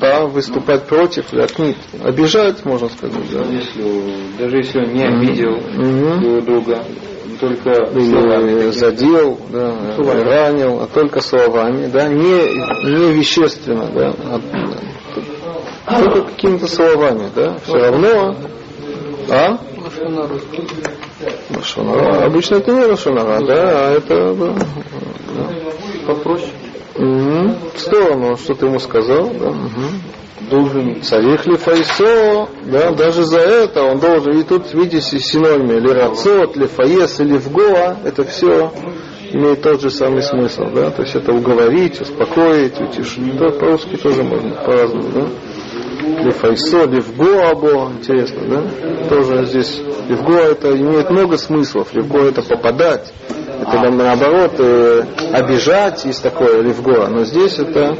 а 0.00 0.26
выступать 0.26 0.82
против, 0.86 1.32
лягнит. 1.32 1.76
Обижать, 2.04 2.64
можно 2.64 2.88
сказать, 2.88 3.22
да? 3.32 3.42
если, 3.60 3.82
даже 4.38 4.56
если 4.58 4.78
он 4.84 4.92
не 4.94 5.04
обидел 5.04 5.54
Мгм. 5.74 6.20
друг 6.22 6.44
друга, 6.44 6.84
только 7.41 7.87
словами 7.87 8.51
или 8.51 8.69
задел, 8.69 9.37
да, 9.49 9.75
ранил, 9.97 10.79
а 10.79 10.87
только 10.87 11.21
словами, 11.21 11.87
да, 11.87 12.07
не, 12.07 12.23
не 12.23 13.13
вещественно, 13.13 13.87
да, 13.87 14.13
а 15.87 16.03
только 16.03 16.21
какими-то 16.29 16.67
словами, 16.67 17.29
да, 17.35 17.57
все 17.63 17.73
равно, 17.73 18.35
а? 19.29 19.57
Лошонара. 21.49 22.25
Обычно 22.25 22.55
это 22.55 22.71
не 22.71 22.85
лошонара, 22.85 23.43
да, 23.43 23.87
а 23.87 23.91
это 23.97 24.33
да, 24.35 24.55
попроще. 26.05 26.51
Мгм. 26.93 27.55
в 27.73 27.79
сторону, 27.79 28.37
что 28.37 28.53
ты 28.53 28.67
ему 28.67 28.77
сказал, 28.77 29.29
да, 29.29 29.49
мгм. 29.49 30.01
Должен 30.51 31.01
Царих 31.01 31.45
ли 31.45 31.55
файсо, 31.55 32.49
да, 32.65 32.91
даже 32.91 33.23
за 33.23 33.39
это 33.39 33.83
он 33.83 33.99
должен, 33.99 34.37
и 34.37 34.43
тут 34.43 34.73
видите 34.73 35.17
синонимы, 35.17 35.79
ли 35.79 35.89
рацот, 35.93 36.57
ли 36.57 36.67
фаес, 36.67 37.21
или 37.21 37.37
вгоа, 37.37 37.95
это 38.03 38.25
все 38.25 38.69
имеет 39.31 39.61
тот 39.61 39.79
же 39.79 39.89
самый 39.89 40.21
смысл, 40.21 40.65
да, 40.75 40.91
то 40.91 41.03
есть 41.03 41.15
это 41.15 41.31
уговорить, 41.31 42.01
успокоить, 42.01 42.81
утешить, 42.81 43.37
да, 43.37 43.49
по-русски 43.51 43.95
тоже 43.95 44.23
можно 44.23 44.51
по-разному, 44.65 45.07
да. 45.13 46.21
Ли 46.21 46.31
файсо, 46.31 46.83
ли 46.83 46.99
вгоабо, 46.99 47.93
интересно, 47.97 48.41
да, 48.49 49.07
тоже 49.07 49.45
здесь 49.45 49.79
ливго 50.09 50.35
это 50.35 50.75
имеет 50.75 51.09
много 51.09 51.37
смыслов, 51.37 51.93
ливго 51.93 52.23
это 52.23 52.41
попадать, 52.41 53.13
это 53.61 53.89
наоборот 53.89 54.51
э, 54.57 55.05
обижать 55.31 56.03
есть 56.03 56.21
такое 56.21 56.61
ливго, 56.61 57.07
но 57.07 57.23
здесь 57.23 57.57
это 57.57 57.95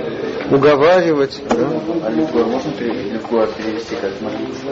уговаривать, 0.51 1.41
да, 1.49 1.67
А 2.05 2.09
легко 2.11 2.39
можно 2.39 2.71
перевести 2.73 3.95
как 3.95 4.21
молиться? 4.21 4.65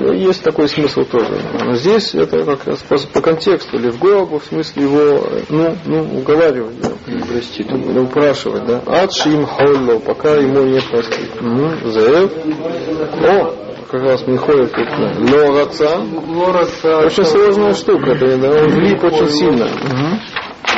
Ну, 0.00 0.12
Есть 0.12 0.42
такой 0.42 0.68
смысл 0.68 1.02
тоже. 1.02 1.40
Но 1.64 1.74
здесь 1.74 2.14
это 2.14 2.44
как 2.44 2.66
раз 2.66 2.78
по, 2.80 2.96
по 3.12 3.20
контексту. 3.20 3.78
Левгоабу 3.78 4.38
в 4.38 4.44
смысле 4.44 4.82
его, 4.84 5.26
ну, 5.48 5.76
ну, 5.84 6.18
уговаривать, 6.18 6.80
да. 6.80 6.90
простить. 7.26 7.66
Да, 7.68 8.00
упрашивать, 8.00 8.64
да. 8.66 8.82
Адшим 8.86 9.44
холло, 9.46 9.98
пока 9.98 10.36
ему 10.36 10.62
не 10.62 10.80
простит. 10.80 11.30
Угу. 11.40 11.90
Заев. 11.90 12.32
О, 13.22 13.54
как 13.90 14.02
раз 14.02 14.26
Михоев 14.26 14.70
тут. 14.70 14.86
да. 14.86 15.36
Лораца. 15.36 15.98
Очень 17.04 17.24
сложная 17.24 17.74
штука, 17.74 18.12
это, 18.12 18.36
да, 18.38 18.50
он 18.50 18.68
влип 18.68 19.02
очень 19.02 19.28
сильно. 19.28 19.64
Мгм. 19.64 20.20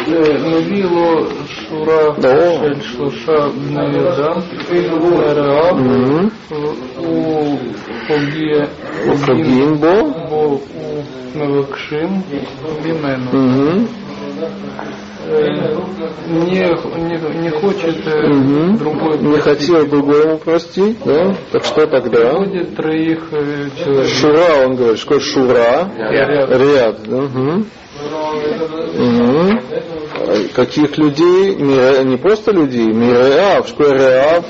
Навіло 0.07 1.27
Шура 1.49 2.15
Да. 2.17 2.51
Шель 2.59 2.81
Шлуша 2.81 3.49
Бнеюда 3.55 4.41
Реав 5.35 5.79
Мгм. 5.81 6.31
у 6.99 7.57
Фогі 8.07 8.63
Фагимбо. 9.25 10.13
бо 10.29 10.37
у 10.45 10.59
Мевакшим 11.35 12.23
Бімену. 12.83 13.87
Не, 16.28 16.68
не, 17.08 17.42
не 17.42 17.50
хочет 17.50 18.04
Мгм. 18.06 18.78
другой 18.78 19.18
Не 19.18 19.38
хотел 19.38 19.86
другому 19.86 20.38
простить, 20.38 20.98
да? 21.04 21.34
Так 21.52 21.64
что 21.64 21.86
тогда? 21.86 22.32
Ходит 22.36 22.76
троих 22.76 23.20
э, 23.32 23.68
человек. 23.82 24.06
Шура, 24.08 24.66
он 24.66 24.76
говорит, 24.76 24.98
что 24.98 25.20
шура? 25.20 25.88
Ряд. 25.96 26.50
Ряд. 26.50 27.02
да. 27.06 27.16
Мгм. 27.16 27.66
А 30.16 30.36
Каких 30.54 30.96
людей? 30.98 31.54
Не, 31.56 32.04
не 32.04 32.16
просто 32.16 32.52
людей, 32.52 32.86
Миреав, 32.86 33.68
что 33.68 33.92
Реав? 33.92 34.44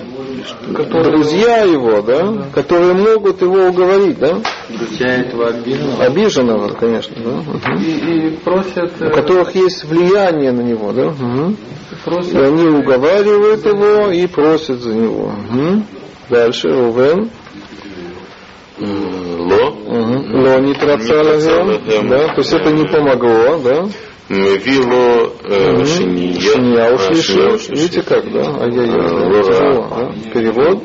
Друзья 1.02 1.58
его, 1.64 2.00
да? 2.02 2.46
Которые 2.54 2.94
могут 2.94 3.42
его 3.42 3.66
уговорить, 3.68 4.18
да? 4.18 4.38
Друзья 4.80 5.08
этого 5.16 5.48
обиженного. 5.48 6.04
Обиженного, 6.04 6.68
конечно, 6.74 7.16
да? 7.22 7.74
И, 7.78 8.28
и 8.28 8.30
просят, 8.38 8.92
У 8.98 9.04
э, 9.04 9.10
которых 9.10 9.54
есть 9.54 9.84
влияние 9.84 10.52
на 10.52 10.62
него, 10.62 10.92
да? 10.92 11.10
Мгм. 11.10 11.50
И 11.52 11.94
просят 12.04 12.34
они 12.34 12.66
уговаривают 12.66 13.66
его 13.66 14.10
и 14.10 14.26
просят 14.26 14.80
за 14.80 14.94
него. 14.94 15.32
Мгм. 15.50 15.84
Дальше, 16.30 16.68
Рувен. 16.68 17.30
Ло. 18.78 19.70
Мгм. 19.70 20.44
Ло 20.44 20.60
не 20.60 20.72
трацалагем, 20.74 22.08
да, 22.08 22.28
то 22.28 22.38
есть 22.38 22.52
это 22.54 22.72
не 22.72 22.86
помогло, 22.86 23.58
да? 23.62 23.86
Мевило. 24.30 25.32
Шинья 25.84 26.86
А, 26.86 26.94
услышал. 26.94 27.58
Шинья 27.58 27.82
Видите 27.82 28.02
как, 28.02 28.32
да? 28.32 28.62
Ай-яй-яй? 28.62 30.30
Перевод. 30.32 30.84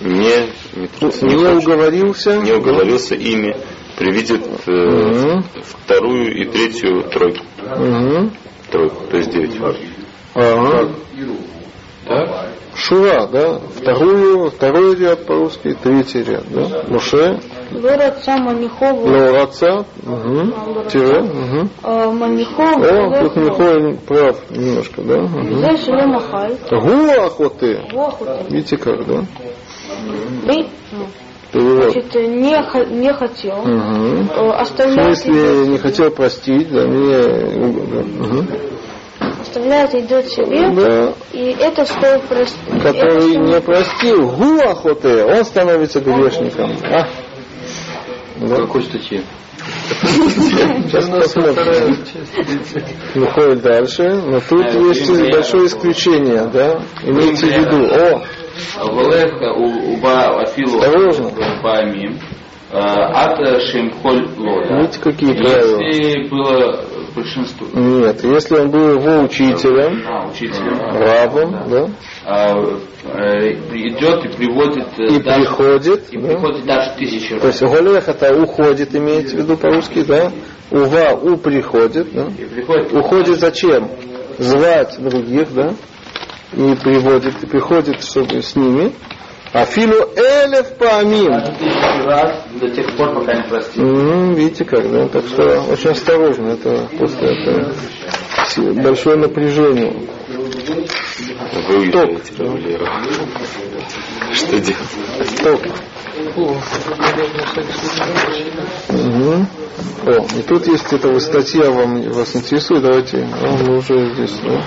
Не, 0.00 0.46
не, 0.76 0.86
трус- 0.86 1.22
Не 1.24 1.36
хочет. 1.36 1.64
уговорился. 1.66 2.36
не 2.38 2.52
уговорился 2.52 3.14
ими, 3.14 3.54
привидит 3.98 4.42
э, 4.66 4.70
Мгм. 4.70 5.44
вторую 5.62 6.34
и 6.34 6.44
третью 6.46 7.02
тройку. 7.04 7.44
Мгм. 7.76 8.32
Тройку, 8.70 9.06
то 9.10 9.16
есть 9.16 9.30
девять. 9.30 9.56
Ага. 10.34 10.88
Шура, 12.74 13.26
да? 13.26 13.60
Вторую, 13.76 14.50
второй 14.50 14.96
ряд 14.96 15.26
по-русски, 15.26 15.76
третий 15.82 16.22
ряд, 16.22 16.44
да? 16.50 16.84
Муше, 16.88 17.40
Лораца 17.72 18.36
Манихову. 18.38 19.06
Лораца, 19.06 19.84
угу. 20.02 20.52
тире, 20.90 21.20
угу. 21.20 21.68
Манихову. 22.12 22.82
О, 22.82 23.22
тут 23.22 23.36
Михаил 23.36 23.96
прав 23.98 24.50
немножко, 24.50 25.02
да? 25.02 25.18
Угу. 25.18 25.60
Гуахоты. 26.80 27.80
Видите 28.48 28.76
как, 28.76 29.06
да? 29.06 29.24
Ты, 30.46 30.66
ну, 30.92 31.06
Перевод. 31.52 31.92
значит, 31.92 32.14
не, 32.14 32.62
х- 32.62 32.84
не 32.84 33.12
хотел. 33.12 33.58
Угу. 33.58 33.68
Э, 33.68 34.48
В 34.48 34.60
Оставляет, 34.60 35.18
смысле, 35.18 35.66
не 35.68 35.78
хотел 35.78 36.10
простить, 36.10 36.70
да, 36.70 36.86
мне... 36.86 37.18
угу. 38.20 38.44
оставляет 39.40 39.94
идет 39.94 40.28
себе. 40.28 40.70
Да, 40.70 41.12
И 41.32 41.56
это 41.58 41.84
стоит 41.84 42.22
простить. 42.24 42.82
который 42.82 43.36
не 43.36 43.60
простил, 43.60 44.28
гуахоте, 44.30 45.24
он 45.24 45.44
становится 45.44 46.00
грешником. 46.00 46.72
А? 46.84 47.06
Да. 48.36 48.56
Какой 48.56 48.84
статьи? 48.84 49.22
Сейчас 50.02 51.08
посмотрим. 51.08 51.96
Выходит 53.14 53.62
дальше, 53.62 54.02
но 54.04 54.40
тут 54.40 54.66
есть 54.88 55.10
большое 55.32 55.66
исключение, 55.66 56.46
да? 56.46 56.80
Имейте 57.04 57.46
в 57.46 57.50
виду. 57.50 57.86
О, 57.92 58.22
Волех 58.78 59.32
уба 59.56 60.40
афилу 60.42 60.78
Осторожно. 60.80 61.30
памим. 61.62 62.18
Ат 62.72 63.38
шемхоль 63.62 64.28
лода. 64.38 64.76
Видите, 64.76 65.00
какие 65.00 65.32
правила? 65.32 65.80
Если 65.80 66.28
было 66.28 66.84
большинство 67.14 67.66
Нет, 67.72 68.22
если 68.22 68.54
он 68.56 68.70
был 68.70 69.00
его 69.00 69.22
учителем, 69.24 70.02
а, 70.06 70.28
учителем, 70.28 70.78
рабом, 70.92 71.68
да, 71.68 71.88
а, 72.24 72.54
э, 73.04 73.54
идет 73.72 74.24
и 74.24 74.28
приводит 74.36 74.86
э, 74.98 75.16
и 75.16 75.20
даже, 75.20 75.40
приходит, 75.40 76.12
и 76.12 76.18
да, 76.18 76.28
приходит 76.28 76.64
даже 76.66 76.96
тысячу 76.98 77.40
то 77.40 77.48
есть 77.48 77.62
раз. 77.62 77.72
голех 77.72 78.08
это 78.08 78.36
уходит, 78.40 78.94
имеется 78.94 79.36
в 79.36 79.40
виду 79.40 79.56
по-русски, 79.56 80.04
да, 80.04 80.30
ува, 80.70 81.14
у 81.14 81.36
приходит, 81.36 82.12
да, 82.12 82.28
И 82.38 82.44
приходит 82.44 82.92
уходит 82.92 83.38
зачем? 83.40 83.90
Звать 84.38 84.96
других, 84.98 85.52
да, 85.52 85.74
и 86.52 86.74
приводит, 86.76 87.42
и 87.42 87.46
приходит, 87.46 88.02
чтобы 88.04 88.42
с 88.42 88.56
ними, 88.56 88.92
а 89.52 89.64
филу 89.64 89.94
элев 90.16 90.76
памим, 90.78 91.32
тысячу 91.58 92.04
раз 92.06 92.44
до 92.60 92.68
тех 92.70 92.96
пор, 92.96 93.14
пока 93.14 93.34
не 93.34 93.42
простит. 93.48 93.78
М, 93.82 94.34
Видите 94.34 94.64
как, 94.64 94.90
да? 94.90 95.08
Так 95.08 95.24
что 95.26 95.62
очень 95.62 95.90
осторожно, 95.90 96.50
это 96.50 96.88
после 96.98 97.28
этого 97.42 97.72
си- 98.48 98.70
большое 98.82 99.16
напряжение. 99.16 99.92
Вы 101.68 101.90
Равлеру. 101.90 102.86
Что 104.32 104.60
делать? 104.60 105.42
Топ. 105.42 105.60
Мгм. 108.88 109.46
О, 110.06 110.38
и 110.38 110.42
тут 110.42 110.66
есть 110.66 110.92
эта 110.92 111.08
вот 111.08 111.22
статья, 111.22 111.70
вам, 111.70 112.02
вас 112.10 112.34
интересует, 112.36 112.82
давайте, 112.82 113.28
а, 113.32 113.56
мы 113.62 113.78
уже 113.78 114.14
здесь, 114.14 114.34
да? 114.44 114.62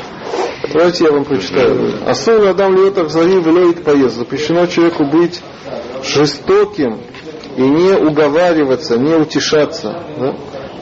Давайте 0.71 1.03
я 1.03 1.11
вам 1.11 1.25
прочитаю. 1.25 1.93
Асур 2.07 2.47
Адам 2.47 2.75
Льотах 2.75 3.09
Зари 3.09 3.39
Велоид 3.39 3.83
поезд. 3.83 4.15
Запрещено 4.15 4.65
человеку 4.65 5.05
быть 5.05 5.41
жестоким 6.03 6.99
и 7.57 7.61
не 7.61 7.91
уговариваться, 7.91 8.97
не 8.97 9.13
утешаться. 9.13 10.03
Да? 10.17 10.35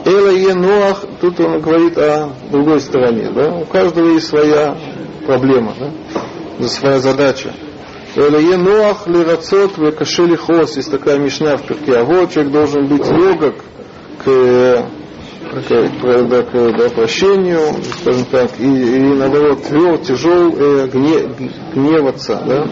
Эла 0.04 0.30
Енуах, 0.30 1.04
тут 1.20 1.40
он 1.40 1.60
говорит 1.60 1.98
о 1.98 2.30
другой 2.50 2.80
стороне. 2.80 3.30
Да? 3.34 3.54
У 3.54 3.64
каждого 3.64 4.14
есть 4.14 4.28
своя 4.28 4.76
проблема, 5.26 5.74
да? 5.78 6.68
своя 6.68 6.98
задача. 7.00 7.52
Элеенуах 8.14 9.06
лирацот 9.06 9.78
векаше 9.78 10.24
лихос. 10.24 10.76
Есть 10.76 10.90
такая 10.90 11.18
мишна 11.18 11.56
в 11.56 11.66
перке. 11.66 11.96
А 11.96 12.04
вот 12.04 12.32
человек 12.32 12.52
должен 12.52 12.86
быть 12.86 13.06
легок 13.10 13.54
к 14.24 14.86
к, 15.52 16.28
да, 16.28 16.42
к 16.42 16.78
да, 16.78 16.88
прощению, 16.88 17.60
скажем 18.00 18.24
так, 18.30 18.50
и, 18.58 18.64
и 18.64 19.00
наоборот 19.00 19.62
тверд, 19.64 20.02
тяжел 20.02 20.54
э, 20.56 20.88
гне, 20.88 21.50
гневаться, 21.74 22.42
да? 22.46 22.66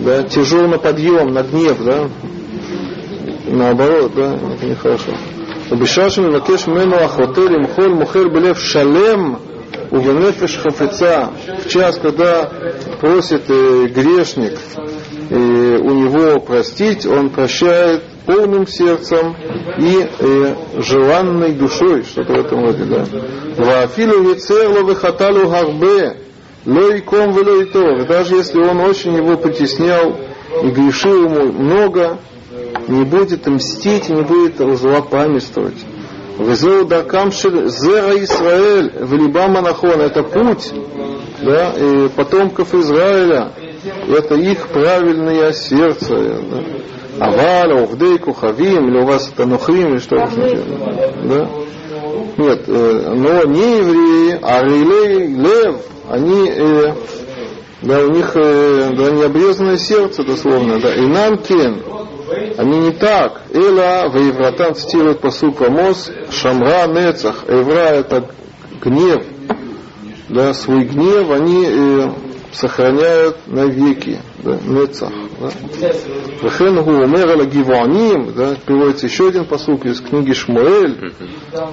да, 0.00 0.22
тяжел 0.22 0.68
на 0.68 0.78
подъем, 0.78 1.32
на 1.32 1.42
гнев, 1.42 1.82
да, 1.82 2.08
наоборот, 3.46 4.12
да, 4.14 4.34
это 4.54 4.66
нехорошо. 4.66 5.12
Обещашим, 5.70 6.32
вакеш 6.32 6.66
мену 6.66 6.96
ахотелим 6.96 7.62
мухоль 7.62 7.94
мухер 7.94 8.28
блев 8.28 8.58
шалем, 8.58 9.38
у 9.90 9.96
Увенефиш 9.96 10.58
хафеца, 10.58 11.30
в 11.64 11.68
час, 11.68 11.98
когда 12.00 12.50
просит 13.00 13.42
э, 13.48 13.86
грешник 13.86 14.58
и 15.30 15.34
у 15.34 15.90
него 15.90 16.40
простить, 16.40 17.06
он 17.06 17.30
прощает 17.30 18.02
полным 18.26 18.66
сердцем 18.66 19.36
и 19.78 20.08
э, 20.18 20.54
желанной 20.78 21.52
душой, 21.52 22.02
что-то 22.02 22.32
в 22.32 22.38
этом 22.46 22.64
роде, 22.64 22.84
да. 22.84 23.06
Вафилу 23.56 24.32
вицерловы 24.32 24.96
хаталу 24.96 25.48
гарбе, 25.48 26.16
лойком 26.66 27.32
велойтов. 27.32 28.06
Даже 28.06 28.36
если 28.36 28.60
он 28.60 28.80
очень 28.80 29.16
его 29.16 29.36
притеснял 29.36 30.16
и 30.62 30.68
грешил 30.68 31.24
ему 31.24 31.52
много, 31.52 32.18
не 32.88 33.04
будет 33.04 33.46
мстить, 33.46 34.08
не 34.08 34.22
будет 34.22 34.56
злопамятствовать. 34.78 35.76
Везеу 36.40 36.84
даркам 36.86 37.32
шель 37.32 37.68
зера 37.68 38.22
Исраэль, 38.24 38.92
велибам 39.00 39.56
анахон, 39.56 40.00
это 40.00 40.22
путь 40.22 40.72
да, 41.42 41.72
и 41.72 42.08
потомков 42.08 42.74
Израиля, 42.74 43.52
это 44.08 44.34
их 44.34 44.68
правильное 44.68 45.52
сердце. 45.52 46.16
Да. 47.18 47.26
Аваля, 47.26 47.82
Ухдей, 47.82 48.18
Кухавим, 48.18 48.88
или 48.88 48.98
у 48.98 49.04
вас 49.04 49.30
это 49.32 49.46
Нухрим, 49.46 49.92
или 49.92 49.98
что 49.98 50.16
это? 50.16 50.30
Да? 51.24 51.48
Нет, 52.38 52.62
э, 52.66 53.12
но 53.14 53.44
не 53.44 53.78
евреи, 53.78 54.38
а 54.40 54.62
Рилей, 54.62 55.26
Лев, 55.26 55.76
они, 56.08 56.48
э, 56.48 56.94
да, 57.82 58.00
у 58.00 58.10
них 58.10 58.32
э, 58.36 58.90
да, 58.96 59.10
необрезанное 59.10 59.76
сердце, 59.76 60.24
дословно, 60.24 60.80
да, 60.80 60.94
и 60.94 61.06
нам 61.06 61.36
кен, 61.38 61.82
они 62.56 62.78
не 62.78 62.92
так. 62.92 63.42
Эла 63.52 64.08
Ваевратан 64.08 64.74
цитирует 64.74 65.20
посук 65.20 65.62
Амос, 65.62 66.10
Шамра 66.30 66.86
Нецах. 66.86 67.44
Эвра 67.48 67.90
это 67.94 68.30
гнев. 68.82 69.24
Да, 70.28 70.54
свой 70.54 70.84
гнев 70.84 71.30
они 71.30 71.64
э, 71.66 72.10
сохраняют 72.52 73.36
навеки. 73.46 74.18
Да, 74.38 74.58
Нецах. 74.64 75.10
Да. 75.40 75.50
Вехенгу 76.42 76.90
умер 76.90 77.28
аля 77.30 77.44
гивоним, 77.44 78.32
да, 78.34 78.56
приводится 78.64 79.06
еще 79.06 79.28
один 79.28 79.44
посук 79.44 79.86
из 79.86 80.00
книги 80.00 80.32
Шмуэль 80.32 81.12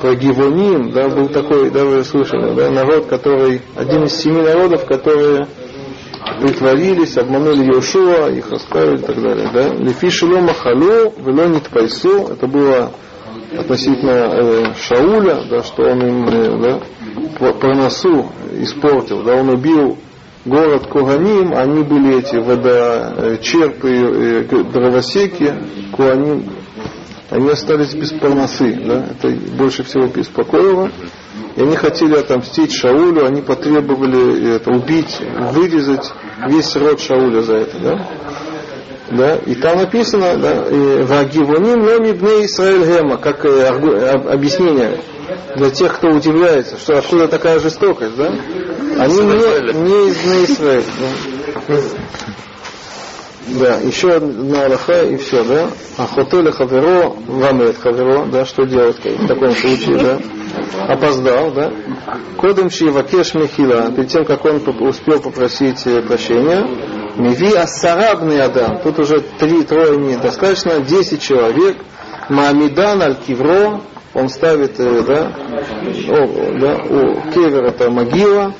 про 0.01 0.16
гивоним, 0.16 0.91
да, 0.91 1.10
был 1.10 1.28
такой, 1.28 1.70
да, 1.70 1.84
вы 1.84 2.03
слышали, 2.03 2.53
да, 2.53 2.72
народ, 2.72 3.08
который, 3.08 3.62
один 3.76 4.05
из 4.05 4.16
семи 4.16 4.41
народов, 4.41 4.86
которые 4.86 5.47
притворились, 6.39 7.17
обманули 7.17 7.65
Иошуа, 7.65 8.30
их 8.30 8.51
оставили 8.51 8.97
и 8.97 9.01
так 9.01 9.21
далее. 9.21 9.49
Да? 9.53 9.73
Лефи 9.75 10.09
шило 10.09 10.39
махалу, 10.39 11.13
вело 11.17 11.45
нитпайсу, 11.45 12.28
это 12.32 12.47
было 12.47 12.91
относительно 13.57 14.11
э, 14.11 14.73
Шауля, 14.75 15.43
да, 15.49 15.63
что 15.63 15.84
он 15.84 15.99
им 16.01 16.28
э, 16.28 16.80
да, 17.39 17.51
по, 17.53 17.67
носу 17.73 18.28
испортил, 18.53 19.23
да, 19.23 19.36
он 19.36 19.49
убил 19.49 19.97
город 20.45 20.88
Куганим, 20.88 21.53
они 21.55 21.84
были 21.84 22.19
эти 22.19 22.36
водочерпы, 22.36 23.89
э, 23.89 24.43
г- 24.43 24.63
дровосеки, 24.63 25.53
Куаним, 25.93 26.49
они 27.30 27.49
остались 27.49 27.93
без 27.93 28.11
парносы, 28.11 28.73
да, 28.86 29.07
это 29.11 29.30
больше 29.57 29.84
всего 29.84 30.07
беспокоило. 30.07 30.89
И 31.56 31.62
они 31.62 31.76
хотели 31.76 32.16
отомстить 32.16 32.74
Шаулю, 32.74 33.26
они 33.26 33.42
потребовали 33.42 34.56
это, 34.56 34.72
убить, 34.72 35.20
вырезать 35.52 36.12
весь 36.48 36.76
род 36.76 37.00
Шауля 37.02 37.42
за 37.42 37.56
это, 37.56 37.80
да? 37.80 38.08
Да, 39.10 39.36
и 39.38 39.56
там 39.56 39.78
написано, 39.78 40.38
да, 40.38 40.66
Вагивоним 41.06 41.82
ломи 41.82 42.12
бне 42.12 42.46
Исраэль 42.46 42.86
гема, 42.86 43.18
как 43.18 43.46
э, 43.46 43.66
объяснение 43.66 45.00
для 45.56 45.70
тех, 45.70 45.96
кто 45.96 46.10
удивляется, 46.10 46.78
что 46.78 46.98
откуда 46.98 47.28
такая 47.28 47.60
жестокость, 47.60 48.18
да? 48.18 48.28
Они 49.00 49.16
не, 49.16 49.74
не 49.82 50.10
из 50.10 50.18
бне 50.18 50.44
Исраэль, 50.46 50.84
да. 51.68 51.76
Да, 53.48 53.76
еще 53.78 54.12
одна 54.12 54.66
алаха 54.66 55.04
и 55.04 55.16
все, 55.16 55.42
да. 55.46 55.70
Ахотеля 55.98 56.52
хаверо, 56.52 57.14
вамет 57.28 57.78
хаверо, 57.82 58.26
да, 58.26 58.44
что 58.44 58.66
делать 58.66 58.98
в 59.04 59.28
таком 59.28 59.52
случае, 59.52 59.98
да. 59.98 60.20
Опоздал, 60.88 61.52
да. 61.52 61.72
Кодом 62.38 62.70
шивакеш 62.70 63.34
мехила, 63.34 63.91
перед 63.91 64.10
тем, 64.10 64.26
как 64.26 64.45
он 64.45 64.62
успел 64.82 65.20
попросить 65.20 65.86
э, 65.86 66.02
прощения, 66.02 66.66
миви 67.16 67.54
ассарабный 67.54 68.41
адам, 68.41 68.80
тут 68.80 69.00
уже 69.00 69.22
три, 69.39 69.64
трое 69.64 69.98
недостаточно, 69.98 70.80
десять 70.80 71.22
человек, 71.22 71.78
Маамидан 72.30 73.02
аль-Кивро, 73.02 73.82
он 74.14 74.30
ставит, 74.30 74.80
э, 74.80 75.04
да, 75.04 75.32
о, 76.10 76.60
да, 76.60 76.76
у 76.89 77.32
кевер 77.32 77.66
это 77.66 77.89
могила, 77.89 78.54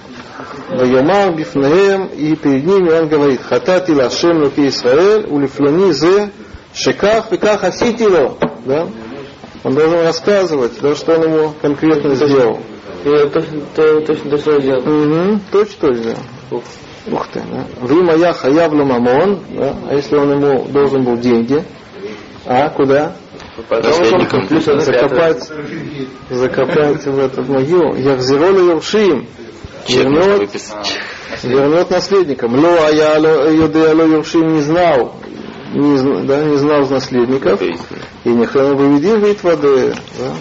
Вайомар 0.70 1.34
бифнеем, 1.34 2.08
и 2.08 2.36
перед 2.36 2.66
ними 2.66 2.92
он 2.92 3.08
говорит, 3.08 3.42
хатати 3.42 3.92
лашем 3.92 4.44
луки 4.44 4.68
Исраэль, 4.68 5.26
улифлони 5.30 5.92
зе, 5.94 6.30
шеках 6.74 7.32
веках 7.32 7.64
аситило. 7.64 8.38
Да? 8.66 8.88
Он 9.68 9.76
должен 9.76 10.02
рассказывать, 10.02 10.80
да, 10.82 10.96
что 10.96 11.16
он 11.16 11.24
ему 11.24 11.54
конкретно 11.62 12.16
сделал. 12.16 12.62
Это 13.04 13.30
точно, 13.30 13.62
то- 13.76 14.00
точно 14.00 14.30
то, 14.30 14.38
что 14.38 14.52
я 14.54 14.60
делал. 14.62 14.80
Угу, 14.80 15.40
точно 15.52 15.94
сделал. 15.94 16.24
Ух 16.52 17.28
ты, 17.34 17.42
да. 17.52 17.66
Вы 17.82 18.02
моя 18.02 18.32
хаявлю 18.32 18.86
мамон, 18.86 19.40
да? 19.50 19.76
а 19.90 19.94
если 19.94 20.16
он 20.16 20.32
ему 20.32 20.64
должен 20.70 21.04
был 21.04 21.18
деньги, 21.18 21.62
а 22.46 22.70
куда? 22.70 23.18
Закопать, 24.80 25.52
закопать 26.30 27.06
в 27.06 27.20
этот 27.20 27.50
могилу. 27.50 27.94
Я. 27.96 28.18
Чек 29.86 30.06
можно 30.06 30.32
Вернет 30.32 30.50
вернет 31.44 31.90
наследникам. 31.90 32.58
Ло 32.58 32.70
а 32.88 32.90
я 32.90 33.16
Юдея 33.18 33.94
Ло 33.94 34.04
Юршим 34.04 34.48
не 34.48 34.62
знал, 34.62 35.16
не, 35.74 36.24
да, 36.26 36.44
не 36.44 36.58
знал 36.58 36.88
наследников. 36.88 37.62
И 37.62 38.30
нехрена 38.30 38.74
выведи 38.76 39.26
вид 39.26 39.44
воды. 39.44 39.96
Да. 40.20 40.34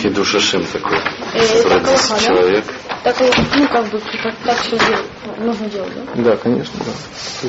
Хидуш 0.00 0.34
Ашем 0.34 0.64
такой. 0.64 0.98
Э, 1.34 1.38
это 1.38 1.68
Родился 1.74 2.12
да? 2.14 2.18
человек. 2.20 2.64
Так, 3.04 3.20
и, 3.20 3.24
ну, 3.56 3.68
как 3.68 3.86
бы, 3.90 4.00
так, 4.22 4.34
так 4.44 4.58
все 4.58 4.78
делать, 4.78 5.38
нужно 5.38 5.68
делать, 5.70 5.92
да? 5.94 6.22
Да, 6.22 6.36
конечно, 6.36 6.78
да. 6.84 7.48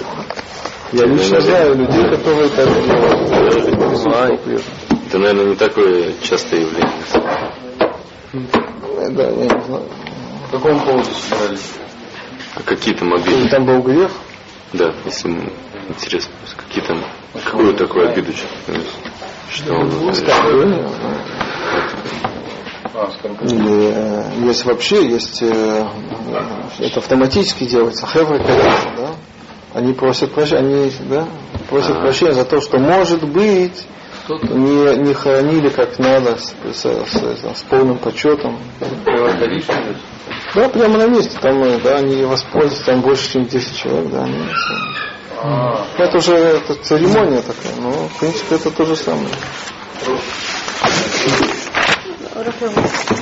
Я 0.91 1.05
лично 1.05 1.39
знаю 1.41 1.75
людей, 1.75 2.03
которые 2.09 2.49
так 2.49 2.67
делают. 2.67 4.51
Это, 5.07 5.17
наверное, 5.17 5.45
не 5.45 5.55
такое 5.55 6.13
частое 6.21 6.61
явление. 6.61 6.91
Э, 8.33 9.09
Да, 9.11 9.23
я 9.23 9.31
не 9.31 9.47
знаю. 9.65 9.83
По 10.51 10.57
какому 10.57 10.79
поводу 10.79 11.05
собирались? 11.29 11.71
А 12.55 12.61
какие 12.63 12.95
там 12.95 13.13
Или 13.15 13.21
обиды? 13.21 13.49
там 13.49 13.65
был 13.65 13.81
грех? 13.81 14.11
Да, 14.73 14.93
если 15.05 15.29
интересно, 15.89 16.31
какие 16.55 16.83
там, 16.83 17.03
какую 17.43 17.73
такую 17.75 18.09
обиду? 18.09 18.31
Что 19.51 19.73
он 19.73 20.09
Оскорбление. 20.09 20.85
А? 22.93 23.07
Или 23.43 23.91
э, 23.93 24.45
есть 24.47 24.65
вообще, 24.65 25.07
есть, 25.07 25.41
э, 25.41 25.85
это 26.79 26.99
автоматически 26.99 27.65
делается, 27.65 28.05
хевры 28.07 28.39
конечно, 28.39 28.93
да, 28.97 29.09
они 29.73 29.93
просят 29.93 30.33
прощения, 30.33 30.59
они, 30.59 30.91
да, 31.09 31.27
просят 31.69 31.91
Ага. 31.91 32.01
прощения 32.01 32.33
за 32.33 32.45
то, 32.45 32.59
что 32.61 32.77
может 32.79 33.23
быть 33.23 33.85
не, 34.29 34.97
не 34.97 35.13
хоронили 35.13 35.69
как 35.69 35.97
надо, 35.99 36.37
с, 36.37 36.53
с- 36.73 36.81
с- 36.81 37.57
с 37.59 37.61
полным 37.69 37.97
почетом. 37.99 38.59
Да, 40.55 40.67
прямо 40.69 40.97
на 40.97 41.07
месте, 41.07 41.37
там, 41.41 41.61
э, 41.63 41.79
да, 41.79 41.97
они 41.97 42.23
воспользуются, 42.25 42.85
там 42.85 43.01
больше, 43.01 43.31
чем 43.31 43.45
10 43.45 43.77
человек, 43.77 44.09
да, 44.11 44.23
они, 44.23 44.37
всё. 45.39 45.47
А, 45.47 45.85
это 45.97 46.17
уже 46.17 46.33
это 46.35 46.75
церемония 46.75 47.41
такая, 47.41 47.75
но 47.79 47.91
в 47.91 48.19
принципе 48.19 48.55
это 48.55 48.71
то 48.71 48.85
же 48.85 48.95
самое. 48.95 49.27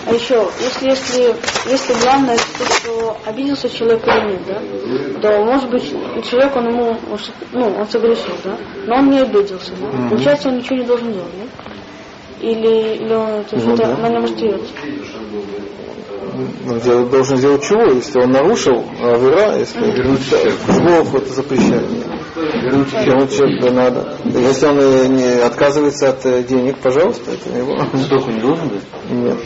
А 0.05 0.13
еще, 0.13 0.47
если, 0.59 0.89
если, 0.89 1.35
если 1.69 1.93
главное 2.03 2.37
то, 2.37 2.65
что 2.65 3.17
обиделся 3.25 3.69
человек 3.69 4.05
или 4.05 4.31
нет, 4.31 4.45
да, 5.19 5.31
то 5.31 5.43
может 5.43 5.69
быть 5.69 5.83
человек, 6.29 6.55
он 6.55 6.67
ему, 6.67 6.97
ну, 7.51 7.75
он 7.79 7.87
согрешил, 7.89 8.35
да, 8.43 8.57
но 8.85 8.97
он 8.97 9.09
не 9.09 9.19
обиделся, 9.19 9.71
да, 9.81 10.09
получается, 10.09 10.49
он 10.49 10.57
ничего 10.57 10.77
не 10.77 10.83
должен 10.85 11.11
делать, 11.11 11.31
да? 11.35 11.71
Или, 12.47 12.95
или 12.97 13.13
он 13.13 13.43
то 13.45 13.55
есть 13.55 13.65
Ну 13.65 13.73
это 13.73 13.87
да. 13.87 13.97
на 13.97 14.09
нем 14.09 14.25
остается. 14.25 14.73
Делать- 16.83 17.09
должен 17.09 17.37
сделать 17.37 17.63
чего, 17.67 17.83
если 17.93 18.19
он 18.21 18.31
нарушил 18.31 18.83
авера, 19.01 19.57
если 19.57 19.79
Бог 20.81 21.15
это 21.15 21.33
запрещает. 21.33 21.85
Вернуть 23.05 23.33
человека 23.35 23.71
надо. 23.71 24.13
Если 24.25 24.65
он 24.65 24.79
э, 24.79 25.07
не 25.07 25.41
отказывается 25.41 26.09
от 26.09 26.25
э, 26.25 26.43
денег, 26.43 26.77
пожалуйста, 26.79 27.31
это 27.31 27.57
его. 27.57 27.77
Сдоху 27.93 28.31
не 28.31 28.39
должен 28.39 28.67
быть? 28.69 28.83
Нет. 29.09 29.37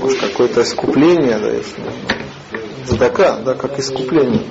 Может, 0.00 0.20
какое-то 0.20 0.62
искупление, 0.62 1.38
да, 1.38 1.50
если 1.50 1.82
задака, 2.86 3.38
да, 3.44 3.54
как 3.54 3.78
искупление. 3.78 4.42